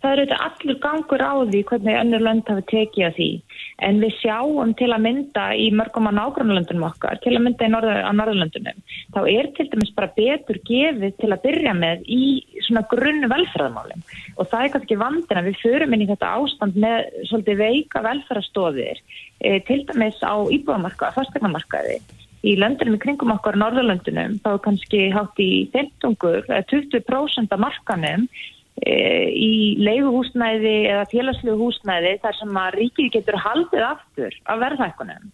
Það 0.04 0.12
er 0.12 0.20
auðvitað 0.20 0.42
allur 0.44 0.76
gangur 0.82 1.22
á 1.24 1.32
því 1.48 1.60
hvernig 1.70 1.94
önnur 1.96 2.22
lönd 2.26 2.50
hafi 2.50 2.62
tekið 2.68 3.04
að 3.06 3.14
því. 3.16 3.28
En 3.88 4.00
við 4.02 4.10
sjáum 4.18 4.72
til 4.76 4.88
að 4.92 5.04
mynda 5.06 5.44
í 5.56 5.68
mörgum 5.72 6.10
á 6.12 6.18
nágrannlöndunum 6.18 6.84
okkar, 6.90 7.20
til 7.24 7.32
að 7.32 7.44
mynda 7.46 7.64
í 7.64 7.70
norður, 7.72 8.00
á 8.04 8.12
norðurlöndunum, 8.12 8.82
þá 9.16 9.20
er 9.32 9.48
til 9.56 9.66
dæmis 9.72 9.94
bara 9.96 10.10
betur 10.18 10.58
gefið 10.68 11.16
til 11.22 11.30
að 11.32 11.44
byrja 11.46 11.72
með 11.78 12.04
í 12.04 12.24
svona 12.66 12.84
grunn 12.90 13.24
velferðarmálum 13.32 14.04
og 14.36 14.50
það 14.50 14.66
er 14.66 14.74
kannski 14.74 14.92
ekki 14.92 15.00
vandin 15.00 15.40
að 15.40 15.48
við 15.48 15.62
förum 15.62 15.96
inn 15.96 16.04
í 16.04 16.10
þetta 16.10 16.32
ástand 16.36 16.76
með 16.84 17.08
svolítið 17.30 17.62
veika 17.62 18.04
velferðarstofir 18.04 19.00
e, 19.40 19.56
til 19.68 19.80
dæmis 19.88 20.20
á 20.20 20.34
íbúðamarkaði, 20.36 21.16
fastegnamarkaði 21.16 21.96
í 22.44 22.56
löndunum 22.60 22.98
í 22.98 23.00
kringum 23.00 23.32
okkar 23.34 23.56
norðurlöndunum 23.60 24.36
þá 24.44 24.50
er 24.52 24.62
kannski 24.66 25.00
hátt 25.14 25.40
í 25.40 25.50
15, 25.72 26.18
20% 26.68 27.56
af 27.56 27.62
markanum 27.62 28.28
í 28.82 29.78
leiguhúsnæði 29.78 30.74
eða 30.90 31.06
félagslegu 31.12 31.56
húsnæði 31.60 32.16
þar 32.24 32.38
sem 32.40 32.58
að 32.58 32.76
ríkið 32.80 33.10
getur 33.14 33.38
haldið 33.38 33.86
aftur 33.86 34.36
af 34.50 34.60
verðhækkunum. 34.64 35.30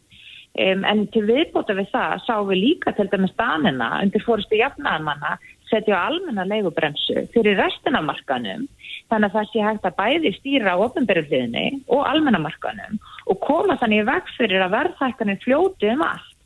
Um, 0.61 0.83
en 0.85 1.05
til 1.15 1.23
viðbóta 1.29 1.77
við 1.79 1.93
það 1.93 2.25
sáum 2.27 2.49
við 2.51 2.59
líka 2.59 2.93
til 2.97 3.07
dæmis 3.09 3.33
danina 3.39 4.01
undir 4.03 4.25
fórustu 4.27 4.59
jafnaðamanna 4.59 5.37
setja 5.71 5.95
á 5.95 6.11
almenna 6.11 6.43
leigubremsu 6.51 7.23
fyrir 7.31 7.55
restina 7.61 8.01
markanum 8.03 8.67
þannig 9.11 9.29
að 9.29 9.37
það 9.37 9.47
sé 9.53 9.63
hægt 9.63 9.87
að 9.87 9.97
bæði 10.01 10.33
stýra 10.35 10.75
á 10.75 10.83
ofnbyrjuhliðinni 10.89 11.67
og 11.87 12.03
almenna 12.03 12.43
markanum 12.43 12.99
og 13.31 13.41
koma 13.47 13.79
þannig 13.79 14.09
veg 14.11 14.35
fyrir 14.37 14.67
að 14.67 14.75
verðhækkanum 14.75 15.41
fljóti 15.45 15.93
um 15.95 16.05
allt. 16.09 16.37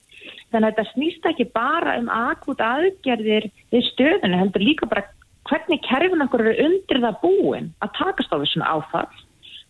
Þannig 0.52 0.68
að 0.68 0.76
þetta 0.76 0.92
snýst 0.92 1.28
ekki 1.32 1.48
bara 1.56 1.96
um 1.98 2.12
akut 2.12 2.60
aðgerðir 2.62 3.48
við 3.72 3.88
stöðinu 3.88 4.38
heldur 4.38 4.68
líka 4.68 4.88
bara 4.90 5.08
hvernig 5.48 5.80
kerfin 5.84 6.24
okkur 6.24 6.44
eru 6.44 6.68
undir 6.68 7.00
það 7.02 7.18
búin 7.22 7.72
að 7.84 7.94
takast 7.98 8.32
á 8.32 8.40
þessum 8.40 8.64
áfall. 8.66 9.10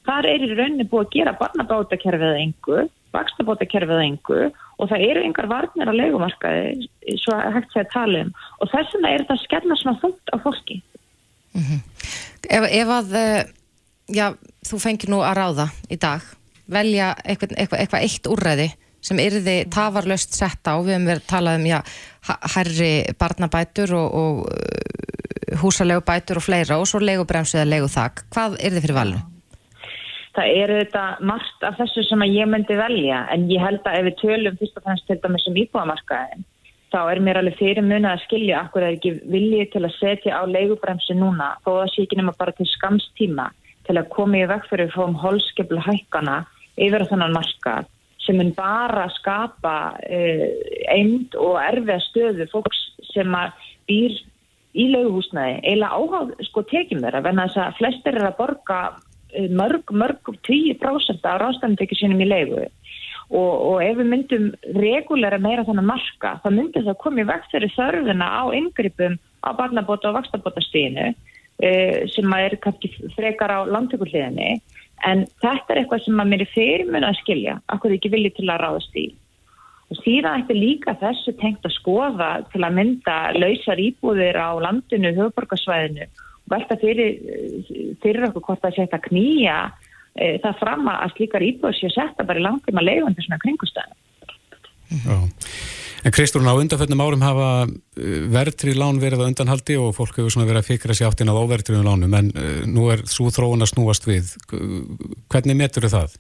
Þar 0.04 0.28
er 0.28 0.44
í 0.44 0.50
rauninni 0.52 0.87
búið 0.88 1.06
að 1.06 1.14
gera 1.14 1.34
barnabátakerfið 1.40 2.38
engu, 2.42 2.84
vakstabátakerfið 3.14 4.02
engu 4.04 4.40
og 4.50 4.90
það 4.90 5.04
eru 5.08 5.24
yngar 5.24 5.48
varnir 5.48 5.90
á 5.90 5.94
legumarkaði, 5.94 6.88
svo 7.22 7.38
hægt 7.56 7.72
sé 7.72 7.84
að 7.84 7.92
tala 7.94 8.24
um. 8.26 8.32
Og 8.60 8.70
þess 8.72 8.96
vegna 8.96 9.12
er 9.12 9.24
þetta 9.24 9.37
að 9.37 9.44
skella 9.44 9.78
svona 9.80 10.02
þútt 10.02 10.34
á 10.34 10.37
fólki. 10.44 10.80
Mm 11.54 11.64
-hmm. 11.64 11.80
ef, 12.50 12.64
ef 12.80 12.88
að, 12.98 13.16
já, 14.10 14.26
þú 14.68 14.80
fengir 14.82 15.10
nú 15.10 15.22
að 15.22 15.37
ráða 15.38 15.68
í 15.88 15.96
dag, 15.96 16.22
velja 16.66 17.14
eitthvað, 17.24 17.54
eitthvað, 17.56 17.80
eitthvað 17.80 18.04
eitt 18.04 18.26
úrræði 18.28 18.68
sem 19.04 19.20
yrði 19.20 19.56
tafarlöst 19.72 20.36
sett 20.36 20.64
á, 20.64 20.74
við 20.80 20.96
hefum 20.96 21.10
verið 21.10 21.22
að 21.22 21.30
tala 21.30 21.54
um, 21.58 21.66
já, 21.68 21.78
herri 22.54 22.92
barnabætur 23.20 23.94
og, 23.98 24.16
og 24.22 25.60
húsalegu 25.60 26.02
bætur 26.06 26.40
og 26.40 26.46
fleira 26.46 26.80
og 26.80 26.88
svo 26.88 27.02
legubremsu 27.02 27.60
eða 27.60 27.70
leguþak. 27.74 28.24
Hvað 28.34 28.58
þið 28.62 28.80
fyrir 28.86 28.98
valinu? 28.98 29.22
Það 30.34 30.56
eru 30.64 30.78
þetta 30.80 31.04
margt 31.30 31.68
af 31.68 31.76
þessu 31.78 32.02
sem 32.08 32.24
ég 32.26 32.48
myndi 32.50 32.74
velja 32.74 33.20
en 33.30 33.44
ég 33.52 33.62
held 33.62 33.84
að 33.86 34.00
ef 34.00 34.08
við 34.08 34.16
tölum 34.22 34.56
fyrst 34.58 34.80
og 34.80 34.86
fremst 34.88 35.06
til 35.06 35.20
dæmis 35.22 35.46
um 35.46 35.60
íbúamarkaðin 35.62 36.42
þá 36.94 37.00
er 37.10 37.20
mér 37.26 37.40
alveg 37.40 37.58
fyrir 37.58 37.86
mun 37.86 38.06
að 38.06 38.22
skilja 38.24 38.64
akkur 38.64 38.84
er 38.86 38.96
ekki 38.96 39.16
viljið 39.30 39.70
til 39.72 39.82
að 39.82 39.96
setja 39.98 40.38
á 40.38 40.42
leigubremsi 40.46 41.16
núna 41.18 41.52
þó 41.66 41.70
að 41.82 42.00
ekki 42.04 42.18
nema 42.18 42.34
bara 42.38 42.54
til 42.54 42.66
skamstíma 42.70 43.48
til 43.86 43.98
að 43.98 44.10
koma 44.14 44.40
í 44.40 44.48
vekk 44.50 44.68
fyrir 44.70 44.92
frá 44.94 45.06
um 45.08 45.16
holskeplu 45.18 45.82
hækkana 45.86 46.40
yfir 46.86 47.06
þannan 47.10 47.34
markað 47.34 47.90
sem 48.24 48.38
mun 48.40 48.52
bara 48.56 49.08
skapa 49.18 49.74
uh, 50.00 50.44
eind 50.92 51.34
og 51.38 51.58
erfiða 51.62 52.00
stöðu 52.08 52.48
fólks 52.52 52.84
sem 53.12 53.34
býr 53.88 54.14
í 54.74 54.87
lauguhúsnaði 54.90 55.58
eiginlega 55.62 55.98
áháð 55.98 56.32
sko 56.48 56.64
tekjum 56.70 57.02
þeirra 57.04 57.24
venna 57.24 57.48
þess 57.48 57.62
að 57.62 57.76
flestir 57.80 58.18
er 58.18 58.30
að 58.30 58.38
borga 58.40 58.78
uh, 58.94 59.50
mörg, 59.60 59.92
mörg 59.92 60.32
10% 60.48 61.28
af 61.30 61.42
ráðstændekju 61.42 62.00
sínum 62.00 62.24
í 62.24 62.30
laugu 62.30 62.64
og, 62.64 63.52
og 63.52 63.76
ef 63.84 64.00
við 64.00 64.10
myndum 64.10 64.48
regulæra 64.78 65.38
meira 65.42 65.66
þannig 65.68 65.88
marka 65.92 66.37
þá 66.42 66.48
myndir 66.56 66.88
það 66.88 67.00
komið 67.04 67.30
vekk 67.30 67.52
fyrir 67.52 67.76
þörfuna 67.76 68.28
á 68.28 68.42
yngrippum 68.56 69.20
á 69.44 69.50
barnabóta 69.58 70.10
og 70.10 70.18
vakstabótastíðinu 70.20 71.10
uh, 71.12 71.98
sem 72.14 72.38
er 72.40 72.56
kannski 72.64 72.92
frekar 73.18 73.52
á 73.52 73.58
landtökulliðinni 73.68 74.56
En 75.04 75.26
þetta 75.42 75.74
er 75.74 75.82
eitthvað 75.82 76.04
sem 76.06 76.20
að 76.22 76.30
mér 76.30 76.44
er 76.44 76.50
fyrirmun 76.54 77.06
að 77.06 77.18
skilja, 77.20 77.58
akkur 77.72 77.92
ekki 77.92 78.12
viljið 78.14 78.36
til 78.38 78.48
að 78.48 78.62
ráðast 78.62 78.96
í. 78.96 79.06
Og 79.92 80.00
síðan 80.00 80.40
ætti 80.40 80.56
líka 80.56 80.94
þessu 81.00 81.34
tengt 81.40 81.66
að 81.66 81.74
skoða 81.76 82.30
til 82.54 82.62
að 82.64 82.78
mynda 82.78 83.16
lausar 83.36 83.82
íbúðir 83.82 84.38
á 84.40 84.50
landinu, 84.64 85.12
höfuborgarsvæðinu 85.18 86.06
og 86.08 86.54
velta 86.54 86.78
fyrir, 86.80 87.20
fyrir 88.00 88.28
okkur 88.30 88.46
hvort 88.48 88.64
það 88.64 88.78
setja 88.78 89.02
knýja 89.10 89.58
e, 90.16 90.38
það 90.40 90.58
fram 90.62 90.88
að 90.92 91.14
slíkar 91.18 91.44
íbúður 91.44 91.78
séu 91.78 91.92
setta 91.92 92.24
bara 92.24 92.40
í 92.40 92.46
langtíma 92.48 92.84
leiðandi 92.84 93.26
svona 93.26 93.42
kringustæðinu. 93.44 94.00
Já. 95.04 95.16
En 96.04 96.12
Kristúrun, 96.12 96.50
á 96.52 96.60
undanföldnum 96.60 97.00
árum 97.00 97.22
hafa 97.24 97.48
uh, 97.64 97.68
verðtrið 98.28 98.76
lán 98.76 99.00
verið 99.00 99.24
á 99.24 99.28
undanhaldi 99.30 99.78
og 99.80 99.94
fólk 99.96 100.18
hefur 100.18 100.34
svona 100.34 100.50
verið 100.50 100.60
að 100.60 100.70
fikra 100.74 100.96
sér 100.96 101.08
áttin 101.08 101.32
á 101.32 101.40
óverðtriðum 101.40 101.86
lánum, 101.88 102.16
en 102.18 102.28
uh, 102.36 102.60
nú 102.68 102.90
er 102.92 103.06
svo 103.08 103.30
þróun 103.32 103.64
að 103.64 103.72
snúast 103.72 104.04
við. 104.04 104.34
Hvernig 105.32 105.56
metur 105.56 105.88
þau 105.88 105.94
það? 105.94 106.18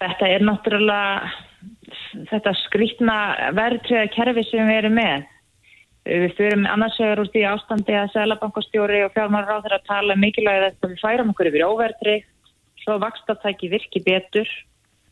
Þetta 0.00 0.28
er 0.28 0.44
náttúrulega 0.44 1.32
þetta 2.28 2.56
skrítna 2.66 3.18
verðtriða 3.56 4.06
kerfi 4.12 4.44
sem 4.50 4.68
við 4.68 4.80
erum 4.82 4.96
með. 5.00 5.28
Við 6.10 6.32
fyrirum 6.36 6.68
annars 6.68 6.96
vegar 7.00 7.20
úr 7.20 7.28
því 7.32 7.42
ástandi 7.48 7.96
að 7.96 8.12
Sælabankastjóri 8.14 9.04
og 9.06 9.12
fjármárar 9.16 9.60
á 9.60 9.62
þeirra 9.64 9.84
tala 9.88 10.16
mikilvægið 10.20 10.68
að 10.68 10.88
við 10.88 11.00
færum 11.00 11.32
okkur 11.32 11.50
yfir 11.50 11.66
óverðtrið, 11.68 12.24
svo 12.84 12.96
vakstatæki 13.00 13.72
virki 13.72 14.04
betur 14.04 14.48
að 14.48 14.58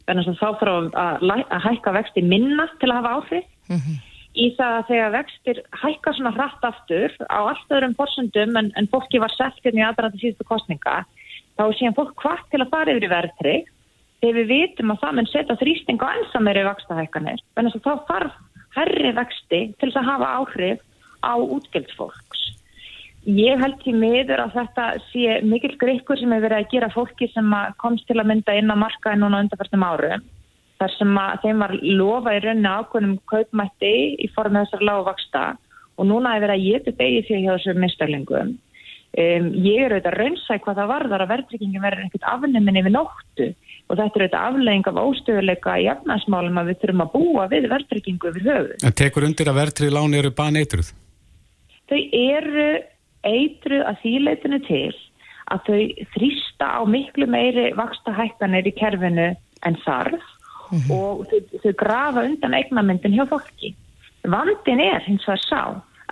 þá 0.08 0.34
þarf 0.40 0.94
að, 0.96 1.24
að 1.28 1.64
hækka 1.66 1.94
vexti 1.98 2.24
minna 2.24 2.68
til 2.80 2.90
að 2.90 2.98
hafa 3.00 3.14
áhrif. 3.18 3.48
Mm 3.68 3.76
-hmm. 3.76 3.96
í 4.38 4.46
það 4.56 4.74
að 4.78 4.86
þegar 4.88 5.10
vextir 5.12 5.58
hækka 5.82 6.12
svona 6.16 6.32
hratt 6.36 6.62
aftur 6.64 7.12
á 7.28 7.38
allt 7.38 7.72
öðrum 7.74 7.96
borsundum 7.98 8.56
en, 8.56 8.72
en 8.76 8.88
fólki 8.88 9.20
var 9.20 9.32
sett 9.34 9.58
hérna 9.64 9.80
í 9.82 9.86
aðræðandi 9.88 10.20
síðustu 10.22 10.44
kostninga 10.48 11.04
þá 11.58 11.62
er 11.66 11.76
síðan 11.78 11.96
fólk 11.98 12.14
hvart 12.22 12.46
til 12.50 12.62
að 12.62 12.70
fara 12.70 12.92
yfir 12.92 13.04
í 13.08 13.12
verðtri 13.12 13.56
þegar 14.22 14.38
við 14.38 14.52
vitum 14.52 14.92
að 14.94 15.00
það 15.02 15.16
mun 15.18 15.30
setja 15.32 15.58
þrýsting 15.60 16.00
á 16.00 16.08
ensameri 16.16 16.64
vextahækkanir 16.64 17.42
þannig 17.56 17.76
að 17.76 17.86
þá 17.86 17.94
þarf 18.10 18.34
herri 18.78 19.12
vexti 19.18 19.60
til 19.80 19.90
að 19.92 20.08
hafa 20.10 20.32
áhrif 20.38 20.80
á 21.20 21.34
útgjaldsfólks 21.36 22.44
Ég 23.28 23.60
held 23.60 23.76
því 23.82 23.92
miður 23.92 24.40
að 24.40 24.54
þetta 24.56 24.84
sé 25.10 25.40
mikil 25.44 25.74
greikur 25.76 26.16
sem 26.16 26.30
hefur 26.32 26.46
verið 26.46 26.58
að 26.62 26.70
gera 26.72 26.88
fólki 26.94 27.26
sem 27.34 27.50
komst 27.76 28.06
til 28.08 28.16
að 28.16 28.28
mynda 28.30 28.54
inn 28.56 28.72
á 28.72 28.76
markaði 28.80 29.20
núna 29.20 29.42
undanfærstum 29.44 29.84
árum. 29.84 30.22
Þar 30.78 30.90
sem 30.94 31.18
að 31.20 31.40
þeim 31.42 31.58
var 31.60 31.72
lofa 31.82 32.32
í 32.32 32.40
rauninu 32.40 32.70
ákvönum 32.72 33.18
kaupmætti 33.28 34.16
í 34.16 34.26
formið 34.32 34.64
þessar 34.64 34.82
lágvaksta 34.88 35.42
og 35.98 36.04
núna 36.08 36.32
hefur 36.32 36.46
verið 36.46 36.56
að 36.56 36.64
geta 36.70 36.90
begið 37.02 37.26
því 37.28 37.36
hjá 37.42 37.52
þessum 37.52 37.78
mistarlingum. 37.84 38.48
Um, 39.18 39.44
ég 39.64 39.78
er 39.82 39.92
auðvitað 39.92 40.18
raunsæk 40.22 40.60
hvað 40.64 40.78
það 40.78 40.92
varðar 40.92 41.22
að 41.24 41.32
verðryggingin 41.32 41.84
verður 41.84 42.02
einhvert 42.04 42.26
afnuminn 42.32 42.80
yfir 42.80 42.92
nóttu 42.94 43.46
og 43.88 43.94
þetta 43.96 44.04
er 44.04 44.22
auðvitað 44.24 44.44
aflegging 44.48 44.86
af 44.88 45.00
óstöðuleika 45.04 45.70
í 45.80 45.88
efnarsmálum 45.92 46.60
að 46.60 46.68
við 46.70 46.80
þurfum 46.82 47.04
að 47.04 47.12
búa 47.16 47.42
við 47.52 47.64
verðryggingu 47.72 48.24
yfir 48.30 48.44
höfu. 48.48 48.72
En 48.84 48.96
tekur 49.00 49.26
undir 49.28 49.48
að 49.48 49.58
verðrygg 49.64 49.92
eitru 53.28 53.82
að 53.84 54.00
þýleitinu 54.04 54.60
til 54.66 54.94
að 55.52 55.68
þau 55.68 55.82
þrýsta 56.14 56.70
á 56.76 56.80
miklu 56.88 57.28
meiri 57.30 57.70
vaksta 57.78 58.12
hækkanir 58.16 58.68
í 58.68 58.74
kerfinu 58.76 59.28
en 59.66 59.78
þarf 59.84 60.24
mm 60.70 60.78
-hmm. 60.78 60.90
og 60.92 61.26
þau, 61.30 61.60
þau 61.62 61.74
grafa 61.82 62.24
undan 62.24 62.54
eignamyndin 62.54 63.16
hjá 63.16 63.24
fólki. 63.28 63.74
Vandin 64.24 64.80
er 64.80 65.00
hins 65.06 65.24
vegar 65.28 65.44
sá 65.46 65.62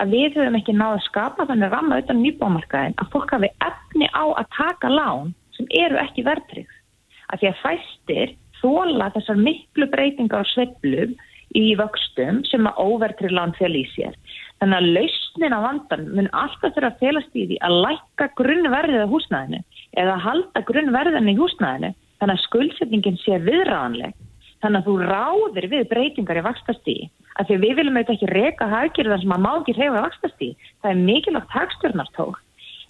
að 0.00 0.12
við 0.12 0.38
höfum 0.38 0.56
ekki 0.58 0.74
náðu 0.76 0.98
að 0.98 1.06
skapa 1.08 1.46
þannig 1.48 1.72
ramma 1.72 2.00
utan 2.00 2.22
nýbámarkaðin 2.22 2.98
að 3.00 3.12
fólk 3.12 3.30
hafi 3.32 3.50
efni 3.68 4.08
á 4.12 4.24
að 4.40 4.50
taka 4.56 4.88
lán 4.88 5.32
sem 5.56 5.66
eru 5.70 5.96
ekki 6.00 6.24
verðtrygg. 6.24 6.68
Að 7.32 7.40
því 7.40 7.48
að 7.48 7.62
fæstir 7.64 8.34
þóla 8.60 9.10
þessar 9.14 9.40
miklu 9.40 9.88
breytingar 9.92 10.44
og 10.44 10.52
sveplum 10.52 11.16
í 11.56 11.64
vöxtum 11.78 12.42
sem 12.50 12.68
að 12.68 12.80
óverðtrygg 12.84 13.34
lán 13.36 13.54
fél 13.58 13.72
í 13.78 13.84
sér. 13.94 14.16
Þannig 14.60 14.78
að 14.78 14.90
lausnin 14.96 15.56
á 15.56 15.60
vandan 15.64 16.06
mun 16.16 16.30
alltaf 16.32 16.74
þurfa 16.76 16.92
að 16.92 17.00
felast 17.02 17.36
í 17.36 17.44
því 17.50 17.58
að 17.66 17.78
lækka 17.84 18.28
grunnverðið 18.40 19.04
á 19.04 19.12
húsnæðinu 19.12 19.60
eða 20.02 20.16
halda 20.24 20.62
grunnverðinu 20.70 21.34
í 21.34 21.40
húsnæðinu 21.40 21.92
þannig 22.20 22.38
að 22.38 22.46
skuldsetningin 22.46 23.20
sé 23.20 23.40
viðræðanleg. 23.44 24.16
Þannig 24.64 24.80
að 24.80 24.88
þú 24.88 24.94
ráðir 25.02 25.68
við 25.72 25.88
breytingar 25.90 26.40
í 26.40 26.46
vakstastíði. 26.46 27.10
Af 27.36 27.48
því 27.48 27.58
við 27.60 27.76
viljum 27.78 27.98
auðvitað 27.98 28.16
ekki 28.16 28.32
reyka 28.32 28.68
haggjörðan 28.72 29.22
sem 29.22 29.34
að 29.36 29.44
má 29.44 29.50
ekki 29.52 29.76
reyfa 29.76 30.04
vakstastíði. 30.06 30.70
Það 30.80 30.92
er 30.92 31.02
mikilvægt 31.10 31.56
hagstjórnartók. 31.56 32.38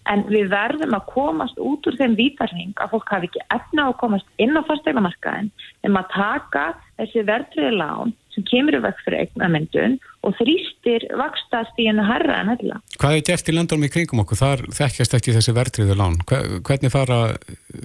En 0.06 0.22
við 0.30 0.52
verðum 0.52 0.94
að 0.94 1.08
komast 1.10 1.58
út 1.58 1.86
úr 1.90 1.96
þeim 1.98 2.14
vítarhing 2.14 2.74
að 2.78 2.92
fólk 2.94 3.10
hafi 3.10 3.26
ekki 3.26 3.42
efna 3.56 3.88
að 3.88 3.96
komast 4.04 4.28
inn 4.42 4.54
á 4.54 4.62
fastegnamarkaðin 4.68 5.50
en 5.82 5.98
að 5.98 6.12
taka 6.14 6.66
þessi 7.00 7.24
verðtriði 7.28 7.76
lán 7.76 8.14
sem 8.34 8.44
kemur 8.50 8.76
í 8.76 8.82
vekk 8.84 9.04
fyrir 9.04 9.24
eignamyndun 9.24 9.96
og 10.26 10.36
þrýstir 10.40 11.06
vakstastíðinu 11.16 12.04
herra 12.04 12.42
en 12.42 12.52
hella. 12.52 12.82
Hvað 13.00 13.16
er 13.16 13.24
gert 13.30 13.48
í 13.48 13.56
landunum 13.56 13.88
í 13.88 13.92
kringum 13.92 14.22
okkur? 14.24 14.42
Þar 14.42 14.66
þekkjast 14.76 15.16
ekki 15.16 15.36
þessi 15.36 15.56
verðtriðu 15.56 15.96
lán. 15.96 16.20
Hvernig 16.28 16.92
fara 16.92 17.22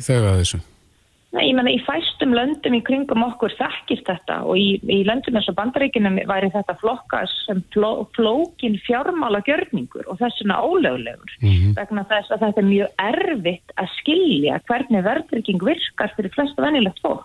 þau 0.01 0.19
að 0.19 0.43
þessu? 0.43 0.61
Nei, 1.31 1.45
ég 1.47 1.55
menna 1.55 1.71
í 1.71 1.79
fæstum 1.85 2.33
löndum 2.35 2.73
í 2.75 2.81
kringum 2.83 3.23
okkur 3.23 3.53
þekkist 3.55 4.03
þetta 4.09 4.41
og 4.43 4.57
í, 4.59 4.81
í 4.83 4.97
löndum 5.07 5.37
eins 5.39 5.47
og 5.47 5.55
bandaríkinum 5.55 6.17
væri 6.27 6.49
þetta 6.51 6.75
flokkast 6.81 7.45
sem 7.45 7.61
fló, 7.71 8.03
flókin 8.17 8.75
fjármála 8.83 9.39
gjörningur 9.47 10.09
og 10.11 10.19
þess 10.19 10.41
vegna 10.43 10.59
ólöglegur 10.59 11.31
mm 11.39 11.47
-hmm. 11.47 11.77
vegna 11.79 12.03
þess 12.11 12.35
að 12.35 12.43
þetta 12.43 12.61
er 12.61 12.67
mjög 12.67 13.05
erfitt 13.05 13.75
að 13.79 13.93
skilja 14.01 14.59
hvernig 14.67 15.07
verðrygging 15.07 15.63
virkar 15.71 16.11
fyrir 16.17 16.35
flestu 16.35 16.67
venilegt 16.67 16.99
fólk 16.99 17.23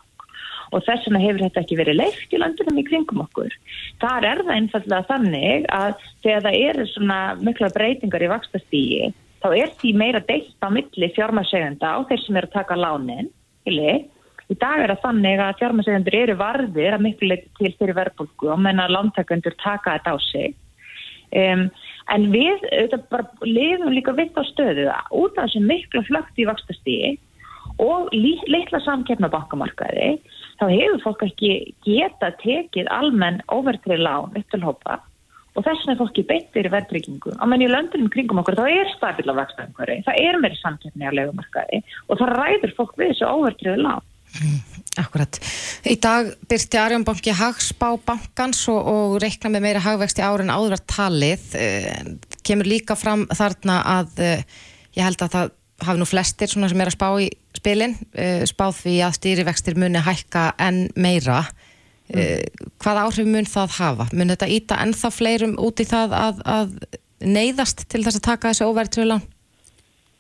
og 0.73 0.83
þess 0.87 1.07
vegna 1.07 1.23
hefur 1.23 1.45
þetta 1.45 1.63
ekki 1.63 1.79
verið 1.79 2.01
leift 2.01 2.35
í 2.35 2.41
landunum 2.41 2.81
í 2.81 2.87
kringum 2.89 3.23
okkur. 3.27 3.55
Þar 4.03 4.27
er 4.31 4.43
það 4.43 4.57
einfallega 4.57 5.09
þannig 5.11 5.71
að 5.77 6.03
þegar 6.25 6.45
það 6.49 6.59
eru 6.71 6.91
svona 6.93 7.21
mikla 7.41 7.73
breytingar 7.77 8.27
í 8.27 8.33
vakstastígi 8.35 9.15
þá 9.47 9.49
er 9.55 9.73
því 9.79 9.95
meira 10.01 10.21
deilt 10.27 10.65
á 10.65 10.69
milli 10.73 11.09
fjármasegenda 11.15 11.95
á 11.95 11.99
þeir 12.09 12.23
sem 12.25 12.39
eru 12.41 12.51
að 12.51 12.57
taka 12.59 12.79
lánin. 12.81 13.33
Í 13.67 14.55
dag 14.63 14.79
er 14.79 14.93
það 14.95 15.03
þannig 15.03 15.43
að 15.43 15.59
fjármasegendur 15.61 16.17
eru 16.21 16.37
varðir 16.39 16.95
að 16.95 17.05
miklu 17.09 17.31
leiti 17.33 17.51
til 17.59 17.73
fyrir 17.79 17.99
verðbólku 17.99 18.53
og 18.55 18.63
menna 18.63 18.87
að 18.87 18.95
lántakendur 18.95 19.57
taka 19.59 19.97
þetta 19.97 20.15
á 20.15 20.19
sig. 20.23 20.55
Um, 21.35 21.65
en 22.15 22.29
við 22.31 22.63
lifum 23.43 23.91
líka 23.91 24.15
vitt 24.15 24.39
á 24.39 24.47
stöðu 24.47 24.87
út 25.11 25.35
af 25.35 25.49
þessu 25.49 25.63
miklu 25.67 26.05
flögt 26.07 26.39
í 26.39 26.47
vakstastígi 26.47 27.17
og 27.83 28.13
litla 28.15 28.81
samkeppna 28.85 29.31
bankamarkaði 29.33 30.17
þá 30.61 30.65
hefur 30.71 31.03
fólk 31.05 31.27
ekki 31.29 31.53
geta 31.85 32.33
tekið 32.43 32.89
almenn 32.93 33.43
overtrið 33.53 34.03
lán 34.07 34.33
upp 34.33 34.55
til 34.55 34.63
hópa 34.65 35.01
og 35.57 35.65
þess 35.65 35.85
vegna 35.85 35.95
er 35.95 36.01
fólki 36.01 36.25
beittir 36.29 36.69
í 36.69 36.73
verðryggingu 36.73 37.37
á 37.37 37.45
menn 37.49 37.65
í 37.65 37.71
löndunum 37.71 38.13
kringum 38.13 38.43
okkur 38.43 38.59
þá 38.59 38.67
er 38.69 38.93
stabila 38.95 39.37
vextæðumhverfi, 39.41 40.03
það 40.09 40.21
er 40.25 40.41
meiri 40.43 40.61
samkeppni 40.61 41.09
á 41.09 41.17
legumarkaði 41.17 41.83
og 42.09 42.21
það 42.21 42.35
ræður 42.41 42.77
fólk 42.79 42.97
við 43.01 43.13
þessu 43.13 43.29
overtrið 43.31 43.83
lán. 43.85 44.05
Mm, 44.37 44.59
Akkurat. 45.01 45.39
Í 45.85 45.97
dag 46.01 46.31
byrti 46.49 46.79
Arjónbanki 46.81 47.35
hagspá 47.37 47.91
bankans 48.05 48.63
og, 48.73 48.81
og 48.89 49.17
reikna 49.23 49.51
með 49.53 49.67
meira 49.67 49.83
hagvexti 49.85 50.25
árin 50.25 50.53
áður 50.53 50.77
að 50.79 50.87
talið. 50.89 51.45
Eh, 51.61 52.15
kemur 52.45 52.69
líka 52.69 52.97
fram 52.97 53.27
þarna 53.29 53.79
að 53.97 54.23
eh, 54.25 54.45
ég 54.97 55.05
held 55.05 55.25
að 55.25 55.35
það 55.37 55.55
hafi 55.85 56.01
nú 56.01 56.09
flestir 56.09 56.49
sem 56.49 56.65
er 56.65 56.89
að 56.89 56.97
spá 56.97 57.09
í 57.21 57.29
spilin 57.57 57.97
uh, 57.97 58.43
spáð 58.49 58.83
því 58.83 58.97
að 59.07 59.17
stýrivextir 59.21 59.79
muni 59.81 60.03
hækka 60.05 60.51
enn 60.63 60.87
meira 60.95 61.43
mm. 62.13 62.69
hvað 62.83 63.03
áhrif 63.03 63.27
mun 63.27 63.49
það 63.51 63.79
hafa? 63.81 64.09
Mun 64.13 64.31
þetta 64.35 64.53
íta 64.53 64.81
ennþá 64.85 65.11
fleirum 65.11 65.57
út 65.59 65.83
í 65.83 65.89
það 65.89 66.15
að, 66.15 66.45
að 66.47 66.77
neyðast 67.25 67.87
til 67.91 68.05
þess 68.05 68.21
að 68.21 68.29
taka 68.29 68.53
þessu 68.53 68.69
óvertriðu 68.71 69.09
lán? 69.15 69.25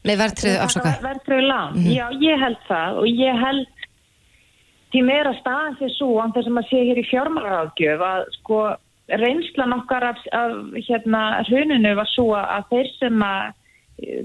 Nei, 0.07 0.15
vertriðu 0.19 0.59
afsaka. 0.63 0.93
Vertriðu 1.03 1.47
lán, 1.49 1.73
mm 1.75 1.83
-hmm. 1.83 1.95
já, 1.95 2.07
ég 2.23 2.43
held 2.43 2.61
það 2.69 2.99
og 3.01 3.07
ég 3.11 3.41
held 3.43 3.67
því 4.93 5.03
meira 5.03 5.33
staðan 5.41 5.79
því 5.81 5.89
svo, 5.97 6.11
án 6.23 6.33
þess 6.35 6.49
að 6.49 6.57
maður 6.57 6.71
sé 6.71 6.83
hér 6.89 6.99
í 7.01 7.09
fjármálaráðgjöf 7.11 8.05
að 8.07 8.27
sko 8.39 8.59
reynslan 9.23 9.77
okkar 9.77 10.05
af, 10.13 10.19
af 10.33 10.53
hérna 10.89 11.23
hruninu 11.49 11.95
var 11.99 12.09
svo 12.11 12.29
að 12.39 12.69
þeir 12.71 12.93
sem 12.99 13.23
að 13.23 13.43
eh, 13.47 13.55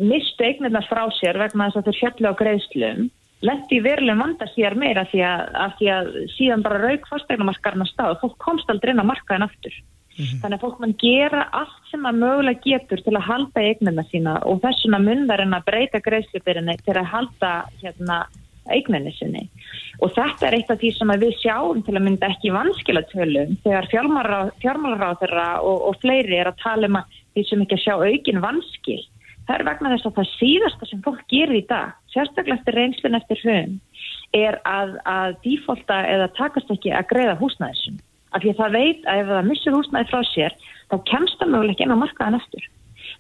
mistu 0.02 0.44
eignirna 0.44 0.82
frá 0.90 1.06
sér 1.20 1.40
vegna 1.40 1.70
þess 1.70 1.80
að 1.80 1.90
þeir 1.90 2.00
fjallu 2.02 2.32
á 2.32 2.40
greiðslum 2.42 3.10
lendi 3.46 3.80
í 3.80 3.84
verulegum 3.84 4.22
vanda 4.22 4.48
sér 4.54 4.76
meira 4.78 5.06
því 5.10 5.24
að, 5.26 5.46
að 5.64 5.72
því 5.80 5.88
að 5.96 6.12
síðan 6.36 6.66
bara 6.66 6.82
rauk 6.84 7.08
fastegnumarkarna 7.10 7.88
stáð 7.90 8.20
fólk 8.22 8.38
komst 8.44 8.70
aldrei 8.70 8.94
inn 8.94 9.02
á 9.02 9.12
markaðin 9.12 9.48
aftur. 9.48 9.74
Mm 10.12 10.26
-hmm. 10.26 10.42
Þannig 10.42 10.58
að 10.58 10.64
fólk 10.66 10.80
mann 10.80 10.96
gera 11.02 11.48
allt 11.56 11.90
sem 11.90 12.06
að 12.06 12.20
mögulega 12.22 12.62
getur 12.66 13.02
til 13.02 13.16
að 13.16 13.28
halda 13.30 13.62
eignina 13.62 14.04
sína 14.12 14.34
og 14.46 14.62
þessuna 14.62 15.00
munverðin 15.00 15.58
að 15.58 15.68
breyta 15.70 16.00
greiðslubyrjunni 16.08 16.78
til 16.86 16.98
að 16.98 17.12
halda 17.14 17.52
hérna 17.82 18.26
eigninni 18.70 19.12
sinni. 19.18 19.50
Og 20.02 20.12
þetta 20.14 20.48
er 20.48 20.58
eitt 20.58 20.70
af 20.70 20.80
því 20.80 20.92
sem 20.94 21.14
við 21.24 21.34
sjáum 21.42 21.82
til 21.86 21.96
að 21.96 22.06
mynda 22.06 22.30
ekki 22.30 22.54
vanskilatölum 22.54 23.58
þegar 23.64 23.90
fjármálaráð 24.62 25.18
þeirra 25.24 25.48
og, 25.62 25.82
og 25.90 25.98
fleiri 26.04 26.38
er 26.38 26.52
að 26.52 26.62
tala 26.62 26.88
um 26.88 27.00
að 27.02 27.18
því 27.34 27.44
sem 27.48 27.62
ekki 27.62 27.80
að 27.80 27.84
sjá 27.86 27.96
aukin 27.96 28.44
vanskil 28.44 29.02
Það 29.48 29.56
er 29.56 29.66
vegna 29.68 29.92
þess 29.94 30.08
að 30.08 30.18
það 30.18 30.30
síðasta 30.36 30.88
sem 30.90 31.02
fólk 31.06 31.22
gerir 31.32 31.58
í 31.58 31.64
dag, 31.70 31.96
sérstaklega 32.14 32.60
eftir 32.60 32.78
reynslun 32.78 33.18
eftir 33.18 33.42
höfum, 33.42 33.80
er 34.38 34.58
að, 34.70 34.94
að 35.10 35.40
dífólta 35.46 35.98
eða 36.08 36.30
takast 36.38 36.70
ekki 36.72 36.94
að 36.96 37.10
greiða 37.10 37.40
húsnæðisum. 37.42 37.98
Af 38.32 38.44
því 38.44 38.54
að 38.54 38.62
það 38.62 38.78
veit 38.78 39.10
að 39.12 39.24
ef 39.24 39.32
það 39.32 39.50
missur 39.50 39.76
húsnæði 39.76 40.12
frá 40.12 40.22
sér, 40.30 40.56
þá 40.92 40.96
kemst 41.10 41.42
það 41.42 41.52
möguleik 41.56 41.84
inn 41.84 41.96
á 41.96 42.04
markaðan 42.04 42.40
eftir. 42.40 42.70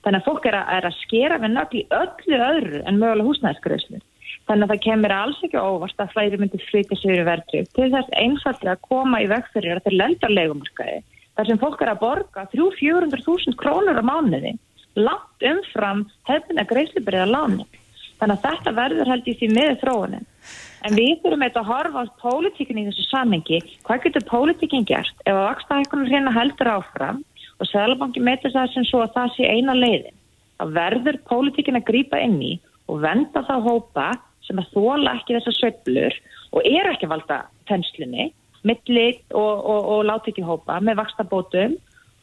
Þannig 0.05 0.21
að 0.21 0.27
fólk 0.29 0.47
er 0.47 0.57
að, 0.61 0.71
er 0.77 0.87
að 0.87 0.97
skera 1.01 1.41
við 1.41 1.53
nögg 1.57 1.75
í 1.75 1.83
öllu 1.97 2.41
öðru 2.47 2.81
en 2.85 3.01
mögulega 3.01 3.27
húsnæðisgreðslu. 3.27 4.01
Þannig 4.47 4.65
að 4.65 4.71
það 4.71 4.83
kemur 4.85 5.13
alls 5.15 5.41
ekki 5.45 5.59
óvast 5.61 6.01
að 6.01 6.13
flæri 6.13 6.39
myndi 6.39 6.61
flytja 6.69 6.97
sér 6.97 7.19
í 7.19 7.27
verðri 7.27 7.61
til 7.75 7.89
þess 7.91 8.15
einfallega 8.17 8.77
að 8.77 8.85
koma 8.87 9.19
í 9.21 9.27
vegferðir 9.29 9.81
að 9.81 9.87
þeir 9.87 9.97
lenda 9.99 10.31
leikumarkaði. 10.31 10.97
Þar 11.35 11.49
sem 11.49 11.61
fólk 11.61 11.83
er 11.83 11.91
að 11.91 12.01
borga 12.01 12.45
300-400.000 12.53 13.59
krónur 13.59 13.99
á 13.99 14.03
mánuði 14.05 14.55
langt 14.99 15.45
umfram 15.51 16.05
hefðina 16.29 16.65
greiðslibriða 16.69 17.27
láni. 17.29 17.67
Þannig 18.21 18.37
að 18.37 18.45
þetta 18.45 18.73
verður 18.77 19.11
held 19.11 19.27
í 19.27 19.35
því 19.39 19.49
miður 19.55 19.77
þróunin. 19.81 20.27
En 20.81 20.97
við 20.97 21.11
þurfum 21.21 21.43
eitthvað 21.45 21.61
að 21.61 21.71
horfa 21.71 22.01
á 22.01 22.13
pólitíkin 22.21 22.79
í 22.81 22.85
þessu 22.87 23.05
samengi. 23.07 23.59
Hvað 23.85 24.03
getur 24.05 24.25
pólitíkin 24.29 24.87
gert 24.89 25.23
ef 25.25 25.33
að 25.33 25.47
vakstahækkunum 25.47 26.09
hérna 26.09 26.33
heldur 26.33 26.71
áfram 26.73 27.21
og 27.61 27.69
Sælabanki 27.69 28.23
meitur 28.25 28.53
það 28.53 28.73
sem 28.73 28.87
svo 28.89 29.03
að 29.05 29.15
það 29.15 29.33
sé 29.35 29.49
eina 29.49 29.77
leiðin. 29.77 30.17
Það 30.57 30.75
verður 30.77 31.19
pólitíkin 31.29 31.77
að 31.77 31.87
grýpa 31.89 32.21
inn 32.21 32.37
í 32.41 32.51
og 32.89 33.01
venda 33.05 33.43
þá 33.45 33.55
hópa 33.61 34.07
sem 34.45 34.59
að 34.61 34.71
þóla 34.73 35.15
ekki 35.19 35.37
þessar 35.37 35.57
söblur 35.59 36.17
og 36.51 36.65
er 36.67 36.89
ekki 36.91 37.09
valda 37.09 37.43
þenslunni, 37.69 38.31
millit 38.67 39.21
og, 39.37 39.53
og, 39.61 39.85
og 39.93 40.01
láti 40.09 40.33
ekki 40.33 40.45
hópa 40.45 40.79
með 40.83 40.99
vakstabótum 41.01 41.77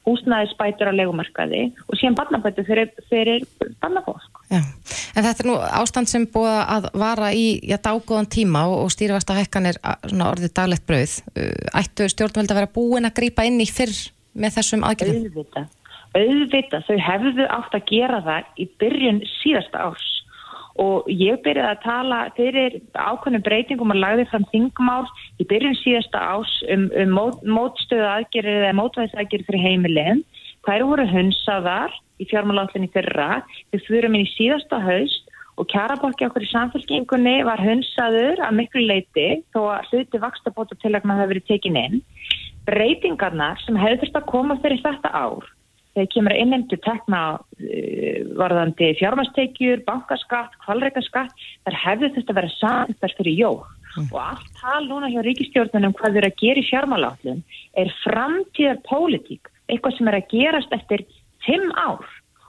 húsnæðisbætur 0.08 0.90
á 0.90 0.98
legumarkaði 0.98 1.62
og 1.86 1.98
síðan 2.00 2.16
barnabætur 2.18 2.66
fyrir, 2.66 2.90
fyrir 3.10 3.46
barnafólk. 3.82 4.42
Já, 4.48 4.62
en 4.64 5.26
þetta 5.26 5.44
er 5.44 5.50
nú 5.50 5.56
ástand 5.80 6.10
sem 6.10 6.26
búið 6.32 6.58
að 6.64 6.90
vara 6.98 7.32
í 7.36 7.46
já, 7.60 7.76
dágóðan 7.84 8.30
tíma 8.32 8.66
og, 8.70 8.86
og 8.86 8.92
stýrivasta 8.94 9.36
hækkan 9.38 9.70
er 9.70 9.80
orðið 10.10 10.54
daglegt 10.56 10.86
brauð. 10.88 11.18
Uh, 11.34 11.50
ættu 11.82 12.08
stjórnvöld 12.08 12.52
að 12.52 12.62
vera 12.62 12.74
búin 12.78 13.08
að 13.08 13.18
grýpa 13.20 13.46
inn 13.48 13.60
í 13.62 13.68
fyrr 13.68 13.96
með 14.38 14.58
þessum 14.58 14.86
aðgjörðum? 14.88 15.28
Auðvita, 15.28 15.66
auðvita, 16.16 16.82
þau 16.88 16.96
hefðu 17.08 17.50
átt 17.58 17.76
að 17.78 17.90
gera 17.92 18.22
það 18.26 18.54
í 18.56 18.70
byrjun 18.80 19.22
síðasta 19.38 19.84
árs 19.90 20.17
og 20.78 21.08
ég 21.10 21.40
byrjaði 21.42 21.74
að 21.74 21.82
tala 21.82 22.18
fyrir 22.36 22.76
ákveðnum 22.94 23.44
breytingum 23.46 23.94
og 23.94 23.98
lagði 23.98 24.26
fram 24.30 24.46
þingmál 24.52 25.06
í 25.42 25.46
byrjun 25.50 25.78
síðasta 25.80 26.20
ás 26.36 26.52
um, 26.70 26.86
um 26.94 27.14
mót, 27.16 27.40
mótstöðu 27.42 28.06
aðgerir 28.06 28.62
eða 28.62 28.76
mótvæðisaðgerir 28.78 29.48
fyrir 29.48 29.64
heimilin. 29.64 30.22
Þær 30.66 30.86
voru 30.90 31.08
hunsaðar 31.10 31.96
í 32.22 32.28
fjármáláttinni 32.30 32.90
fyrra. 32.94 33.42
Við 33.74 33.84
fyrum 33.88 34.14
inn 34.18 34.26
í 34.26 34.32
síðasta 34.36 34.80
haust 34.84 35.34
og 35.58 35.66
kjarabokki 35.72 36.28
okkur 36.28 36.46
í 36.46 36.52
samfélkingunni 36.52 37.36
var 37.48 37.62
hunsaður 37.62 38.44
að 38.46 38.58
miklu 38.60 38.86
leiti 38.86 39.28
þó 39.54 39.64
að 39.74 39.90
hluti 39.90 40.22
vakstabóta 40.22 40.78
tilagna 40.78 41.18
hafi 41.18 41.34
verið 41.34 41.48
tekin 41.50 41.78
inn. 41.82 42.02
Breytingarnar 42.68 43.58
sem 43.64 43.78
hefur 43.80 44.04
þurft 44.04 44.20
að 44.20 44.28
koma 44.30 44.60
fyrir 44.62 44.82
þetta 44.84 45.10
ár 45.10 45.48
þegar 45.98 46.12
kemur 46.14 46.34
að 46.34 46.42
innendu 46.44 46.78
tekna 46.86 47.22
uh, 47.36 48.20
varðandi 48.38 48.92
fjármastekjur, 49.00 49.82
bankaskatt, 49.88 50.54
kvalreikaskatt, 50.64 51.34
þar 51.66 51.78
hefðu 51.84 52.14
þetta 52.16 52.38
verið 52.38 52.56
samtar 52.56 53.14
fyrir 53.18 53.36
jóg. 53.42 53.66
Mm. 53.98 54.08
Og 54.12 54.18
allt 54.22 54.50
tal 54.60 54.82
núna 54.86 55.10
hjá 55.10 55.20
ríkistjórnunum 55.26 55.94
hvað 55.98 56.14
þau 56.14 56.20
eru 56.20 56.30
að 56.30 56.40
gera 56.42 56.62
í 56.62 56.68
fjármálállum 56.68 57.44
er 57.82 57.94
framtíðar 58.04 58.82
pólitík, 58.86 59.50
eitthvað 59.68 59.96
sem 59.96 60.10
er 60.10 60.18
að 60.18 60.28
gerast 60.32 60.74
eftir 60.76 61.04
fimm 61.46 61.72
ár. 61.74 62.04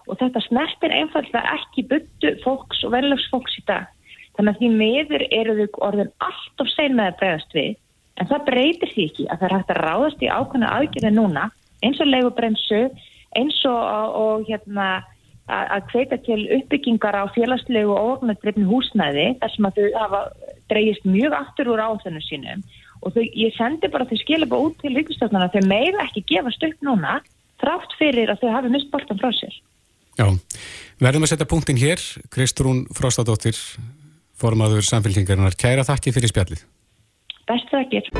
Og 0.10 0.18
þetta 0.20 0.42
snertir 0.48 0.94
einfallega 0.94 1.56
ekki 1.58 1.86
byttu 1.90 2.34
fólks 2.44 2.84
og 2.86 2.94
verðlagsfólks 2.96 3.60
í 3.62 3.66
dag. 3.70 3.88
Þannig 4.38 4.56
að 4.56 4.60
því 4.62 4.70
meður 4.80 5.24
eru 5.36 5.56
þau 5.60 5.80
orðin 5.90 6.12
allt 6.24 6.64
of 6.64 6.70
sein 6.72 6.96
með 6.98 7.12
að 7.12 7.18
bregðast 7.22 7.56
við, 7.58 7.72
en 8.20 8.30
það 8.30 8.46
breytir 8.50 8.92
því 8.94 9.06
ekki 9.10 9.26
að 9.28 9.40
það 9.40 9.48
er 9.48 9.56
hægt 9.56 9.74
að 9.74 9.82
ráðast 9.84 10.24
í 10.24 10.30
ákvæmna 10.32 10.70
aðgjörði 10.76 11.12
núna, 11.16 11.46
eins 11.84 12.00
og 12.00 12.10
leigubremsu, 12.10 12.82
eins 13.38 13.58
og, 13.68 13.80
og 14.24 14.46
hérna 14.50 14.90
að 15.50 15.88
kveita 15.90 16.20
til 16.26 16.44
uppbyggingar 16.60 17.16
á 17.18 17.26
félagslegu 17.34 17.90
og 17.90 18.10
orðnættreifni 18.14 18.68
húsnæði 18.70 19.32
þar 19.42 19.54
sem 19.54 19.68
að 19.68 19.80
þau 19.80 19.88
hafa 19.98 20.20
dreyist 20.70 21.08
mjög 21.10 21.36
aftur 21.40 21.72
úr 21.74 21.82
áþennu 21.82 22.22
sínum. 22.22 22.62
Og 23.02 23.16
þau, 23.16 23.24
ég 23.24 23.56
sendi 23.58 23.90
bara 23.90 24.06
þau 24.06 24.20
skilja 24.20 24.50
bara 24.50 24.68
út 24.68 24.78
til 24.82 24.94
ríkistöfnuna 24.94 25.50
þau 25.54 25.64
meira 25.66 26.06
ekki 26.06 26.26
gefast 26.30 26.66
upp 26.68 26.84
núna 26.86 27.18
trátt 27.64 27.96
fyrir 27.98 28.30
að 28.30 28.44
þau 28.44 28.52
hafi 28.58 28.74
mist 28.76 28.92
boltan 28.94 29.22
frá 29.22 29.32
sér. 29.36 29.56
Já, 30.20 30.28
verðum 31.00 31.26
að 31.26 31.32
setja 31.34 31.48
punktin 31.50 31.80
hér. 31.80 32.04
Kristrún 32.34 32.84
Frostadóttir 32.94 33.58
formaður 34.40 34.86
samfélkingarinnar, 34.88 35.58
kæra 35.60 35.88
þakki 35.88 36.14
fyrir 36.16 36.32
spjallið. 36.32 36.68
Best 37.50 37.74
þakkir. 37.74 38.12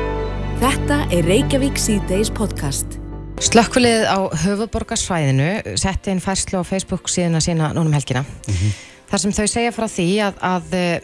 Þetta 0.60 0.98
er 1.14 1.30
Reykjavík 1.30 1.78
C-Days 1.80 2.32
podcast 2.34 2.98
Slökkvilið 3.40 4.02
á 4.04 4.20
höfuborgarsvæðinu 4.42 5.76
setti 5.80 6.12
einn 6.12 6.20
færslu 6.20 6.60
á 6.60 6.64
Facebook 6.68 7.08
síðan 7.08 7.38
að 7.38 7.46
sína 7.46 7.70
núnum 7.72 7.94
helgina. 7.96 8.20
Mm 8.20 8.54
-hmm. 8.54 8.74
Þar 9.10 9.20
sem 9.22 9.32
þau 9.32 9.46
segja 9.48 9.72
frá 9.72 9.86
því 9.88 10.08
að, 10.26 10.34
að 10.44 10.74
eh, 10.76 11.00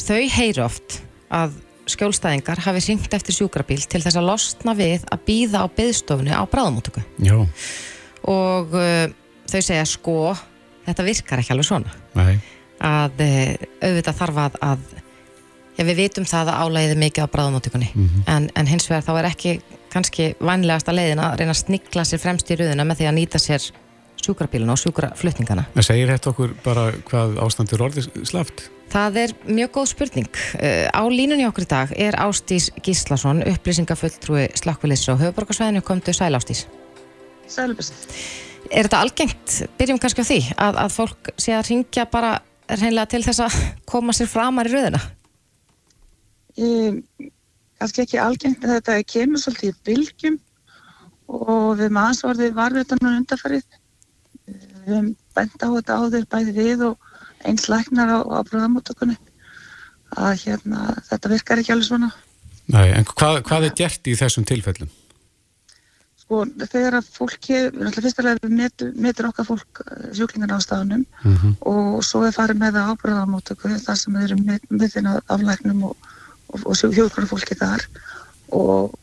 þau 0.00 0.22
heyri 0.32 0.62
oft 0.64 1.02
að 1.28 1.52
skjólstæðingar 1.86 2.62
hafi 2.64 2.80
ringt 2.88 3.14
eftir 3.14 3.36
sjúkrabíl 3.36 3.84
til 3.84 4.00
þess 4.00 4.16
að 4.16 4.28
losna 4.30 4.74
við 4.74 5.04
að 5.12 5.24
býða 5.28 5.60
á 5.60 5.66
byðstofnu 5.76 6.32
á 6.32 6.42
bráðamótöku. 6.48 7.04
Já. 7.20 7.36
Og 8.24 8.72
uh, 8.72 9.06
þau 9.52 9.60
segja 9.60 9.84
sko, 9.84 10.34
þetta 10.86 11.04
virkar 11.04 11.38
ekki 11.38 11.52
alveg 11.52 11.68
svona. 11.68 11.92
Nei. 12.16 12.40
Að 12.80 13.20
uh, 13.20 13.54
auðvitað 13.84 14.20
þarf 14.22 14.40
að, 14.46 14.58
að 14.60 14.78
ja, 15.76 15.84
við 15.84 15.96
vitum 16.00 16.24
það 16.24 16.48
að 16.48 16.60
álæðið 16.64 16.98
mikið 17.04 17.28
á 17.28 17.34
bráðamótökunni. 17.36 17.90
Mm 17.92 18.08
-hmm. 18.08 18.22
en, 18.26 18.50
en 18.54 18.66
hins 18.72 18.88
vegar 18.88 19.04
þá 19.04 19.18
er 19.18 19.30
ekki 19.34 19.60
kannski 19.94 20.32
vanlegasta 20.42 20.94
leiðin 20.94 21.22
að 21.22 21.40
reyna 21.40 21.54
að 21.54 21.62
snikla 21.62 22.04
sér 22.08 22.22
fremst 22.22 22.50
í 22.50 22.58
rauðina 22.58 22.86
með 22.86 23.00
því 23.00 23.10
að 23.10 23.18
nýta 23.20 23.40
sér 23.42 23.70
sjúkrabíluna 24.24 24.74
og 24.74 24.80
sjúkraflutningana. 24.80 25.66
Það 25.74 25.86
segir 25.88 26.12
þetta 26.12 26.30
okkur 26.32 26.54
bara 26.64 26.86
hvað 27.08 27.36
ástandur 27.44 27.84
orðið 27.88 28.08
slaft? 28.28 28.68
Það 28.92 29.18
er 29.24 29.34
mjög 29.48 29.72
góð 29.74 29.90
spurning. 29.90 30.40
Uh, 30.56 30.86
á 30.92 31.02
línunni 31.10 31.46
okkur 31.48 31.66
í 31.66 31.70
dag 31.70 31.92
er 32.06 32.16
Ástís 32.22 32.70
Gíslason, 32.84 33.42
upplýsingafulltrúi 33.50 34.48
slakkulisra 34.60 35.16
og 35.16 35.22
höfuborgarsvæðinu 35.24 35.84
komdu 35.84 36.14
Sæl 36.16 36.32
Ástís. 36.36 36.64
Sælbæst. 37.50 38.06
Er 38.70 38.86
þetta 38.86 39.02
algengt, 39.04 39.56
byrjum 39.78 40.00
kannski 40.00 40.24
á 40.24 40.30
því, 40.30 40.40
að, 40.56 40.78
að 40.84 40.94
fólk 40.94 41.32
sé 41.40 41.52
að 41.52 41.68
ringja 41.68 42.06
bara 42.08 42.38
reynlega 42.70 43.10
til 43.12 43.24
þess 43.26 43.42
að 43.44 43.58
koma 43.88 44.14
sér 44.16 44.30
framar 44.30 44.70
í 44.70 44.72
rauðina? 44.72 45.02
Ég 46.54 47.02
kannski 47.78 48.04
ekki 48.04 48.20
algengt 48.22 48.64
en 48.64 48.76
þetta 48.76 48.98
kemur 49.10 49.42
svolítið 49.42 49.70
í 49.72 49.78
bylgjum 49.88 50.38
og 51.34 51.78
við 51.80 51.94
maður 51.94 52.10
ansvarðið 52.12 52.56
varvetanum 52.58 53.18
undarfarið. 53.20 53.64
Við 54.44 54.88
hefum 54.88 55.12
bent 55.34 55.64
á 55.64 55.68
þetta 55.68 56.00
áður 56.00 56.26
bæði 56.34 56.56
við 56.58 56.84
og 56.90 57.12
eins 57.44 57.68
læknar 57.68 58.12
á, 58.12 58.18
á 58.20 58.40
bröðamótökunni 58.48 59.16
að 60.14 60.44
hérna, 60.44 60.92
þetta 61.08 61.32
virkar 61.32 61.62
ekki 61.62 61.74
alveg 61.74 61.88
svona. 61.88 62.10
Nei, 62.72 62.92
en 62.94 63.06
hvað, 63.08 63.40
hvað 63.48 63.66
er 63.68 63.74
gert 63.80 64.08
í 64.08 64.14
þessum 64.16 64.46
tilfellum? 64.48 64.92
Sko, 66.24 66.44
þegar 66.62 66.98
að 67.00 67.08
fólki, 67.12 67.56
náttúrulega 67.66 68.04
fyrstulega 68.06 68.46
við 68.46 68.54
metur, 68.60 68.92
metur 68.96 69.28
okkar 69.28 69.48
fólk 69.48 69.82
eh, 69.84 70.06
sjúklingar 70.16 70.54
á 70.56 70.64
staðunum 70.64 71.02
mm 71.04 71.34
-hmm. 71.34 71.56
og 71.68 71.98
svo 72.06 72.22
er 72.24 72.32
farið 72.32 72.62
með 72.62 72.78
það 72.78 72.88
á 72.88 73.00
bröðamótöku 73.02 73.72
þar 73.84 73.98
sem 74.00 74.16
við 74.16 74.24
erum 74.28 74.44
með, 74.46 74.64
með 74.70 74.94
þinn 74.94 75.10
af 75.12 75.44
læknum 75.44 75.82
og 75.90 76.08
og, 76.54 76.64
og 76.70 76.96
hjóðkvæmur 76.98 77.30
fólki 77.34 77.58
þar. 77.60 77.84
Og 78.54 78.94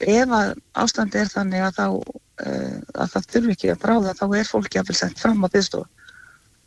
ef 0.00 0.34
að 0.34 0.52
ástandi 0.80 1.20
er 1.20 1.30
þannig 1.30 1.64
að 1.66 1.78
þá 1.78 1.86
uh, 1.86 2.76
að 2.94 3.14
það 3.14 3.30
þurfi 3.34 3.56
ekki 3.56 3.72
að 3.74 3.80
bráða 3.82 4.14
þá 4.16 4.26
er 4.40 4.48
fólki 4.48 4.80
að 4.80 4.90
vel 4.90 4.98
sendt 5.00 5.20
fram 5.20 5.44
á 5.44 5.48
byggstofu 5.52 5.88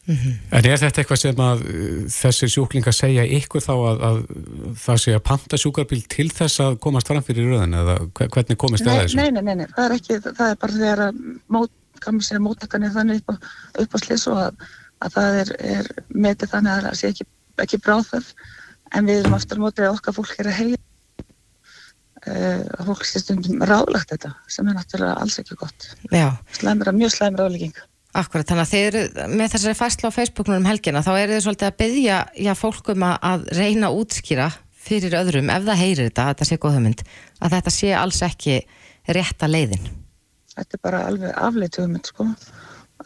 En 0.04 0.66
er 0.68 0.76
þetta 0.82 1.00
eitthvað 1.00 1.20
sem 1.22 1.38
að 1.39 1.62
uh, 1.64 1.91
þessir 2.12 2.52
sjúklingar 2.52 2.96
segja 2.96 3.24
ykkur 3.38 3.64
þá 3.64 3.74
að, 3.74 4.02
að 4.10 4.18
það 4.84 5.02
sé 5.06 5.14
að 5.16 5.24
panta 5.30 5.60
sjúkarbíl 5.62 6.02
til 6.12 6.28
þess 6.36 6.64
að 6.66 6.80
komast 6.84 7.10
fram 7.10 7.24
fyrir 7.24 7.48
röðin 7.54 7.78
eða 7.80 7.98
hve- 8.10 8.30
hvernig 8.36 8.60
komist 8.60 8.84
það 8.86 9.00
þessu? 9.06 9.20
nei, 9.22 9.30
nei, 9.32 9.41
nei, 9.48 9.56
nei, 9.62 9.70
það 9.72 9.86
er 9.88 9.96
ekki, 9.98 10.20
það 10.28 10.50
er 10.50 10.60
bara 10.66 10.80
þegar 10.82 11.04
að 11.08 11.22
mót, 11.56 11.74
kannu 12.04 12.28
segja 12.28 12.44
móttakan 12.44 12.84
er 12.89 12.96
þannig 12.98 13.24
upp 13.24 13.32
á, 13.32 13.36
upp 13.86 13.96
á 13.96 13.98
slis 14.04 14.28
og 14.28 14.41
að, 14.44 14.68
að 15.08 15.16
það 15.16 15.39
er, 15.46 15.54
er 15.78 15.91
metið 16.28 16.52
þannig 16.52 16.76
að 16.76 16.89
það 16.89 17.00
sé 17.00 17.14
ekki, 17.14 17.30
ekki 17.64 17.82
bráðþöf 17.88 18.34
en 18.94 19.10
við 19.10 19.24
erum 19.24 19.38
aftur 19.38 19.62
á 19.62 19.64
mótið 19.66 19.88
að 19.89 19.96
okkar 19.98 20.18
fólk 20.20 20.36
er 20.39 20.52
að 20.52 20.76
uh, 22.28 22.62
að 22.80 22.91
fólk 22.91 23.08
sé 23.08 23.24
stundum 23.24 23.64
ráðlagt 23.68 24.14
þetta 24.14 24.34
sem 24.52 24.68
er 24.70 24.78
náttúrulega 24.78 25.18
alls 25.24 25.39
ekki 25.41 25.58
gott 25.60 25.89
slæmra, 26.56 26.96
mjög 26.96 27.16
slæmra 27.18 27.48
álegging 27.50 27.76
akkurat, 28.14 28.48
þannig 28.48 28.64
að 28.64 28.72
þið 28.72 28.88
eru 28.88 29.30
með 29.34 29.54
þessari 29.56 29.78
fæslu 29.78 30.12
á 30.14 30.18
Facebooknum 30.18 30.62
um 30.62 30.70
helgina, 30.70 31.02
þá 31.06 31.14
eru 31.16 31.36
þið 31.36 31.46
svolítið 31.48 31.70
að 31.70 31.80
byggja 31.82 32.18
já, 32.46 32.52
fólkum 32.58 33.06
að, 33.08 33.48
reyna 33.58 33.89
útskýra 33.94 34.50
fyrir 34.84 35.16
öðrum, 35.18 35.50
ef 35.50 35.66
það 35.66 35.82
heyrir 35.82 36.10
þetta, 36.10 36.28
þetta 36.32 36.48
sé 36.50 36.60
góð 36.62 36.78
hugmynd, 36.78 37.04
að 37.39 37.56
þetta 37.58 37.74
sé 37.74 37.94
alls 37.98 38.22
ekki 38.28 38.60
rétta 39.18 39.50
leiðin. 39.50 39.89
þetta 40.54 40.78
er 40.78 40.84
bara 40.86 41.06
alveg 41.10 41.39
afleitt 41.48 41.80
hugmynd 41.82 42.12
sko. 42.12 42.28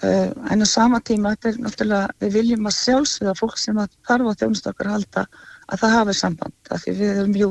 uh, 0.03 0.29
en 0.51 0.65
á 0.65 0.67
sama 0.67 0.99
tíma 0.99 1.35
þetta 1.35 1.53
er 1.53 1.61
náttúrulega, 1.63 2.17
við 2.25 2.39
viljum 2.41 2.67
að 2.67 2.79
sjálfsviða 2.81 3.37
fólk 3.39 3.61
sem 3.61 3.79
að 3.79 3.95
þarf 4.09 4.33
á 4.35 4.37
þjónustu 4.41 4.73
okkar 4.73 4.91
að 4.91 4.97
halda 4.97 5.27
að 5.67 5.83
það 5.83 5.95
hafi 5.97 6.17
samband 6.17 6.71
af 6.71 6.83
því 6.83 6.95
við 6.97 7.21
erum 7.21 7.37
jú 7.37 7.49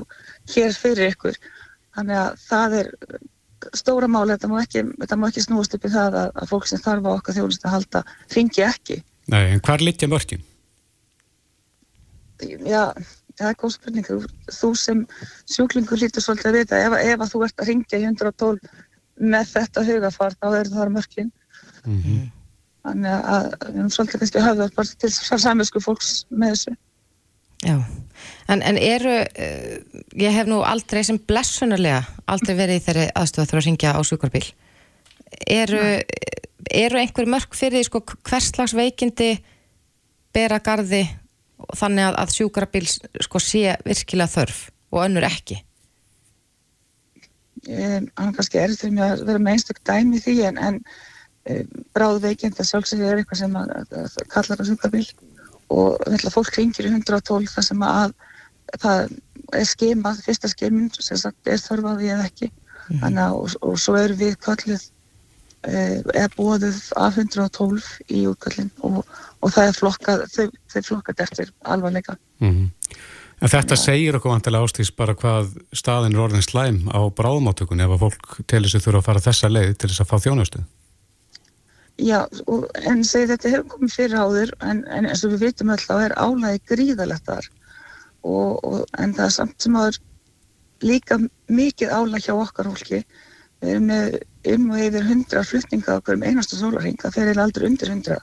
hér 0.54 0.76
fyrir 0.76 1.12
ykkur. 1.12 1.38
Þannig 1.96 2.20
að 2.20 2.42
það 2.46 2.76
er 2.80 2.90
stóra 3.76 4.08
máli, 4.10 4.34
þetta 4.34 4.50
má 4.50 4.58
ekki, 4.60 4.82
þetta 5.00 5.18
má 5.20 5.28
ekki 5.28 5.44
snúast 5.44 5.76
upp 5.76 5.86
í 5.86 5.92
það 5.92 6.18
að, 6.22 6.30
að 6.42 6.50
fólk 6.52 6.68
sem 6.70 6.82
þarf 6.82 7.08
á 7.08 7.10
okkar 7.16 7.36
þjónustu 7.38 7.68
að 7.68 7.76
halda 7.76 8.02
ringi 8.36 8.64
ekki. 8.66 8.98
Nei, 9.32 9.42
en 9.54 9.64
hvar 9.64 9.84
litja 9.84 10.08
mörkin? 10.10 10.44
já, 12.44 12.92
það 13.38 13.48
er 13.48 13.58
góð 13.60 13.74
spurning. 13.74 14.08
Þú, 14.52 14.70
sem 14.76 15.04
sjúklingur 15.50 16.00
lítur 16.00 16.24
svolítið 16.24 16.50
að 16.50 16.58
vita, 16.60 16.80
ef, 16.84 16.96
ef 17.00 17.24
að 17.24 17.32
þú 17.32 17.44
ert 17.46 17.62
að 17.62 17.70
ringja 17.72 18.00
í 18.00 18.08
112 18.10 18.72
með 19.16 19.52
þetta 19.54 19.84
hugafar 19.88 20.36
þá 20.36 20.48
er 20.50 20.72
það 20.72 20.92
mörkin. 20.96 21.30
Þannig 22.86 23.30
að 23.34 23.46
við 23.50 23.78
erum 23.80 23.94
svolítið 23.94 24.22
kannski 24.22 24.40
að 24.40 24.48
höfða 24.50 24.68
bara 24.76 25.00
til 25.02 25.12
samvinsku 25.46 25.82
fólks 25.82 26.12
með 26.30 26.54
þessu 26.54 26.76
Já, 27.66 27.76
en, 28.52 28.62
en 28.62 28.78
eru, 28.78 29.16
uh, 29.26 30.00
ég 30.14 30.38
hef 30.38 30.48
nú 30.50 30.62
aldrei 30.66 31.02
sem 31.06 31.18
blessunarlega 31.18 32.04
aldrei 32.30 32.54
verið 32.58 32.80
í 32.80 32.84
þeirri 32.86 33.06
aðstöðu 33.10 33.44
að 33.44 33.50
þurfa 33.50 33.62
að 33.62 33.68
ringja 33.68 33.94
á 33.98 34.00
sjúkarbíl. 34.06 34.46
Eru, 35.50 35.82
eru 36.70 37.02
einhver 37.02 37.28
mörg 37.28 37.58
fyrir 37.58 37.80
því 37.80 37.86
sko 37.88 38.02
hvers 38.16 38.50
slags 38.54 38.76
veikindi 38.78 39.34
bera 40.36 40.62
gardi 40.62 41.04
þannig 41.76 42.10
að, 42.12 42.18
að 42.22 42.34
sjúkrabíl 42.38 42.86
sko 42.86 43.42
sé 43.42 43.76
virkilega 43.84 44.32
þörf 44.38 44.66
og 44.94 45.02
önnur 45.08 45.26
ekki? 45.26 45.60
um, 47.68 48.08
hann 48.16 48.34
kannski 48.34 48.60
er 48.60 48.74
til 48.78 48.92
mig 48.94 49.04
að 49.04 49.24
vera 49.28 49.42
með 49.42 49.56
einstök 49.56 49.80
dæmi 49.86 50.20
því 50.22 50.36
en, 50.50 50.58
en 50.68 50.80
um, 51.50 51.86
bráð 51.96 52.20
veikind 52.26 52.60
að 52.60 52.70
sjálfsögðu 52.70 53.08
er 53.08 53.22
eitthvað 53.22 53.42
sem 53.42 53.58
að, 53.60 53.72
að 54.02 54.18
kallar 54.32 54.62
á 54.62 54.64
sjúkarbíl 54.68 55.06
og 55.72 55.96
ætla, 56.06 56.32
fólk 56.34 56.58
ringir 56.58 56.88
í 56.88 56.92
112 56.92 57.48
þar 57.52 57.66
sem 57.68 57.86
að 57.86 58.14
það 58.82 59.16
er 59.56 59.68
skemað, 59.68 60.22
fyrsta 60.26 60.50
skemin 60.50 60.90
sem 60.94 61.20
sagt 61.20 61.50
er 61.50 61.62
þörfaði 61.62 62.12
eða 62.14 62.28
ekki. 62.28 62.50
Þannig 62.86 63.22
að 63.22 63.36
og, 63.40 63.56
og 63.66 63.80
svo 63.82 63.96
eru 63.98 64.16
við 64.18 64.36
kalluð 64.42 64.82
uh, 65.66 65.98
eða 66.14 66.28
bóðuð 66.36 66.80
af 67.02 67.18
112 67.18 67.90
í 68.14 68.24
útkallin 68.30 68.70
og, 68.86 69.02
og 69.42 69.54
það 69.54 69.70
er 69.70 69.78
flokkað, 69.80 70.24
þau, 70.34 70.46
þau 70.72 70.82
flokkað 70.90 71.22
eftir 71.26 71.54
alvarleika. 71.74 72.18
Mm 72.42 72.70
En 73.36 73.52
þetta 73.52 73.76
segir 73.76 74.16
okkur 74.16 74.32
vantilega 74.32 74.64
ástís 74.64 74.88
bara 74.96 75.12
hvað 75.16 75.50
staðin 75.76 76.14
er 76.16 76.22
orðin 76.24 76.44
slæm 76.44 76.78
á 76.88 77.04
bráðmáttökun 77.12 77.82
ef 77.84 77.92
að 77.92 78.04
fólk 78.06 78.38
til 78.48 78.62
þess 78.64 78.78
að 78.78 78.86
þurfa 78.86 79.02
að 79.02 79.08
fara 79.10 79.24
þessa 79.26 79.50
leið 79.52 79.72
til 79.76 79.90
þess 79.90 80.04
að 80.04 80.08
fá 80.08 80.16
þjónustu. 80.24 80.62
Já, 81.97 82.26
og, 82.47 82.66
en 82.84 83.05
segi 83.09 83.30
þetta 83.30 83.53
hefur 83.55 83.68
komið 83.72 83.94
fyrir 83.94 84.18
áður 84.20 84.51
en, 84.61 84.82
en 84.92 85.09
eins 85.09 85.24
og 85.24 85.32
við 85.32 85.47
vitum 85.47 85.72
öll 85.72 85.80
þá 85.80 85.94
er 86.05 86.14
álægi 86.20 86.61
gríðalegt 86.72 87.28
þar. 87.30 87.49
Og, 88.26 88.64
og, 88.64 88.82
en 88.99 89.14
það 89.16 89.24
er 89.24 89.34
samt 89.38 89.62
sem 89.64 89.78
að 89.80 90.01
líka 90.84 91.18
mikið 91.49 91.94
álæg 91.97 92.26
hjá 92.26 92.34
okkar 92.36 92.68
fólki. 92.68 93.05
Við 93.64 93.72
erum 93.72 93.86
með 93.88 94.18
um 94.53 94.66
og 94.70 94.82
yfir 94.84 95.07
hundra 95.09 95.44
flutninga 95.47 95.97
okkur 96.01 96.18
um 96.18 96.26
einastu 96.26 96.59
sólarhing 96.59 96.99
það 97.01 97.14
fer 97.16 97.30
eða 97.32 97.47
aldrei 97.47 97.64
undir 97.70 97.90
hundra 97.90 98.18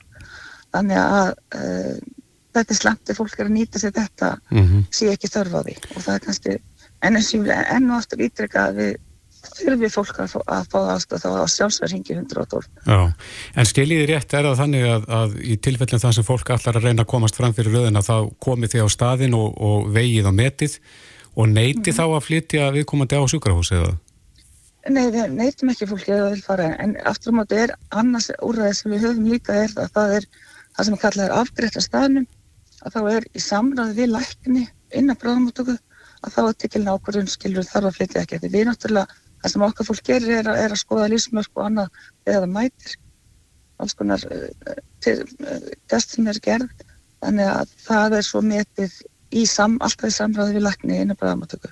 þannig 0.74 1.00
að 1.00 1.32
uh, 1.58 1.98
þetta 2.54 2.74
er 2.76 2.80
slemt 2.80 3.12
ef 3.12 3.20
fólk 3.20 3.40
er 3.40 3.50
að 3.50 3.56
nýta 3.58 3.82
sér 3.82 3.96
þetta 3.96 4.36
Mm 4.52 4.66
-hmm. 4.68 4.86
sé 4.92 5.10
ekki 5.12 5.32
þörf 5.34 5.58
á 5.58 5.62
því. 5.66 5.76
Og 5.96 6.02
það 6.06 6.14
er 6.16 6.24
kannski 6.26 6.54
en 7.02 7.16
eins 7.18 7.34
og 7.34 7.40
ég 7.40 7.44
vil 7.44 7.58
enn 7.76 7.92
og 7.92 7.98
aftur 7.98 8.22
ítreka 8.22 8.68
að 8.70 8.78
við 8.82 8.94
þurfum 9.44 9.92
fólk 9.94 10.20
að 10.24 10.36
að 10.56 10.68
fá 10.72 10.78
aðstoð 10.94 11.24
þá 11.24 11.30
á 11.44 11.46
sjálfsverðingi 11.54 12.16
112 12.16 12.68
Já, 12.88 13.00
en 13.60 13.70
skiljiði 13.70 14.06
rétt 14.12 14.36
er 14.38 14.48
það 14.48 14.62
þannig 14.62 14.88
að, 14.90 15.08
að 15.20 15.36
í 15.44 15.58
tilfellin 15.68 16.04
það 16.04 16.16
sem 16.18 16.28
fólk 16.28 16.54
allar 16.56 16.80
að 16.80 16.88
reyna 16.88 17.04
að 17.06 17.12
komast 17.14 17.40
fram 17.40 17.56
fyrir 17.58 17.76
röðina 17.78 18.06
þá 18.06 18.16
komið 18.44 18.76
þið 18.76 18.88
á 18.88 18.90
staðin 18.96 19.38
og, 19.38 19.50
og 19.60 19.92
vegið 19.96 20.30
á 20.30 20.34
metið 20.34 20.80
og 21.34 21.50
neyti 21.52 21.96
þá 21.96 22.04
að 22.08 22.26
flytja 22.28 22.72
viðkomandi 22.76 23.20
á 23.20 23.24
sjúkrahús 23.30 23.74
eða? 23.76 23.94
Nei, 24.92 25.08
við 25.16 25.32
neytum 25.32 25.72
ekki 25.72 25.88
fólki 25.88 26.12
að 26.12 26.26
það 26.26 26.34
vil 26.34 26.44
fara 26.44 26.70
en 26.84 26.98
aftur 27.08 27.32
á 27.32 27.38
móti 27.40 27.60
er 27.64 27.72
annars 27.96 28.30
úrræði 28.44 28.80
sem 28.80 28.92
við 28.92 29.06
höfum 29.08 29.30
líka 29.32 29.56
er 29.64 29.72
að 29.80 29.94
það 29.96 30.16
er 30.18 30.28
það 30.76 30.88
sem 30.88 31.00
kallað 31.04 31.26
er 31.30 31.36
afgreitt 31.40 31.80
að 31.80 31.86
staðnum 31.88 32.28
að 32.84 32.96
þá 32.98 33.02
er 33.14 33.28
í 33.32 33.44
samræði 33.44 33.96
við 34.02 34.12
lækni 34.12 34.66
innan 34.94 35.20
bráðamáttöku 35.22 35.78
að 36.24 36.36
þá 36.36 36.42
er 36.44 36.58
tekilin 36.60 36.92
ákvörðun 36.92 37.32
skilur 37.32 37.68
þarf 37.68 37.90
að 37.90 37.98
flytja 37.98 38.24
ekki 38.24 38.40
við 38.44 38.68
náttúrulega, 38.68 39.22
það 39.44 39.54
sem 39.54 39.66
okkar 39.68 39.90
fólk 39.90 40.04
gerir 40.08 40.36
er 40.40 40.52
er 40.54 40.74
að 40.74 40.82
skoða 40.82 41.10
lífsmörk 41.12 41.52
og 41.58 41.66
annað 41.68 42.04
eða 42.26 42.44
það 42.46 42.54
mætir. 42.56 42.98
Alls 43.84 43.98
konar 44.00 44.24
uh, 44.32 44.78
til, 45.04 45.18
uh, 45.44 46.30
er 46.32 46.40
gerð. 46.48 46.86
Þannig 47.24 47.50
að 47.50 47.76
það 47.86 48.18
er 48.20 48.28
svo 48.28 48.42
metið 48.44 48.96
í 49.34 49.46
sam, 49.50 49.78
alltaf 49.84 50.10
í 50.10 50.16
samræði 50.16 50.58
við 50.58 50.66
lækni 50.68 51.02
innan 51.02 51.20
bráðamáttöku 51.20 51.72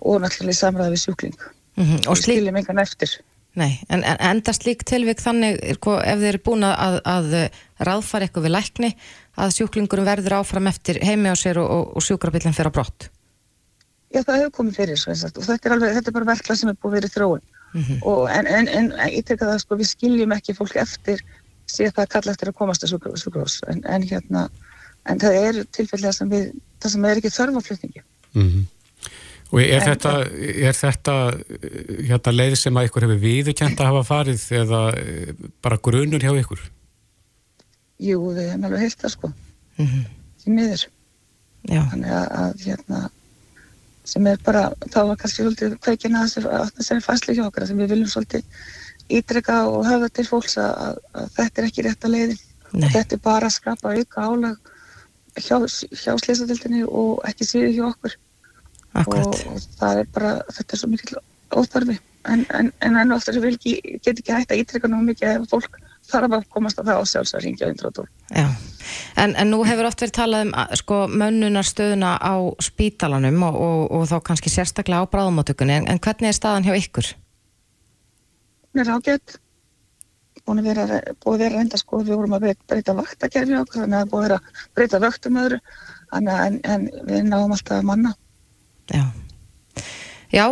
og 0.00 0.22
náttúrulega 0.22 0.56
í 0.56 0.60
samræði 0.60 0.94
við 0.94 1.02
sjúkling. 1.04 1.42
Mm 1.76 1.84
Og 2.08 2.16
við 2.16 2.22
slík, 2.22 2.38
skiljum 2.38 2.56
engan 2.56 2.82
eftir. 2.82 3.12
Nei, 3.60 3.80
en, 3.88 4.04
en 4.06 4.16
enda 4.30 4.52
slík 4.54 4.84
tilvik 4.86 5.20
þannig 5.20 5.58
ef 5.60 5.80
þeir 5.84 6.28
eru 6.28 6.42
búin 6.46 6.64
að, 6.64 7.00
að 7.04 7.32
ráðfara 7.82 8.26
eitthvað 8.26 8.46
við 8.46 8.54
lækni 8.54 8.90
að 9.40 9.54
sjúklingurum 9.56 10.06
verður 10.06 10.38
áfram 10.40 10.70
eftir 10.70 11.00
heimi 11.04 11.32
á 11.32 11.36
sér 11.38 11.58
og, 11.62 11.70
og, 11.70 11.96
og 11.96 12.06
sjúkrabílinn 12.06 12.54
fyrir 12.56 12.70
á 12.70 12.76
brott. 12.78 13.10
Já, 14.10 14.22
það 14.26 14.40
hefur 14.40 14.54
komið 14.56 14.78
fyrir 14.80 14.98
svo, 14.98 15.14
sagt, 15.14 15.38
og 15.38 15.46
þetta 15.46 15.68
er, 15.68 15.74
alveg, 15.76 15.92
þetta 15.98 16.10
er 16.10 16.16
bara 16.16 16.30
verkla 16.32 16.56
sem 16.58 16.70
er 16.72 16.78
búið 16.82 16.96
verið 16.98 17.12
þróun. 17.14 17.44
Og, 18.02 18.24
en, 18.34 18.48
en, 18.50 18.66
en 18.74 18.88
ég 19.06 19.22
tek 19.26 19.44
að 19.44 19.52
það 19.52 19.60
sko, 19.62 19.76
við 19.78 19.90
skiljum 19.92 20.34
ekki 20.34 20.56
fólk 20.58 20.74
eftir 20.82 21.22
síðan 21.70 21.94
það 22.00 22.10
kalla 22.16 22.32
eftir 22.34 22.50
að 22.50 22.58
komast 22.58 22.82
að 22.82 22.96
sjúkrahús 22.96 23.60
en, 23.70 23.84
en 23.86 24.06
hérna 24.10 24.48
en 25.06 25.20
það 25.22 25.38
er 25.38 25.60
tilfellega 25.70 26.16
sem 26.16 26.30
við 26.32 26.48
það 26.82 26.94
sem 26.94 27.06
er 27.06 27.20
ekki 27.20 27.32
þörf 27.36 27.58
á 27.58 27.66
flutningi. 27.68 28.06
Mm 28.34 28.68
Og 29.50 29.58
er 29.58 29.82
þetta, 29.82 30.10
er 30.30 30.76
þetta 30.78 31.14
hérna, 32.06 32.32
leið 32.36 32.52
sem 32.60 32.76
að 32.78 32.84
ykkur 32.86 33.02
hefur 33.02 33.16
viðurkjent 33.18 33.80
að 33.82 33.88
hafa 33.88 34.02
farið 34.06 34.44
eða 34.60 34.82
bara 35.58 35.78
grunur 35.82 36.22
hjá 36.22 36.30
ykkur? 36.38 36.60
Jú, 37.98 38.20
við 38.36 38.44
hefum 38.44 38.68
alveg 38.68 38.84
heilt 38.84 39.02
það 39.02 39.14
sko. 39.16 39.32
Mm 39.80 40.04
því 40.40 40.52
miður, 40.56 40.84
Já, 41.68 41.80
þannig 41.90 42.12
að, 42.16 42.28
að 42.40 42.62
hérna 42.64 43.00
sem 44.10 44.26
er 44.26 44.38
bara, 44.44 44.68
þá 44.90 45.00
var 45.08 45.18
kannski 45.20 45.44
svolítið 45.44 45.76
kveikin 45.84 46.18
að 46.18 46.38
að 46.42 46.72
þessari 46.78 47.04
fæslu 47.04 47.36
hjá 47.36 47.44
okkar 47.46 47.68
sem 47.68 47.78
við 47.78 47.92
viljum 47.94 48.10
svolítið 48.10 48.64
ítreka 49.10 49.60
og 49.70 49.86
höfða 49.86 50.10
til 50.14 50.26
fólks 50.28 50.56
að, 50.60 50.72
að, 50.86 50.98
að 51.14 51.30
þetta 51.38 51.62
er 51.62 51.68
ekki 51.68 51.86
rétta 51.86 52.10
leiðin. 52.10 52.42
Nei, 52.70 52.90
Þetta 52.94 53.16
er 53.16 53.22
bara 53.24 53.48
að 53.48 53.56
skapa 53.56 53.94
auka 53.96 54.26
álag 54.26 54.70
hjá, 55.38 55.56
hjá 55.90 56.12
slýsadildinni 56.22 56.84
og 56.86 57.24
ekki 57.26 57.48
síður 57.48 57.72
hjá 57.74 57.86
okkur. 57.90 58.16
Akkurat. 59.00 59.42
og 59.46 59.66
það 59.78 60.00
er 60.02 60.08
bara, 60.14 60.30
þetta 60.50 60.74
er 60.74 60.80
svo 60.80 60.90
mikil 60.90 61.20
óþarfi. 61.54 61.98
En, 62.30 62.42
en, 62.54 62.70
en 62.84 62.98
enn 63.00 63.14
og 63.14 63.20
aftur 63.20 63.38
vil 63.42 63.54
ekki, 63.54 63.76
get 64.04 64.18
ekki 64.18 64.34
hægt 64.34 64.54
að 64.54 64.62
ítreka 64.64 64.90
nú 64.90 65.00
mikið 65.06 65.38
ef 65.38 65.46
fólk 65.50 65.78
þarf 66.12 66.36
að 66.38 66.46
komast 66.54 66.80
að 66.80 66.90
það 66.90 67.00
á 67.00 67.04
sjálfs 67.12 67.34
að 67.36 67.44
ringja 67.46 67.68
112. 67.70 68.06
Já, 68.36 68.46
en, 69.24 69.34
en 69.34 69.52
nú 69.52 69.60
hefur 69.68 69.90
oft 69.90 70.04
verið 70.04 70.16
talað 70.18 70.46
um 70.46 70.54
sko, 70.80 71.02
mönnunarstöðuna 71.22 72.14
á 72.20 72.34
spítalanum 72.62 73.44
og, 73.48 73.60
og, 73.66 73.84
og 73.98 74.08
þá 74.10 74.16
kannski 74.30 74.52
sérstaklega 74.52 75.06
á 75.06 75.10
bráðumóttökunni, 75.12 75.80
en, 75.80 75.90
en 75.90 76.02
hvernig 76.02 76.32
er 76.32 76.38
staðan 76.38 76.66
hjá 76.68 76.74
ykkur? 76.78 77.14
Hún 78.70 78.84
er 78.84 78.92
ágætt 78.94 79.40
búin 80.46 80.62
að 80.62 80.70
vera, 80.70 81.00
búið 81.22 81.34
að 81.34 81.42
vera 81.44 81.58
reynda 81.58 81.78
sko 81.78 82.00
við 82.02 82.16
vorum 82.16 82.34
að 82.36 82.46
breyta, 82.70 82.96
vaktakerfi 82.96 83.58
okkur 83.60 83.84
þannig 83.84 84.00
að 84.00 84.10
búið 84.12 84.26
vera 84.26 84.38
að 84.40 84.64
breyta 84.78 85.00
vöktum 85.04 85.38
öðru. 85.42 85.60
Þannig 86.10 86.34
að 86.34 86.46
en, 86.46 86.58
en 86.74 86.88
við 87.06 87.28
náum 87.28 87.54
alltaf 87.54 87.86
manna. 87.86 88.14
Já, 88.90 89.04
já 90.34 90.44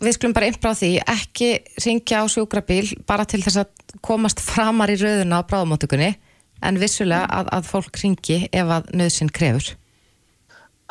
við 0.00 0.16
skulum 0.16 0.34
bara 0.36 0.48
innbráð 0.50 0.80
því, 0.82 0.90
ekki 1.14 1.50
ringja 1.84 2.22
á 2.22 2.24
sjúkrabíl 2.32 2.86
bara 3.08 3.26
til 3.28 3.42
þess 3.44 3.62
að 3.62 3.98
komast 4.04 4.42
framar 4.44 4.92
í 4.92 4.98
rauðuna 5.00 5.42
á 5.42 5.48
bráðumóttökunni 5.48 6.14
en 6.60 6.80
vissulega 6.80 7.26
að, 7.28 7.52
að 7.56 7.68
fólk 7.70 8.00
ringi 8.02 8.40
ef 8.52 8.74
að 8.78 8.90
nöðsinn 8.96 9.32
krefur. 9.32 9.76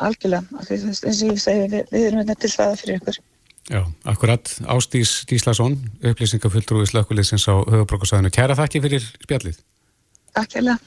algjörlega, 0.00 0.42
eins 0.70 1.02
og 1.04 1.28
ég 1.28 1.40
segi, 1.42 1.66
við, 1.68 1.82
við 1.92 2.06
erum 2.08 2.22
hérna 2.22 2.36
til 2.40 2.50
svaða 2.50 2.78
fyrir 2.80 3.00
ykkur. 3.00 3.20
Já, 3.70 3.84
akkurat. 4.08 4.50
Ástís 4.66 5.24
Díslason, 5.30 5.76
upplýsingafulltrúi 6.02 6.88
slökkuliðsins 6.90 7.46
á 7.46 7.54
höfubrókusæðinu. 7.60 8.32
Kæra 8.34 8.56
þakki 8.58 8.82
fyrir 8.82 9.06
spjallið. 9.22 9.60
Takk 10.34 10.58
hérlega. 10.58 10.78